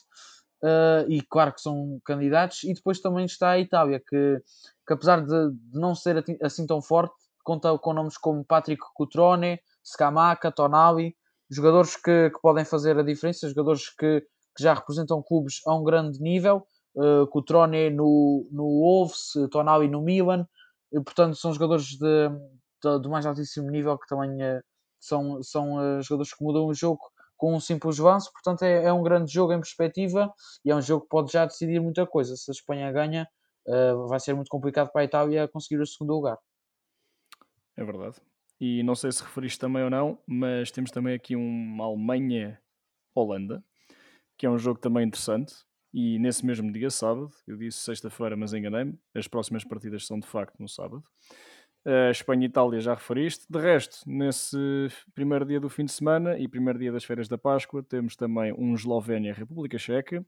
uh, 0.62 1.08
e 1.08 1.22
claro 1.22 1.52
que 1.52 1.60
são 1.60 2.00
candidatos. 2.04 2.64
E 2.64 2.72
depois 2.72 3.00
também 3.00 3.24
está 3.24 3.50
a 3.50 3.58
Itália, 3.58 4.00
que, 4.00 4.42
que 4.86 4.92
apesar 4.92 5.20
de, 5.24 5.50
de 5.50 5.78
não 5.78 5.94
ser 5.94 6.24
assim 6.42 6.66
tão 6.66 6.82
forte, 6.82 7.14
conta 7.44 7.76
com 7.78 7.92
nomes 7.92 8.18
como 8.18 8.44
Patrick 8.44 8.82
Cutrone, 8.94 9.60
Scamaca, 9.84 10.52
Tonali, 10.52 11.16
jogadores 11.50 11.96
que, 11.96 12.30
que 12.30 12.40
podem 12.42 12.64
fazer 12.64 12.98
a 12.98 13.02
diferença, 13.02 13.48
jogadores 13.48 13.88
que, 13.88 14.20
que 14.54 14.62
já 14.62 14.74
representam 14.74 15.22
clubes 15.22 15.60
a 15.66 15.74
um 15.74 15.82
grande 15.82 16.20
nível. 16.20 16.66
Uh, 16.98 17.26
Cutrone 17.28 17.90
no, 17.90 18.48
no 18.50 18.64
Wolves, 18.64 19.32
Tonali 19.52 19.88
no 19.88 20.02
Milan, 20.02 20.44
e, 20.92 21.00
portanto 21.00 21.36
são 21.36 21.52
jogadores 21.52 21.86
de, 21.86 22.28
de, 22.82 23.00
de 23.00 23.08
mais 23.08 23.24
altíssimo 23.24 23.70
nível 23.70 23.96
que 23.96 24.08
também 24.08 24.30
uh, 24.42 24.60
são, 24.98 25.40
são 25.42 26.02
jogadores 26.02 26.34
que 26.34 26.42
mudam 26.42 26.66
o 26.66 26.74
jogo 26.74 27.00
com 27.36 27.54
um 27.54 27.60
simples 27.60 28.00
avanço, 28.00 28.32
portanto 28.32 28.64
é, 28.64 28.84
é, 28.86 28.92
um 28.92 29.02
grande 29.02 29.32
jogo 29.32 29.52
em 29.52 29.60
perspectiva 29.60 30.30
e 30.64 30.72
é 30.72 30.74
um 30.74 30.82
jogo 30.82 31.04
que 31.04 31.08
pode 31.08 31.32
já 31.32 31.46
decidir 31.46 31.80
muita 31.80 32.04
coisa. 32.04 32.36
Se 32.36 32.50
a 32.50 32.52
Espanha 32.52 32.90
ganha, 32.90 33.28
uh, 33.68 34.08
vai 34.08 34.18
ser 34.18 34.34
muito 34.34 34.48
complicado 34.48 34.90
para 34.90 35.02
a 35.02 35.04
Itália 35.04 35.46
conseguir 35.46 35.80
o 35.80 35.86
segundo 35.86 36.14
lugar. 36.14 36.36
É 37.76 37.84
verdade. 37.84 38.16
E 38.60 38.82
não 38.82 38.96
sei 38.96 39.12
se 39.12 39.22
referiste 39.22 39.60
também 39.60 39.84
ou 39.84 39.90
não, 39.90 40.18
mas 40.26 40.72
temos 40.72 40.90
também 40.90 41.14
aqui 41.14 41.36
uma 41.36 41.84
Alemanha-Holanda, 41.84 43.62
que 44.36 44.44
é 44.44 44.50
um 44.50 44.58
jogo 44.58 44.80
também 44.80 45.06
interessante. 45.06 45.54
E 46.00 46.16
nesse 46.16 46.46
mesmo 46.46 46.70
dia, 46.70 46.90
sábado, 46.90 47.28
eu 47.44 47.56
disse 47.56 47.80
sexta-feira, 47.80 48.36
mas 48.36 48.54
enganei-me, 48.54 48.96
as 49.12 49.26
próximas 49.26 49.64
partidas 49.64 50.06
são 50.06 50.20
de 50.20 50.28
facto 50.28 50.56
no 50.60 50.68
sábado. 50.68 51.02
Uh, 51.84 52.12
Espanha 52.12 52.44
e 52.44 52.48
Itália 52.48 52.80
já 52.80 52.94
referiste. 52.94 53.44
De 53.50 53.58
resto, 53.58 54.08
nesse 54.08 54.56
primeiro 55.12 55.44
dia 55.44 55.58
do 55.58 55.68
fim 55.68 55.84
de 55.84 55.90
semana 55.90 56.38
e 56.38 56.46
primeiro 56.46 56.78
dia 56.78 56.92
das 56.92 57.02
férias 57.02 57.26
da 57.26 57.36
Páscoa, 57.36 57.82
temos 57.82 58.14
também 58.14 58.52
um 58.56 58.76
Eslovénia-República 58.76 59.76
Checa 59.76 60.24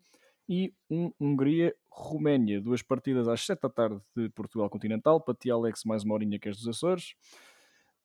e 0.48 0.74
um 0.90 1.12
Hungria-Roménia. 1.20 2.60
Duas 2.60 2.82
partidas 2.82 3.28
às 3.28 3.46
7 3.46 3.60
da 3.60 3.68
tarde 3.68 4.00
de 4.16 4.28
Portugal 4.30 4.68
Continental. 4.68 5.20
Para 5.20 5.34
ti, 5.34 5.52
Alex, 5.52 5.84
mais 5.84 6.02
uma 6.02 6.14
horinha 6.14 6.36
que 6.40 6.48
és 6.48 6.56
dos 6.56 6.66
Açores. 6.66 7.14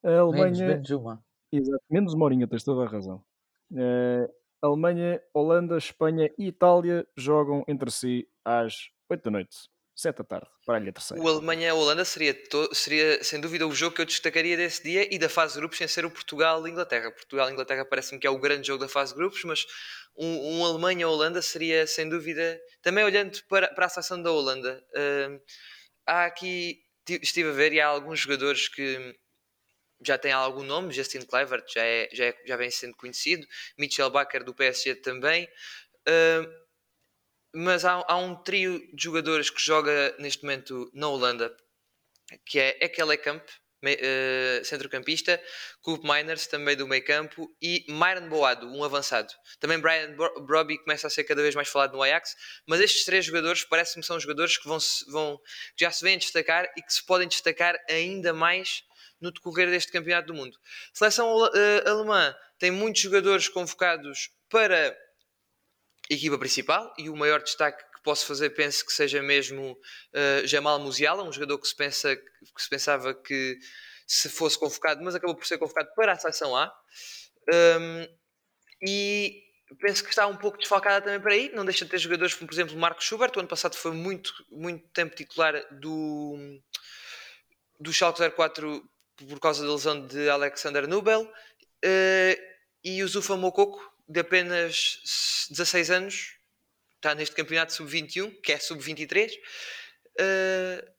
A 0.04 0.20
Alemanha. 0.20 0.68
Menos, 0.68 0.88
menos 0.92 1.20
Exato, 1.52 1.84
menos 1.90 2.14
uma 2.14 2.26
horinha, 2.26 2.48
tens 2.48 2.64
toda 2.64 2.86
a 2.86 2.88
razão. 2.88 3.24
Uh, 3.72 4.30
Alemanha, 4.66 5.22
Holanda, 5.34 5.78
Espanha 5.78 6.30
e 6.38 6.48
Itália 6.48 7.08
jogam 7.16 7.64
entre 7.68 7.92
si 7.92 8.28
às 8.44 8.90
8 9.10 9.24
da 9.24 9.32
noite. 9.32 9.56
7 9.96 10.18
da 10.18 10.24
tarde, 10.26 10.48
para 10.66 10.78
a 10.78 10.92
terceira. 10.92 11.24
O 11.24 11.28
Alemanha-Holanda 11.28 12.04
seria, 12.04 12.38
seria 12.74 13.24
sem 13.24 13.40
dúvida 13.40 13.66
o 13.66 13.74
jogo 13.74 13.96
que 13.96 14.02
eu 14.02 14.06
destacaria 14.06 14.58
desse 14.58 14.84
dia 14.84 15.08
e 15.10 15.18
da 15.18 15.30
fase 15.30 15.54
de 15.54 15.62
grupos 15.62 15.78
sem 15.78 15.88
ser 15.88 16.06
o 16.06 16.12
Portugal-Inglaterra. 16.12 17.12
Portugal-Inglaterra 17.12 17.86
parece-me 17.86 18.20
que 18.20 18.28
é 18.28 18.30
o 18.30 18.38
grande 18.38 18.68
jogo 18.68 18.84
da 18.84 18.90
fase 18.90 19.14
de 19.14 19.18
grupos, 19.18 19.42
mas 19.46 19.66
um, 20.18 20.58
um 20.58 20.66
Alemanha-Holanda 20.66 21.42
seria 21.42 21.88
sem 21.88 22.10
dúvida. 22.10 22.60
Também 22.82 23.06
olhando 23.06 23.40
para, 23.48 23.70
para 23.70 23.86
a 23.86 23.90
seleção 23.90 24.22
da 24.22 24.32
Holanda, 24.32 24.84
uh, 24.92 25.42
há 26.06 26.26
aqui, 26.26 26.82
estive 27.08 27.50
a 27.50 27.54
ver 27.54 27.72
e 27.72 27.80
há 27.80 27.88
alguns 27.88 28.20
jogadores 28.20 28.68
que 28.68 29.16
já 30.02 30.18
têm 30.18 30.32
algum 30.32 30.64
nome. 30.64 30.94
Justin 30.94 31.22
Kluivert 31.22 31.66
já, 31.74 31.84
é, 31.84 32.10
já, 32.12 32.26
é, 32.26 32.36
já 32.46 32.58
vem 32.58 32.70
sendo 32.72 32.96
conhecido, 32.96 33.48
Mitchell 33.78 34.10
Bakker 34.10 34.44
do 34.44 34.54
PSG 34.54 34.96
também. 34.96 35.48
Uh, 36.08 36.66
mas 37.54 37.86
há, 37.86 38.04
há, 38.08 38.18
um 38.18 38.36
trio 38.36 38.80
de 38.94 39.04
jogadores 39.04 39.50
que 39.50 39.62
joga 39.62 40.14
neste 40.20 40.44
momento 40.44 40.92
na 40.94 41.08
Holanda, 41.08 41.56
que 42.46 42.60
é 42.60 42.78
Ekele 42.82 43.18
Camp, 43.18 43.48
uh, 43.94 44.66
centrocampista, 44.66 45.42
Coop 45.82 46.04
Miners, 46.04 46.48
também 46.48 46.76
do 46.76 46.88
meio 46.88 47.04
campo, 47.06 47.50
e 47.62 47.86
Myron 47.88 48.28
Boado, 48.28 48.68
um 48.68 48.84
avançado. 48.84 49.34
Também 49.60 49.80
Brian 49.80 50.16
Brobby 50.46 50.78
começa 50.80 51.08
a 51.08 51.10
ser 51.10 51.24
cada 51.24 51.42
vez 51.42 51.56
mais 51.56 51.70
falado 51.70 51.94
no 51.94 52.02
Ajax, 52.02 52.36
mas 52.68 52.82
estes 52.82 53.06
três 53.06 53.26
jogadores 53.26 53.64
parece-me 53.64 54.04
são 54.04 54.20
jogadores 54.20 54.58
que 54.58 54.68
vão, 54.68 54.78
vão, 55.08 55.40
já 55.80 55.92
se 55.92 56.04
vêm 56.04 56.18
destacar 56.18 56.70
e 56.76 56.82
que 56.82 56.94
se 56.94 57.06
podem 57.06 57.28
destacar 57.28 57.78
ainda 57.90 58.34
mais 58.34 58.84
no 59.26 59.32
decorrer 59.32 59.70
deste 59.70 59.92
campeonato 59.92 60.28
do 60.28 60.34
mundo. 60.34 60.58
A 60.94 60.98
seleção 60.98 61.36
uh, 61.36 61.90
alemã 61.90 62.36
tem 62.58 62.72
muitos 62.72 63.02
jogadores 63.02 63.50
convocados 63.50 64.30
para 64.50 64.96
equipa 66.10 66.38
principal 66.38 66.94
e 66.98 67.10
o 67.10 67.16
maior 67.16 67.42
destaque 67.42 67.84
que 67.92 68.02
posso 68.04 68.26
fazer 68.26 68.52
penso 68.52 68.86
que 68.86 68.94
seja 68.94 69.22
mesmo 69.22 69.72
uh, 69.72 70.48
Jamal 70.48 70.80
Musiala, 70.80 71.24
um 71.24 71.34
jogador 71.34 71.58
que 71.58 71.68
se, 71.68 71.76
pensa, 71.76 72.16
que 72.16 72.62
se 72.62 72.70
pensava 72.70 73.14
que 73.14 73.58
se 74.06 74.30
fosse 74.30 74.58
convocado, 74.58 75.04
mas 75.04 75.16
acabou 75.16 75.36
por 75.36 75.48
ser 75.48 75.58
convocado 75.58 75.90
para 75.96 76.14
a 76.14 76.16
seleção 76.16 76.56
A. 76.56 76.72
Um, 77.52 78.08
e 78.88 79.44
penso 79.80 80.04
que 80.04 80.10
está 80.10 80.28
um 80.28 80.38
pouco 80.38 80.58
desfalcada 80.58 81.04
também 81.04 81.20
para 81.20 81.34
aí. 81.34 81.52
Não 81.54 81.66
deixa 81.66 81.86
de 81.86 81.92
ter 81.92 81.98
jogadores 81.98 82.34
como, 82.36 82.48
por 82.48 82.54
exemplo, 82.54 82.78
Marco 82.78 83.04
Schubert. 83.04 83.32
O 83.36 83.40
ano 83.40 83.50
passado 83.50 83.76
foi 83.76 83.92
muito, 83.92 84.32
muito 84.52 84.88
tempo 84.90 85.16
titular 85.16 85.54
do, 85.72 86.60
do 87.80 87.92
Schalke 87.92 88.22
04 88.30 88.88
por 89.16 89.40
causa 89.40 89.66
da 89.66 89.72
lesão 89.72 90.06
de 90.06 90.30
Alexander 90.30 90.88
Nubel. 90.88 91.22
Uh, 91.84 92.56
e 92.84 93.04
o 93.04 93.08
Zufa 93.08 93.36
Mokoko, 93.36 93.80
de 94.08 94.20
apenas 94.20 95.00
16 95.50 95.92
anos, 95.92 96.38
está 96.96 97.16
neste 97.16 97.36
campeonato 97.36 97.74
sub-21, 97.74 98.42
que 98.42 98.52
é 98.52 98.58
sub-23, 98.58 99.32
uh, 100.20 100.96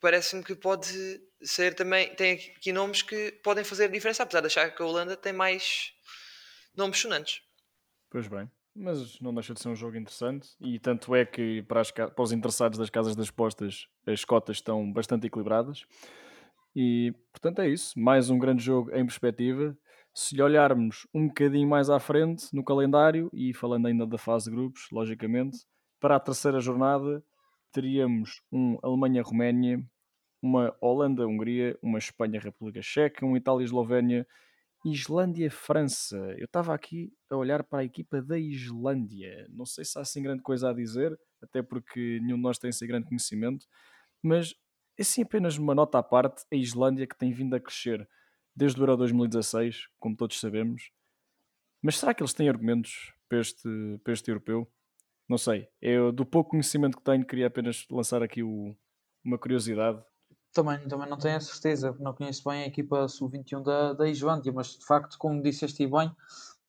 parece-me 0.00 0.44
que 0.44 0.54
pode 0.54 1.20
ser 1.42 1.74
também. 1.74 2.14
Tem 2.14 2.34
aqui 2.34 2.72
nomes 2.72 3.02
que 3.02 3.32
podem 3.42 3.64
fazer 3.64 3.90
diferença, 3.90 4.22
apesar 4.22 4.40
de 4.40 4.46
achar 4.46 4.74
que 4.74 4.82
a 4.82 4.86
Holanda 4.86 5.16
tem 5.16 5.32
mais 5.32 5.92
nomes 6.74 6.98
sonantes. 6.98 7.42
Pois 8.10 8.28
bem, 8.28 8.50
mas 8.74 9.18
não 9.20 9.34
deixa 9.34 9.54
de 9.54 9.60
ser 9.60 9.68
um 9.68 9.76
jogo 9.76 9.96
interessante 9.96 10.50
e 10.60 10.78
tanto 10.78 11.14
é 11.14 11.24
que 11.24 11.62
para, 11.62 11.80
as, 11.80 11.90
para 11.90 12.22
os 12.22 12.32
interessados 12.32 12.78
das 12.78 12.90
casas 12.90 13.16
das 13.16 13.30
postas 13.30 13.88
as 14.06 14.24
cotas 14.24 14.58
estão 14.58 14.92
bastante 14.92 15.26
equilibradas. 15.26 15.84
E 16.78 17.14
portanto 17.32 17.60
é 17.62 17.70
isso, 17.70 17.98
mais 17.98 18.28
um 18.28 18.38
grande 18.38 18.62
jogo 18.62 18.90
em 18.90 19.06
perspectiva 19.06 19.74
se 20.12 20.34
lhe 20.34 20.42
olharmos 20.42 21.06
um 21.12 21.26
bocadinho 21.28 21.66
mais 21.68 21.88
à 21.88 21.98
frente 21.98 22.46
no 22.54 22.62
calendário, 22.62 23.30
e 23.34 23.54
falando 23.54 23.86
ainda 23.86 24.06
da 24.06 24.16
fase 24.16 24.50
de 24.50 24.56
grupos, 24.56 24.88
logicamente, 24.90 25.58
para 26.00 26.16
a 26.16 26.20
terceira 26.20 26.60
jornada 26.60 27.24
teríamos 27.72 28.42
um 28.50 28.78
Alemanha-Roménia, 28.82 29.82
uma 30.40 30.74
Holanda-Hungria, 30.80 31.78
uma 31.82 31.98
Espanha-República 31.98 32.80
Checa, 32.82 33.26
um 33.26 33.36
Itália-Eslovénia, 33.36 34.26
Islândia-França. 34.84 36.18
Eu 36.38 36.44
estava 36.44 36.74
aqui 36.74 37.12
a 37.30 37.36
olhar 37.36 37.62
para 37.62 37.80
a 37.80 37.84
equipa 37.84 38.22
da 38.22 38.38
Islândia. 38.38 39.46
Não 39.50 39.66
sei 39.66 39.84
se 39.84 39.98
há 39.98 40.02
assim 40.02 40.22
grande 40.22 40.42
coisa 40.42 40.70
a 40.70 40.74
dizer, 40.74 41.18
até 41.42 41.62
porque 41.62 42.20
nenhum 42.22 42.36
de 42.36 42.42
nós 42.42 42.58
tem 42.58 42.70
esse 42.70 42.86
grande 42.86 43.06
conhecimento, 43.06 43.66
mas 44.22 44.54
assim 44.98 45.22
apenas 45.22 45.58
uma 45.58 45.74
nota 45.74 45.98
à 45.98 46.02
parte, 46.02 46.44
a 46.52 46.56
Islândia 46.56 47.06
que 47.06 47.16
tem 47.16 47.32
vindo 47.32 47.54
a 47.54 47.60
crescer 47.60 48.08
desde 48.54 48.80
o 48.80 48.82
Euro 48.82 48.96
2016, 48.96 49.88
como 49.98 50.16
todos 50.16 50.40
sabemos. 50.40 50.90
Mas 51.82 51.98
será 51.98 52.14
que 52.14 52.22
eles 52.22 52.32
têm 52.32 52.48
argumentos 52.48 53.12
para 53.28 53.40
este, 53.40 54.00
para 54.02 54.12
este 54.12 54.30
europeu? 54.30 54.66
Não 55.28 55.36
sei. 55.36 55.68
Eu, 55.80 56.10
do 56.12 56.24
pouco 56.24 56.50
conhecimento 56.50 56.96
que 56.96 57.04
tenho, 57.04 57.26
queria 57.26 57.48
apenas 57.48 57.86
lançar 57.90 58.22
aqui 58.22 58.42
o, 58.42 58.74
uma 59.24 59.36
curiosidade. 59.36 60.02
Também, 60.52 60.78
também 60.88 61.08
não 61.08 61.18
tenho 61.18 61.36
a 61.36 61.40
certeza, 61.40 61.94
não 62.00 62.14
conheço 62.14 62.48
bem 62.48 62.62
a 62.62 62.66
equipa 62.66 63.06
sub-21 63.06 63.62
da, 63.62 63.92
da 63.92 64.08
Islândia, 64.08 64.52
mas 64.52 64.78
de 64.78 64.86
facto, 64.86 65.18
como 65.18 65.42
disseste 65.42 65.86
bem, 65.86 66.10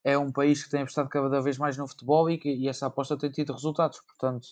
é 0.03 0.17
um 0.17 0.31
país 0.31 0.63
que 0.63 0.69
tem 0.69 0.81
apostado 0.81 1.07
cada 1.07 1.41
vez 1.41 1.57
mais 1.57 1.77
no 1.77 1.87
futebol 1.87 2.29
e, 2.29 2.37
que, 2.37 2.49
e 2.49 2.67
essa 2.67 2.87
aposta 2.87 3.17
tem 3.17 3.31
tido 3.31 3.53
resultados. 3.53 4.01
Portanto, 4.01 4.47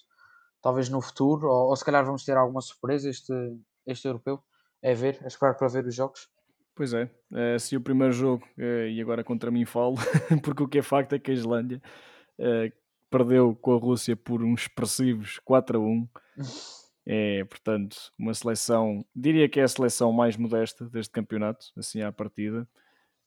talvez 0.65 0.89
no 0.89 0.99
futuro, 0.99 1.47
ou, 1.47 1.69
ou 1.69 1.75
se 1.75 1.85
calhar 1.85 2.03
vamos 2.03 2.25
ter 2.25 2.35
alguma 2.35 2.59
surpresa 2.59 3.07
este, 3.07 3.31
este 3.85 4.07
europeu. 4.07 4.43
É 4.81 4.95
ver, 4.95 5.19
é 5.21 5.27
esperar 5.27 5.53
para 5.53 5.67
ver 5.67 5.85
os 5.85 5.93
jogos. 5.93 6.27
Pois 6.73 6.91
é, 6.91 7.03
uh, 7.03 7.59
se 7.59 7.77
o 7.77 7.81
primeiro 7.81 8.11
jogo, 8.11 8.43
uh, 8.57 8.87
e 8.87 8.99
agora 8.99 9.23
contra 9.23 9.51
mim 9.51 9.63
falo, 9.63 9.93
porque 10.43 10.63
o 10.63 10.67
que 10.67 10.79
é 10.79 10.81
facto 10.81 11.13
é 11.13 11.19
que 11.19 11.29
a 11.29 11.35
Islândia 11.35 11.79
uh, 12.39 12.73
perdeu 13.11 13.55
com 13.55 13.75
a 13.75 13.79
Rússia 13.79 14.15
por 14.15 14.41
uns 14.41 14.61
expressivos 14.61 15.39
4 15.45 15.77
a 15.77 15.81
1. 15.81 16.07
É, 17.07 17.45
portanto, 17.45 17.95
uma 18.17 18.33
seleção, 18.33 19.05
diria 19.15 19.47
que 19.47 19.59
é 19.59 19.63
a 19.63 19.67
seleção 19.67 20.11
mais 20.11 20.35
modesta 20.35 20.89
deste 20.89 21.11
campeonato, 21.11 21.67
assim 21.77 22.01
à 22.01 22.11
partida, 22.11 22.67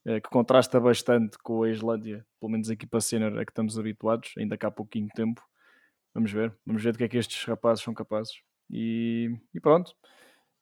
que 0.05 0.29
contrasta 0.31 0.81
bastante 0.81 1.39
com 1.39 1.63
a 1.63 1.71
Islândia, 1.71 2.27
pelo 2.41 2.51
menos 2.51 2.69
a 2.69 2.73
equipa 2.73 3.01
sénior 3.01 3.39
a 3.39 3.45
que 3.45 3.53
estamos 3.53 3.79
habituados, 3.79 4.35
ainda 4.37 4.59
cá 4.59 4.67
há 4.67 4.71
pouquinho 4.73 5.07
tempo. 5.15 5.41
Vamos 6.15 6.33
ver, 6.33 6.55
vamos 6.67 6.83
ver 6.83 6.93
do 6.93 6.99
que 6.99 7.05
é 7.05 7.09
que 7.09 7.17
estes 7.17 7.45
rapazes 7.45 7.85
são 7.85 7.95
capazes. 7.95 8.41
E, 8.71 9.31
e 9.55 9.61
pronto. 9.61 9.95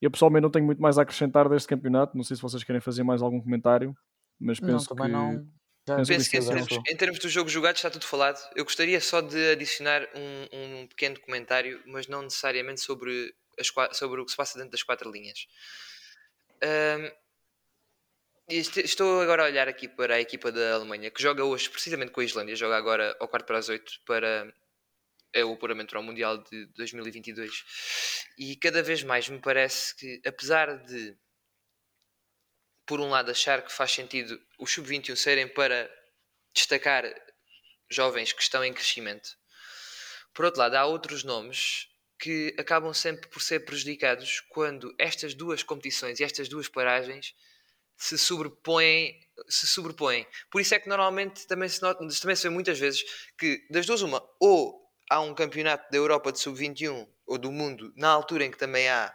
Eu 0.01 0.11
pessoalmente 0.11 0.43
não 0.43 0.51
tenho 0.51 0.65
muito 0.67 0.81
mais 0.81 0.99
a 0.99 1.03
acrescentar 1.03 1.49
deste 1.49 1.69
campeonato. 1.69 2.17
Não 2.17 2.25
sei 2.25 2.37
se 2.37 2.43
vocês 2.43 2.63
querem 2.63 2.81
fazer 2.81 3.03
mais 3.03 3.23
algum 3.23 3.41
comentário, 3.41 3.97
mas 4.39 4.61
penso 4.61 4.95
não, 4.95 4.97
que. 4.97 5.13
Não. 5.13 5.57
Já 5.89 5.97
penso 6.05 6.29
que 6.29 6.37
em 6.37 6.45
termos, 6.45 6.73
em 6.73 6.97
termos, 6.97 7.19
do 7.21 7.29
jogo 7.29 7.49
jogado 7.49 7.77
está 7.77 7.89
tudo 7.89 8.05
falado. 8.05 8.39
Eu 8.57 8.65
gostaria 8.65 9.01
só 9.01 9.21
de 9.21 9.53
adicionar 9.53 10.03
um, 10.15 10.83
um 10.83 10.87
pequeno 10.89 11.19
comentário, 11.21 11.81
mas 11.87 12.09
não 12.09 12.23
necessariamente 12.23 12.81
sobre, 12.81 13.33
as, 13.59 13.73
sobre 13.97 14.21
o 14.21 14.25
que 14.25 14.33
se 14.33 14.37
passa 14.37 14.59
dentro 14.59 14.73
das 14.73 14.83
quatro 14.83 15.11
linhas. 15.13 15.47
Um, 16.63 17.11
estou 18.49 19.21
agora 19.21 19.45
a 19.45 19.47
olhar 19.47 19.69
aqui 19.69 19.87
para 19.87 20.17
a 20.17 20.21
equipa 20.21 20.51
da 20.51 20.75
Alemanha, 20.75 21.11
que 21.11 21.23
joga 21.23 21.45
hoje 21.45 21.71
precisamente 21.71 22.11
com 22.11 22.21
a 22.21 22.25
Islândia, 22.25 22.57
joga 22.57 22.77
agora 22.77 23.17
ao 23.21 23.29
quarto 23.29 23.47
para 23.47 23.59
as 23.59 23.69
oito 23.69 23.93
para 24.05 24.53
é 25.37 25.45
o 25.45 25.53
apuramento 25.53 25.95
ao 25.95 26.03
Mundial 26.03 26.39
de 26.39 26.67
2022. 26.75 28.25
E 28.39 28.57
cada 28.57 28.83
vez 28.83 29.03
mais 29.03 29.29
me 29.29 29.39
parece 29.39 29.95
que, 29.95 30.21
apesar 30.27 30.79
de, 30.85 31.15
por 32.87 33.01
um 33.01 33.11
lado, 33.11 33.31
achar 33.31 33.63
que 33.63 33.71
faz 33.71 33.93
sentido 33.93 34.41
os 34.59 34.73
sub-21 34.73 35.15
serem 35.15 35.47
para 35.47 35.91
destacar 36.55 37.05
jovens 37.91 38.33
que 38.33 38.43
estão 38.43 38.65
em 38.65 38.73
crescimento, 38.73 39.37
por 40.33 40.47
outro 40.47 40.61
lado, 40.61 40.75
há 40.75 40.87
outros 40.87 41.23
nomes 41.23 41.89
que 42.19 42.55
acabam 42.59 42.95
sempre 42.95 43.29
por 43.29 43.43
ser 43.43 43.61
prejudicados 43.61 44.41
quando 44.49 44.95
estas 44.99 45.35
duas 45.35 45.63
competições 45.63 46.19
e 46.19 46.25
estas 46.25 46.49
duas 46.49 46.67
paragens 46.67 47.35
se 47.95 48.17
sobrepõem, 48.17 49.19
se 49.49 49.67
sobrepõem. 49.67 50.27
Por 50.51 50.63
isso 50.63 50.75
é 50.75 50.79
que 50.79 50.89
normalmente 50.89 51.47
também 51.47 51.69
se, 51.69 51.83
nota, 51.83 51.99
também 52.21 52.37
se 52.37 52.43
vê 52.43 52.49
muitas 52.49 52.79
vezes 52.79 53.03
que 53.39 53.67
das 53.71 53.85
duas 53.85 54.01
uma, 54.01 54.23
ou 54.41 54.86
há 55.11 55.21
um 55.21 55.35
campeonato 55.35 55.91
da 55.91 55.99
Europa 55.99 56.33
de 56.33 56.39
sub-21 56.41 57.09
ou 57.27 57.39
do 57.39 57.51
mundo 57.51 57.93
na 57.97 58.09
altura 58.09 58.45
em 58.45 58.51
que 58.51 58.59
também 58.59 58.89
há 58.89 59.15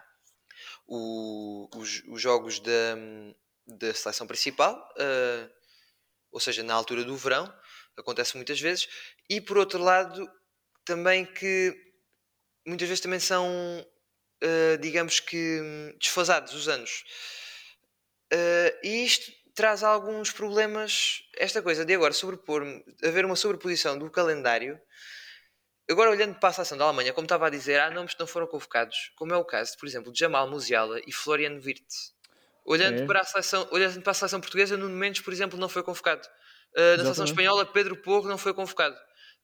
o, 0.86 1.68
os, 1.76 2.02
os, 2.08 2.20
jogos 2.20 2.60
da, 2.60 2.96
da 3.66 3.94
seleção 3.94 4.26
principal, 4.26 4.76
uh, 4.76 5.50
ou 6.30 6.40
seja, 6.40 6.62
na 6.62 6.74
altura 6.74 7.04
do 7.04 7.16
verão, 7.16 7.52
acontece 7.96 8.36
muitas 8.36 8.60
vezes, 8.60 8.88
e 9.28 9.40
por 9.40 9.58
outro 9.58 9.78
lado, 9.78 10.30
também 10.84 11.24
que 11.24 11.74
muitas 12.66 12.88
vezes 12.88 13.02
também 13.02 13.20
são, 13.20 13.46
uh, 14.42 14.78
digamos 14.80 15.20
que, 15.20 15.94
desfasados 15.98 16.54
os 16.54 16.68
anos. 16.68 17.04
Uh, 18.32 18.78
e 18.82 19.04
isto 19.04 19.30
traz 19.54 19.82
alguns 19.82 20.30
problemas, 20.30 21.22
esta 21.36 21.60
coisa 21.60 21.84
de 21.84 21.94
agora 21.94 22.14
sobrepor, 22.14 22.62
haver 23.04 23.24
uma 23.24 23.36
sobreposição 23.36 23.98
do 23.98 24.10
calendário 24.10 24.80
Agora, 25.90 26.10
olhando 26.10 26.34
para 26.38 26.48
a 26.48 26.52
seleção 26.52 26.78
da 26.78 26.84
Alemanha, 26.84 27.12
como 27.12 27.24
estava 27.24 27.46
a 27.46 27.50
dizer, 27.50 27.80
há 27.80 27.90
nomes 27.90 28.14
que 28.14 28.20
não 28.20 28.26
foram 28.26 28.46
convocados, 28.46 29.12
como 29.16 29.34
é 29.34 29.36
o 29.36 29.44
caso, 29.44 29.76
por 29.78 29.86
exemplo, 29.86 30.12
de 30.12 30.18
Jamal 30.18 30.48
Musiala 30.48 31.00
e 31.06 31.12
Florian 31.12 31.58
Wirtz. 31.62 32.14
Olhando, 32.64 33.02
É. 33.02 33.06
para 33.06 33.20
a 33.20 33.24
seleção, 33.24 33.66
olhando 33.72 34.00
para 34.00 34.12
a 34.12 34.14
seleção 34.14 34.40
portuguesa, 34.40 34.76
Nuno 34.76 34.94
Mendes, 34.96 35.20
por 35.20 35.32
exemplo, 35.32 35.58
não 35.58 35.68
foi 35.68 35.82
convocado. 35.82 36.26
Uh, 36.74 36.96
na 36.96 37.02
seleção 37.02 37.24
espanhola, 37.24 37.66
Pedro 37.66 37.96
Porro 37.96 38.28
não 38.28 38.38
foi 38.38 38.54
convocado. 38.54 38.96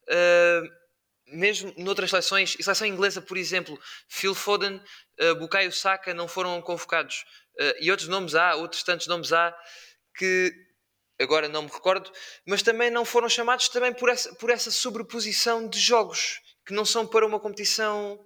Uh, 0.04 0.68
mesmo 1.26 1.74
noutras 1.76 2.08
seleções, 2.10 2.54
e 2.58 2.62
seleção 2.62 2.86
inglesa, 2.86 3.20
por 3.20 3.36
exemplo, 3.36 3.78
Phil 4.08 4.34
Foden, 4.34 4.80
uh, 5.20 5.34
Bukayo 5.34 5.72
Saka 5.72 6.14
não 6.14 6.28
foram 6.28 6.62
convocados. 6.62 7.24
Uh, 7.60 7.74
e 7.80 7.90
outros 7.90 8.08
nomes 8.08 8.34
há, 8.34 8.54
outros 8.54 8.82
tantos 8.84 9.08
nomes 9.08 9.32
há, 9.32 9.54
que 10.16 10.52
agora 11.20 11.48
não 11.48 11.62
me 11.62 11.70
recordo, 11.70 12.10
mas 12.46 12.62
também 12.62 12.90
não 12.90 13.04
foram 13.04 13.28
chamados 13.28 13.68
também 13.68 13.92
por 13.92 14.08
essa, 14.08 14.34
por 14.36 14.50
essa 14.50 14.70
sobreposição 14.70 15.68
de 15.68 15.78
jogos, 15.78 16.40
que 16.66 16.72
não 16.72 16.84
são 16.84 17.06
para 17.06 17.26
uma 17.26 17.40
competição 17.40 18.18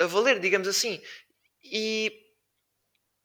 a 0.00 0.06
valer, 0.06 0.38
digamos 0.40 0.68
assim. 0.68 1.02
E 1.62 2.12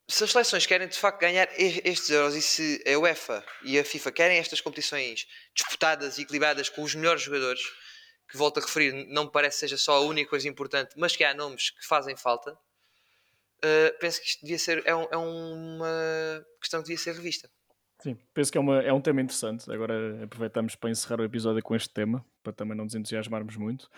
se 0.08 0.24
as 0.24 0.32
seleções 0.32 0.66
querem 0.66 0.88
de 0.88 0.98
facto 0.98 1.20
ganhar 1.20 1.48
estes 1.58 2.10
euros 2.10 2.36
e 2.36 2.42
se 2.42 2.84
a 2.88 2.98
UEFA 3.00 3.46
e 3.64 3.80
a 3.80 3.84
FIFA 3.84 4.12
querem 4.12 4.38
estas 4.38 4.62
competições 4.62 5.26
disputadas 5.56 6.18
e 6.18 6.22
equilibradas 6.22 6.70
com 6.70 6.84
os 6.84 6.94
melhores 6.94 7.24
jogadores, 7.24 7.62
que 8.30 8.38
volto 8.38 8.60
a 8.60 8.62
referir, 8.62 8.92
não 9.08 9.26
me 9.26 9.32
parece 9.32 9.60
seja 9.60 9.78
só 9.78 9.98
a 9.98 10.02
única 10.02 10.30
coisa 10.30 10.48
importante, 10.48 10.94
mas 10.98 11.16
que 11.16 11.24
há 11.24 11.34
nomes 11.34 11.70
que 11.72 11.86
fazem 11.86 12.16
falta, 12.16 12.52
uh, 12.54 14.00
penso 14.00 14.22
que 14.22 14.28
isto 14.28 14.42
devia 14.42 14.60
ser 14.60 14.82
é, 14.86 14.96
um- 14.96 15.08
é 15.12 15.18
uma 15.18 16.46
questão 16.60 16.82
que 16.82 16.88
devia 16.88 16.98
ser 17.04 17.14
revista. 17.16 17.50
Sim, 18.06 18.16
penso 18.36 18.52
que 18.52 18.58
é, 18.60 18.62
uma, 18.62 18.84
é 18.84 18.94
um 18.94 19.02
tema 19.02 19.20
interessante. 19.20 19.72
Agora 19.72 20.24
aproveitamos 20.24 20.76
para 20.76 20.92
encerrar 20.92 21.20
o 21.20 21.24
episódio 21.24 21.64
com 21.64 21.76
este 21.76 21.92
tema, 21.92 22.24
para 22.44 22.54
também 22.54 22.78
não 22.78 22.84
nos 22.84 22.94
entusiasmarmos 22.94 23.58
muito. 23.58 23.90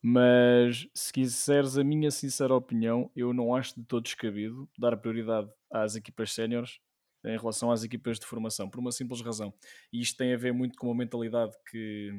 Mas 0.00 0.86
se 0.94 1.12
quiseres 1.12 1.76
a 1.76 1.82
minha 1.82 2.12
sincera 2.12 2.54
opinião, 2.54 3.10
eu 3.16 3.32
não 3.32 3.56
acho 3.56 3.74
de 3.74 3.84
todo 3.84 4.04
descabido 4.04 4.70
dar 4.78 4.96
prioridade 4.96 5.50
às 5.68 5.96
equipas 5.96 6.30
séniores 6.32 6.78
em 7.24 7.36
relação 7.36 7.72
às 7.72 7.82
equipas 7.82 8.20
de 8.20 8.26
formação, 8.26 8.70
por 8.70 8.78
uma 8.78 8.92
simples 8.92 9.20
razão. 9.20 9.52
E 9.92 10.00
isto 10.00 10.16
tem 10.16 10.32
a 10.32 10.36
ver 10.36 10.52
muito 10.52 10.78
com 10.78 10.88
a 10.88 10.94
mentalidade 10.94 11.52
que, 11.68 12.12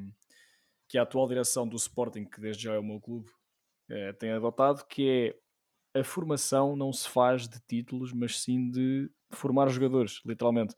que 0.90 0.98
a 0.98 1.04
atual 1.04 1.30
direção 1.30 1.66
do 1.66 1.78
Sporting, 1.78 2.26
que 2.26 2.42
desde 2.42 2.64
já 2.64 2.74
é 2.74 2.78
o 2.78 2.84
meu 2.84 3.00
clube, 3.00 3.32
eh, 3.90 4.12
tem 4.12 4.32
adotado, 4.32 4.86
que 4.86 5.34
é 5.96 6.00
a 6.02 6.04
formação 6.04 6.76
não 6.76 6.92
se 6.92 7.08
faz 7.08 7.48
de 7.48 7.58
títulos, 7.62 8.12
mas 8.12 8.42
sim 8.42 8.70
de 8.70 9.10
formar 9.32 9.70
jogadores, 9.70 10.22
literalmente. 10.26 10.76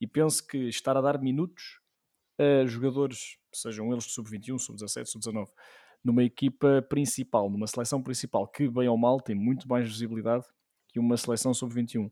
E 0.00 0.06
penso 0.06 0.46
que 0.46 0.68
estar 0.68 0.96
a 0.96 1.00
dar 1.00 1.20
minutos 1.20 1.80
a 2.38 2.66
jogadores, 2.66 3.36
sejam 3.52 3.90
eles 3.92 4.04
de 4.04 4.12
sub-21, 4.12 4.58
sub-17, 4.58 5.06
sub-19, 5.06 5.48
numa 6.04 6.22
equipa 6.22 6.80
principal, 6.88 7.50
numa 7.50 7.66
seleção 7.66 8.02
principal, 8.02 8.46
que 8.46 8.68
bem 8.68 8.88
ou 8.88 8.96
mal 8.96 9.20
tem 9.20 9.34
muito 9.34 9.68
mais 9.68 9.88
visibilidade 9.88 10.44
que 10.88 10.98
uma 10.98 11.16
seleção 11.16 11.52
sub-21, 11.52 12.10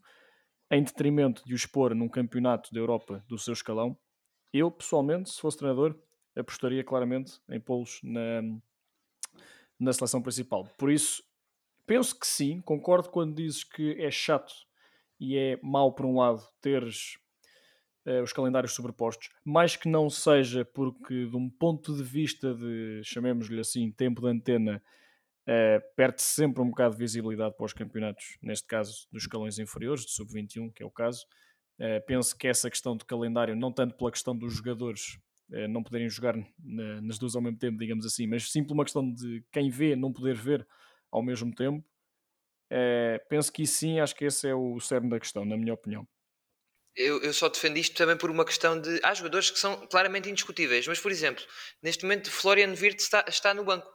em 0.71 0.83
detrimento 0.83 1.45
de 1.47 1.55
os 1.55 1.61
expor 1.61 1.95
num 1.95 2.09
campeonato 2.09 2.73
da 2.75 2.81
Europa 2.81 3.25
do 3.29 3.39
seu 3.39 3.53
escalão, 3.53 3.97
eu 4.53 4.71
pessoalmente, 4.71 5.31
se 5.31 5.41
fosse 5.41 5.59
treinador, 5.59 5.97
apostaria 6.37 6.85
claramente 6.85 7.41
em 7.49 7.61
pô-los 7.61 8.01
na, 8.03 8.43
na 9.79 9.93
seleção 9.93 10.21
principal. 10.21 10.69
Por 10.77 10.91
isso, 10.91 11.23
penso 11.87 12.19
que 12.19 12.27
sim, 12.27 12.61
concordo 12.61 13.09
quando 13.11 13.37
dizes 13.37 13.65
que 13.65 13.93
é 14.01 14.11
chato 14.11 14.53
e 15.19 15.37
é 15.37 15.59
mau 15.63 15.93
por 15.93 16.05
um 16.05 16.19
lado 16.19 16.43
teres 16.61 17.19
os 18.23 18.33
calendários 18.33 18.73
sobrepostos, 18.75 19.31
mais 19.45 19.77
que 19.77 19.89
não 19.89 20.09
seja 20.11 20.65
porque 20.65 21.27
de 21.27 21.37
um 21.37 21.49
ponto 21.51 21.95
de 21.97 22.03
vista 22.03 22.55
de, 22.55 23.03
chamemos-lhe 23.05 23.61
assim, 23.61 23.91
tempo 23.93 24.21
de 24.23 24.29
antena, 24.29 24.83
eh, 25.47 25.81
perde-se 25.97 26.27
sempre 26.35 26.63
um 26.63 26.69
bocado 26.71 26.95
de 26.95 27.01
visibilidade 27.01 27.57
para 27.57 27.67
os 27.67 27.73
campeonatos, 27.73 28.39
neste 28.43 28.67
caso 28.67 29.07
dos 29.13 29.23
escalões 29.25 29.59
inferiores, 29.59 30.05
de 30.05 30.13
sub-21, 30.13 30.71
que 30.71 30.83
é 30.83 30.87
o 30.87 30.91
caso. 30.91 31.27
Eh, 31.79 32.01
penso 32.01 32.37
que 32.37 32.49
essa 32.49 32.71
questão 32.71 32.97
de 32.97 33.05
calendário, 33.05 33.55
não 33.57 33.73
tanto 33.73 33.97
pela 33.97 34.11
questão 34.11 34.37
dos 34.37 34.55
jogadores 34.55 35.19
eh, 35.53 35.69
não 35.69 35.83
poderem 35.83 36.09
jogar 36.11 36.37
na- 36.59 37.01
nas 37.03 37.19
duas 37.19 37.37
ao 37.37 37.43
mesmo 37.43 37.59
tempo, 37.59 37.79
digamos 37.79 38.05
assim, 38.07 38.27
mas 38.27 38.51
sim 38.51 38.65
por 38.65 38.75
uma 38.75 38.85
questão 38.85 39.09
de 39.13 39.45
quem 39.53 39.71
vê 39.71 39.95
não 39.97 40.13
poder 40.13 40.35
ver 40.37 40.67
ao 41.13 41.23
mesmo 41.23 41.55
tempo, 41.55 41.85
eh, 42.71 43.21
penso 43.29 43.53
que 43.53 43.67
sim, 43.67 44.01
acho 44.01 44.15
que 44.17 44.25
esse 44.27 44.49
é 44.49 44.55
o 44.55 44.81
cerne 44.81 45.11
da 45.11 45.21
questão, 45.21 45.45
na 45.45 45.57
minha 45.57 45.75
opinião. 45.75 46.07
Eu, 46.97 47.23
eu 47.23 47.33
só 47.33 47.49
defendo 47.49 47.77
isto 47.77 47.95
também 47.95 48.17
por 48.17 48.31
uma 48.31 48.45
questão 48.45 48.81
de. 48.81 49.01
Há 49.03 49.13
jogadores 49.15 49.51
que 49.51 49.59
são 49.59 49.87
claramente 49.87 50.31
indiscutíveis, 50.31 50.87
mas 50.87 50.99
por 50.99 51.13
exemplo, 51.13 51.45
neste 51.83 52.05
momento 52.05 52.31
Florian 52.31 52.71
Wirtz 52.73 53.05
está, 53.05 53.25
está 53.29 53.53
no 53.55 53.65
banco. 53.65 53.87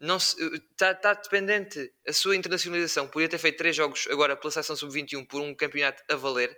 Não 0.00 0.18
se, 0.18 0.36
está, 0.72 0.90
está 0.90 1.14
dependente 1.14 1.92
a 2.06 2.12
sua 2.12 2.34
internacionalização. 2.36 3.06
Podia 3.08 3.28
ter 3.28 3.38
feito 3.38 3.56
três 3.58 3.76
jogos 3.76 4.08
agora 4.10 4.36
pela 4.36 4.50
seleção 4.50 4.74
sub-21 4.76 5.26
por 5.26 5.40
um 5.40 5.54
campeonato 5.54 6.02
a 6.10 6.16
valer. 6.16 6.50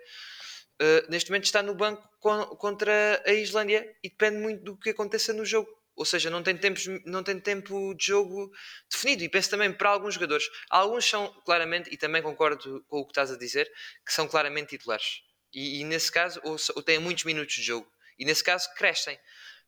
Uh, 0.81 1.11
neste 1.11 1.31
momento 1.31 1.45
está 1.45 1.63
no 1.63 1.75
banco 1.75 2.03
con- 2.21 2.47
contra 2.57 3.23
a 3.27 3.33
Islândia 3.33 3.87
e 4.03 4.09
depende 4.11 4.39
muito 4.39 4.63
do 4.65 4.77
que 4.79 4.91
aconteça 4.91 5.33
no 5.33 5.45
jogo. 5.45 5.69
Ou 5.95 6.05
seja, 6.05 6.29
não 6.31 6.43
tem, 6.43 6.57
tempos, 6.57 6.87
não 7.07 7.23
tem 7.23 7.39
tempo 7.41 7.95
de 7.95 8.07
jogo 8.07 8.51
definido. 8.91 9.23
E 9.25 9.29
penso 9.29 9.51
também 9.51 9.73
para 9.73 9.91
alguns 9.91 10.15
jogadores. 10.15 10.47
Alguns 10.71 11.05
são 11.07 11.33
claramente, 11.45 11.89
e 11.93 11.97
também 11.97 12.23
concordo 12.23 12.85
com 12.89 12.99
o 13.01 13.05
que 13.07 13.13
estás 13.13 13.31
a 13.31 13.39
dizer, 13.39 13.71
que 14.05 14.13
são 14.13 14.29
claramente 14.29 14.71
titulares. 14.71 15.23
E, 15.57 15.81
e 15.81 15.85
nesse 15.85 16.13
caso, 16.13 16.39
ou, 16.45 16.57
ou 16.77 16.83
têm 16.83 16.99
muitos 16.99 17.25
minutos 17.25 17.55
de 17.55 17.63
jogo. 17.63 17.87
E 18.19 18.25
nesse 18.27 18.45
caso, 18.45 18.69
crescem. 18.77 19.19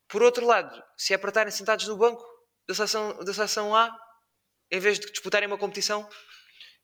Por 0.07 0.23
outro 0.23 0.47
lado, 0.47 0.83
se 0.97 1.15
é 1.15 1.19
para 1.19 1.31
estarem 1.31 1.51
sentados 1.51 1.89
no 1.89 1.97
banco 1.97 2.23
da 2.69 2.75
seleção, 2.75 3.19
da 3.25 3.33
seleção 3.33 3.75
A, 3.75 3.91
em 4.71 4.79
vez 4.81 4.99
de 5.01 5.11
disputarem 5.11 5.47
uma 5.49 5.57
competição, 5.57 6.07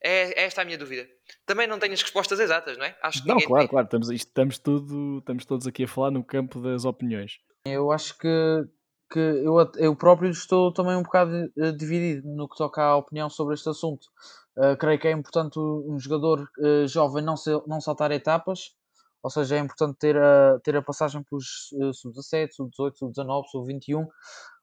é, 0.03 0.41
é 0.43 0.45
esta 0.47 0.63
a 0.63 0.65
minha 0.65 0.79
dúvida. 0.79 1.07
Também 1.47 1.67
não 1.67 1.79
tenho 1.79 1.93
as 1.93 2.01
respostas 2.03 2.41
exatas, 2.41 2.77
não 2.79 2.85
é? 2.87 2.97
Acho 3.03 3.23
que 3.23 3.29
Não, 3.29 3.37
claro, 3.41 3.65
tem. 3.65 3.69
claro, 3.69 3.85
estamos, 3.87 4.11
isto- 4.11 4.29
estamos, 4.29 4.59
tudo, 4.59 5.19
estamos 5.19 5.45
todos 5.45 5.67
aqui 5.67 5.85
a 5.85 5.89
falar 5.89 6.11
no 6.11 6.25
campo 6.25 6.61
das 6.63 6.85
opiniões. 6.87 7.33
Eu 7.67 7.91
acho 7.93 8.17
que, 8.19 8.29
que 9.11 9.19
eu, 9.19 9.55
eu 9.77 9.97
próprio 9.97 10.31
estou 10.31 10.73
também 10.73 10.97
um 10.97 11.03
bocado 11.03 11.33
eh, 11.59 11.73
dividido 11.73 12.27
no 12.29 12.49
que 12.49 12.57
toca 12.57 12.83
à 12.83 12.97
opinião 12.97 13.29
sobre 13.31 13.55
este 13.55 13.69
assunto. 13.69 14.07
Eh, 14.59 14.77
creio 14.77 14.99
que 14.99 15.09
é 15.09 15.13
importante 15.13 15.59
um 15.59 15.99
jogador 15.99 16.47
eh, 16.63 16.87
jovem 16.87 17.23
não, 17.25 17.37
se, 17.37 17.51
não 17.67 17.81
saltar 17.81 18.11
etapas, 18.13 18.75
ou 19.25 19.31
seja, 19.31 19.57
é 19.57 19.61
importante 19.61 19.99
ter 19.99 20.18
a, 20.18 20.61
ter 20.64 20.77
a 20.77 20.83
passagem 20.83 21.25
pelos 21.25 21.70
eh, 21.83 21.93
sub-17, 21.95 22.55
sub-18, 22.57 22.99
sub-19, 22.99 23.49
sub-21. 23.51 24.07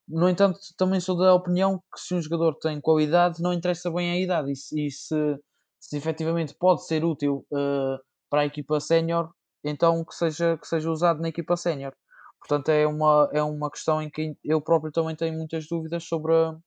No 0.07 0.29
entanto, 0.29 0.59
também 0.77 0.99
sou 1.01 1.17
da 1.17 1.33
opinião 1.33 1.79
que 1.93 1.99
se 1.99 2.13
um 2.15 2.21
jogador 2.21 2.55
tem 2.59 2.81
qualidade, 2.81 3.41
não 3.41 3.53
interessa 3.53 3.91
bem 3.91 4.11
a 4.11 4.19
idade, 4.19 4.51
e 4.51 4.55
se, 4.55 4.87
e 4.87 4.91
se, 4.91 5.39
se 5.79 5.97
efetivamente 5.97 6.55
pode 6.59 6.85
ser 6.85 7.03
útil 7.05 7.45
eh, 7.53 7.97
para 8.29 8.41
a 8.41 8.45
equipa 8.45 8.79
sénior, 8.79 9.31
então 9.63 10.05
que 10.05 10.15
seja, 10.15 10.57
que 10.57 10.67
seja 10.67 10.91
usado 10.91 11.21
na 11.21 11.29
equipa 11.29 11.57
sénior. 11.57 11.93
Portanto, 12.39 12.69
é 12.69 12.87
uma, 12.87 13.29
é 13.33 13.43
uma 13.43 13.69
questão 13.71 14.01
em 14.01 14.09
que 14.09 14.35
eu 14.43 14.61
próprio 14.61 14.91
também 14.91 15.15
tenho 15.15 15.37
muitas 15.37 15.67
dúvidas 15.67 16.03
sobre, 16.05 16.33
a- 16.35 16.57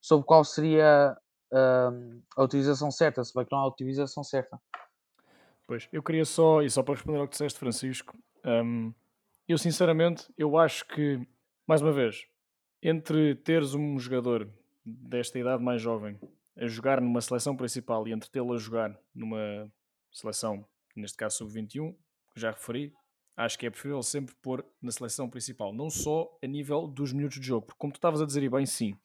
sobre 0.00 0.26
qual 0.26 0.44
seria 0.44 1.16
hum, 1.52 2.22
a 2.36 2.44
utilização 2.44 2.90
certa, 2.90 3.24
se 3.24 3.32
bem 3.34 3.44
que 3.46 3.52
não 3.52 3.60
há 3.62 3.68
utilização 3.68 4.24
certa. 4.24 4.58
Pois, 5.70 5.88
eu 5.92 6.02
queria 6.02 6.24
só, 6.24 6.62
e 6.62 6.68
só 6.68 6.82
para 6.82 6.94
responder 6.94 7.18
ao 7.18 7.28
que 7.28 7.30
disseste, 7.30 7.56
Francisco, 7.56 8.18
hum, 8.44 8.92
eu 9.46 9.56
sinceramente, 9.56 10.26
eu 10.36 10.58
acho 10.58 10.84
que, 10.84 11.24
mais 11.64 11.80
uma 11.80 11.92
vez, 11.92 12.26
entre 12.82 13.36
teres 13.36 13.72
um 13.72 13.96
jogador 13.96 14.52
desta 14.84 15.38
idade 15.38 15.62
mais 15.62 15.80
jovem 15.80 16.18
a 16.56 16.66
jogar 16.66 17.00
numa 17.00 17.20
seleção 17.20 17.56
principal 17.56 18.08
e 18.08 18.12
entre 18.12 18.28
tê-lo 18.28 18.52
a 18.52 18.58
jogar 18.58 18.98
numa 19.14 19.72
seleção, 20.10 20.66
neste 20.96 21.16
caso 21.16 21.36
sub-21, 21.36 21.94
que 22.34 22.40
já 22.40 22.50
referi, 22.50 22.92
acho 23.36 23.56
que 23.56 23.64
é 23.64 23.70
preferível 23.70 24.02
sempre 24.02 24.34
pôr 24.42 24.66
na 24.82 24.90
seleção 24.90 25.30
principal, 25.30 25.72
não 25.72 25.88
só 25.88 26.36
a 26.42 26.48
nível 26.48 26.88
dos 26.88 27.12
minutos 27.12 27.38
de 27.38 27.46
jogo, 27.46 27.66
porque 27.66 27.78
como 27.78 27.92
tu 27.92 27.98
estavas 27.98 28.20
a 28.20 28.26
dizer 28.26 28.42
e 28.42 28.48
bem, 28.48 28.66
sim, 28.66 28.98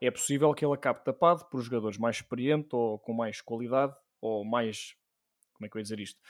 é 0.00 0.12
possível 0.12 0.54
que 0.54 0.64
ele 0.64 0.74
acabe 0.74 1.02
tapado 1.04 1.44
por 1.46 1.60
jogadores 1.60 1.98
mais 1.98 2.14
experientes 2.14 2.72
ou 2.72 3.00
com 3.00 3.12
mais 3.12 3.40
qualidade 3.40 3.96
ou 4.20 4.44
mais 4.44 4.94
como 5.54 5.66
é 5.66 5.68
que 5.68 5.76
eu 5.76 5.80
ia 5.80 5.84
dizer 5.84 6.00
isto? 6.00 6.20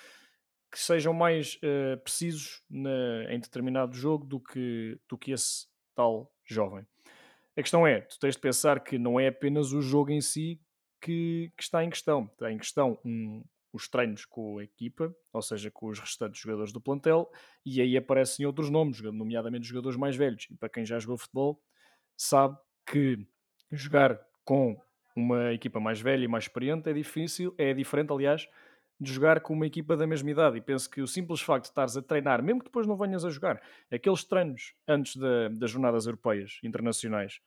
Que 0.70 0.78
sejam 0.78 1.12
mais 1.14 1.58
eh, 1.62 1.96
precisos 1.96 2.62
na- 2.68 3.32
em 3.32 3.38
determinado 3.40 3.94
jogo 3.94 4.26
do 4.26 4.40
que, 4.40 4.98
do 5.08 5.16
que 5.16 5.32
esse 5.32 5.66
tal 5.94 6.32
jovem. 6.44 6.86
A 7.56 7.62
questão 7.62 7.86
é, 7.86 8.00
tu 8.00 8.18
tens 8.18 8.34
de 8.34 8.40
pensar 8.40 8.80
que 8.82 8.98
não 8.98 9.18
é 9.20 9.28
apenas 9.28 9.72
o 9.72 9.80
jogo 9.80 10.10
em 10.10 10.20
si 10.20 10.60
que, 11.00 11.52
que 11.56 11.62
está 11.62 11.84
em 11.84 11.90
questão. 11.90 12.24
Está 12.32 12.50
em 12.50 12.58
questão 12.58 12.98
um, 13.04 13.44
os 13.72 13.88
treinos 13.88 14.24
com 14.24 14.58
a 14.58 14.64
equipa, 14.64 15.14
ou 15.32 15.42
seja, 15.42 15.70
com 15.70 15.86
os 15.88 16.00
restantes 16.00 16.40
jogadores 16.40 16.72
do 16.72 16.80
plantel, 16.80 17.30
e 17.64 17.80
aí 17.80 17.96
aparecem 17.96 18.44
outros 18.46 18.70
nomes, 18.70 19.00
nomeadamente 19.00 19.66
jogadores 19.66 19.96
mais 19.98 20.16
velhos. 20.16 20.46
E 20.50 20.56
para 20.56 20.68
quem 20.68 20.84
já 20.84 20.98
jogou 20.98 21.16
futebol, 21.16 21.62
sabe 22.16 22.56
que 22.86 23.26
jogar 23.70 24.20
com 24.44 24.80
uma 25.16 25.52
equipa 25.52 25.78
mais 25.78 26.00
velha 26.00 26.24
e 26.24 26.28
mais 26.28 26.44
experiente 26.44 26.88
é 26.88 26.92
difícil, 26.92 27.54
é 27.56 27.72
diferente, 27.72 28.12
aliás, 28.12 28.48
de 29.00 29.12
jogar 29.12 29.40
com 29.40 29.52
uma 29.54 29.66
equipa 29.66 29.96
da 29.96 30.06
mesma 30.06 30.30
idade. 30.30 30.58
E 30.58 30.60
penso 30.60 30.88
que 30.88 31.00
o 31.02 31.06
simples 31.06 31.40
facto 31.40 31.64
de 31.64 31.68
estares 31.70 31.96
a 31.96 32.02
treinar, 32.02 32.42
mesmo 32.42 32.60
que 32.60 32.66
depois 32.66 32.86
não 32.86 32.96
venhas 32.96 33.24
a 33.24 33.30
jogar, 33.30 33.60
aqueles 33.90 34.24
treinos 34.24 34.74
antes 34.88 35.16
da- 35.16 35.48
das 35.48 35.70
jornadas 35.70 36.06
europeias 36.06 36.58
internacionais, 36.62 37.40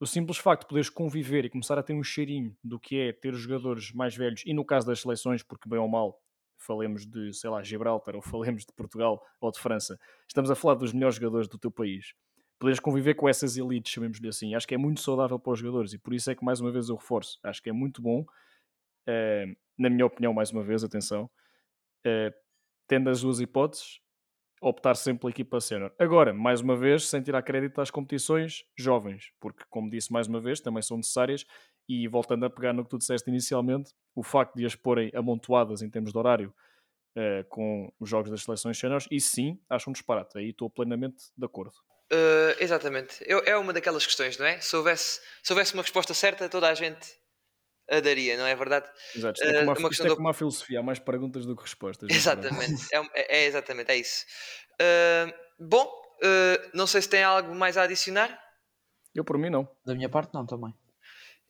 o 0.00 0.06
simples 0.06 0.38
facto 0.38 0.62
de 0.62 0.68
poderes 0.68 0.88
conviver 0.90 1.44
e 1.44 1.50
começar 1.50 1.78
a 1.78 1.82
ter 1.82 1.92
um 1.92 2.02
cheirinho 2.02 2.56
do 2.64 2.78
que 2.80 2.96
é 2.98 3.12
ter 3.12 3.34
jogadores 3.34 3.92
mais 3.92 4.16
velhos, 4.16 4.42
e 4.46 4.54
no 4.54 4.64
caso 4.64 4.86
das 4.86 5.00
seleções, 5.00 5.42
porque 5.42 5.68
bem 5.68 5.78
ou 5.78 5.88
mal 5.88 6.18
falemos 6.58 7.06
de, 7.06 7.32
sei 7.34 7.50
lá, 7.50 7.62
Gibraltar, 7.62 8.14
ou 8.16 8.22
falemos 8.22 8.64
de 8.64 8.72
Portugal 8.72 9.22
ou 9.40 9.50
de 9.50 9.58
França, 9.58 9.98
estamos 10.28 10.50
a 10.50 10.54
falar 10.54 10.74
dos 10.74 10.92
melhores 10.92 11.16
jogadores 11.16 11.48
do 11.48 11.58
teu 11.58 11.70
país. 11.70 12.14
Poderes 12.58 12.80
conviver 12.80 13.14
com 13.14 13.28
essas 13.28 13.56
elites, 13.56 13.92
chamemos-lhe 13.92 14.28
assim, 14.28 14.54
acho 14.54 14.66
que 14.68 14.74
é 14.74 14.78
muito 14.78 15.00
saudável 15.00 15.38
para 15.38 15.52
os 15.52 15.58
jogadores 15.58 15.92
e 15.94 15.98
por 15.98 16.12
isso 16.14 16.30
é 16.30 16.34
que, 16.34 16.44
mais 16.44 16.60
uma 16.60 16.70
vez, 16.70 16.88
eu 16.88 16.96
reforço. 16.96 17.38
Acho 17.42 17.62
que 17.62 17.70
é 17.70 17.72
muito 17.72 18.02
bom, 18.02 18.20
uh, 19.08 19.56
na 19.80 19.88
minha 19.88 20.04
opinião, 20.04 20.32
mais 20.34 20.50
uma 20.50 20.62
vez, 20.62 20.84
atenção, 20.84 21.24
uh, 22.06 22.34
tendo 22.86 23.08
as 23.08 23.22
duas 23.22 23.40
hipóteses, 23.40 23.98
optar 24.60 24.94
sempre 24.94 25.20
pela 25.20 25.30
equipa 25.30 25.58
sénior. 25.58 25.90
Agora, 25.98 26.34
mais 26.34 26.60
uma 26.60 26.76
vez, 26.76 27.08
sem 27.08 27.22
tirar 27.22 27.42
crédito 27.42 27.80
às 27.80 27.90
competições 27.90 28.62
jovens, 28.76 29.32
porque, 29.40 29.64
como 29.70 29.88
disse 29.88 30.12
mais 30.12 30.26
uma 30.26 30.38
vez, 30.38 30.60
também 30.60 30.82
são 30.82 30.98
necessárias 30.98 31.46
e 31.88 32.06
voltando 32.06 32.44
a 32.44 32.50
pegar 32.50 32.74
no 32.74 32.84
que 32.84 32.90
tu 32.90 32.98
disseste 32.98 33.30
inicialmente, 33.30 33.92
o 34.14 34.22
facto 34.22 34.54
de 34.54 34.66
as 34.66 34.76
porem 34.76 35.10
amontoadas 35.14 35.80
em 35.80 35.88
termos 35.88 36.12
de 36.12 36.18
horário 36.18 36.54
uh, 37.16 37.48
com 37.48 37.90
os 37.98 38.08
jogos 38.08 38.30
das 38.30 38.42
seleções 38.42 38.78
séniores, 38.78 39.08
e 39.10 39.18
sim, 39.18 39.58
acho 39.68 39.88
um 39.88 39.94
disparate. 39.94 40.36
Aí 40.36 40.50
estou 40.50 40.68
plenamente 40.68 41.32
de 41.34 41.46
acordo. 41.46 41.72
Uh, 42.12 42.54
exatamente. 42.58 43.24
Eu, 43.26 43.42
é 43.46 43.56
uma 43.56 43.72
daquelas 43.72 44.04
questões, 44.04 44.36
não 44.36 44.44
é? 44.44 44.60
Se 44.60 44.76
houvesse, 44.76 45.20
se 45.42 45.52
houvesse 45.52 45.72
uma 45.72 45.82
resposta 45.82 46.12
certa, 46.12 46.48
toda 46.50 46.68
a 46.68 46.74
gente 46.74 47.19
a 47.90 48.00
daria, 48.00 48.36
não 48.36 48.46
é 48.46 48.54
verdade? 48.54 48.88
Exato. 49.16 49.40
Isto 49.40 49.50
é, 49.50 49.58
como, 49.58 49.72
uh, 49.72 49.78
uma, 49.78 49.88
isto 49.90 50.02
é 50.02 50.08
do... 50.08 50.16
como 50.16 50.28
uma 50.28 50.34
filosofia, 50.34 50.80
há 50.80 50.82
mais 50.82 50.98
perguntas 50.98 51.44
do 51.44 51.56
que 51.56 51.62
respostas. 51.62 52.08
Exatamente. 52.10 52.86
É, 52.92 52.98
é, 52.98 53.42
é, 53.42 53.46
exatamente, 53.46 53.90
é 53.90 53.96
isso. 53.96 54.24
Uh, 54.80 55.32
bom, 55.58 56.00
não 56.72 56.86
sei 56.86 57.02
se 57.02 57.08
tem 57.08 57.22
algo 57.22 57.54
mais 57.54 57.76
a 57.76 57.82
adicionar. 57.82 58.38
Eu, 59.14 59.24
por 59.24 59.36
mim, 59.36 59.50
não. 59.50 59.68
Da 59.84 59.94
minha 59.94 60.08
parte, 60.08 60.32
não, 60.32 60.46
também. 60.46 60.72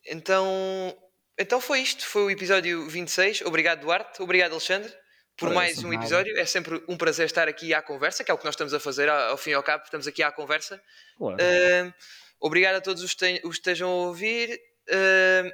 Então, 0.07 0.97
então 1.39 1.61
foi 1.61 1.81
isto, 1.81 2.07
foi 2.07 2.23
o 2.23 2.31
episódio 2.31 2.89
26. 2.89 3.43
Obrigado, 3.43 3.81
Duarte. 3.81 4.23
Obrigado, 4.23 4.53
Alexandre, 4.53 4.93
por 5.37 5.53
mais 5.53 5.83
um 5.85 5.93
episódio. 5.93 6.39
É 6.39 6.45
sempre 6.47 6.83
um 6.89 6.97
prazer 6.97 7.27
estar 7.27 7.49
aqui 7.49 7.75
à 7.75 7.83
conversa, 7.83 8.25
que 8.25 8.31
é 8.31 8.35
o 8.35 8.39
que 8.39 8.45
nós 8.45 8.55
estamos 8.55 8.73
a 8.73 8.81
fazer 8.81 9.09
ao, 9.09 9.37
fim 9.37 9.51
e 9.51 9.55
ao 9.55 9.63
cabo. 9.63 9.85
Estamos 9.85 10.07
aqui 10.07 10.23
à 10.23 10.33
conversa. 10.33 10.83
Uh, 11.19 11.93
obrigado 12.41 12.77
a 12.77 12.81
todos 12.81 13.03
os 13.03 13.15
que 13.15 13.41
estejam 13.45 13.91
a 13.91 13.95
ouvir. 14.07 14.59
Uh, 14.89 15.51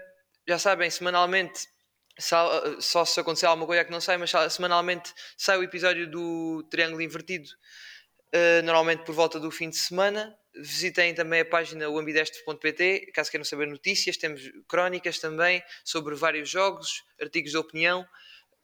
já 0.46 0.58
sabem, 0.58 0.90
semanalmente, 0.90 1.68
só, 2.18 3.04
se 3.04 3.20
acontecer 3.20 3.46
alguma 3.46 3.66
coisa 3.66 3.84
que 3.84 3.90
não 3.90 4.00
sai, 4.00 4.16
mas 4.16 4.32
semanalmente 4.50 5.12
sai 5.36 5.58
o 5.58 5.62
episódio 5.62 6.10
do 6.10 6.66
Triângulo 6.70 7.02
Invertido, 7.02 7.48
uh, 8.34 8.62
normalmente 8.64 9.04
por 9.04 9.14
volta 9.14 9.38
do 9.38 9.50
fim 9.50 9.68
de 9.68 9.76
semana. 9.76 10.34
Visitem 10.58 11.14
também 11.14 11.40
a 11.40 11.44
página 11.44 11.86
ambidestro.pt, 11.86 13.10
caso 13.12 13.30
queiram 13.30 13.44
saber 13.44 13.66
notícias. 13.66 14.16
Temos 14.16 14.40
crónicas 14.66 15.18
também 15.18 15.62
sobre 15.84 16.14
vários 16.14 16.48
jogos, 16.48 17.04
artigos 17.20 17.50
de 17.50 17.58
opinião. 17.58 18.06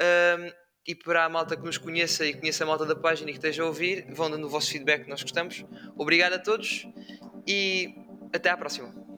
Um, 0.01 0.63
e 0.87 0.95
para 0.95 1.25
a 1.25 1.29
malta 1.29 1.57
que 1.57 1.63
nos 1.63 1.79
conheça 1.79 2.25
e 2.27 2.35
conheça 2.35 2.65
a 2.65 2.67
malta 2.67 2.85
da 2.87 2.97
página 2.97 3.31
e 3.31 3.35
que 3.35 3.39
esteja 3.39 3.63
a 3.63 3.67
ouvir, 3.67 4.07
vão 4.13 4.31
dando 4.31 4.47
o 4.47 4.51
vosso 4.51 4.71
feedback 4.71 5.07
nós 5.07 5.23
gostamos. 5.23 5.65
Obrigado 5.97 6.33
a 6.33 6.39
todos 6.39 6.87
e 7.47 7.95
até 8.33 8.51
à 8.51 8.57
próxima. 8.57 9.12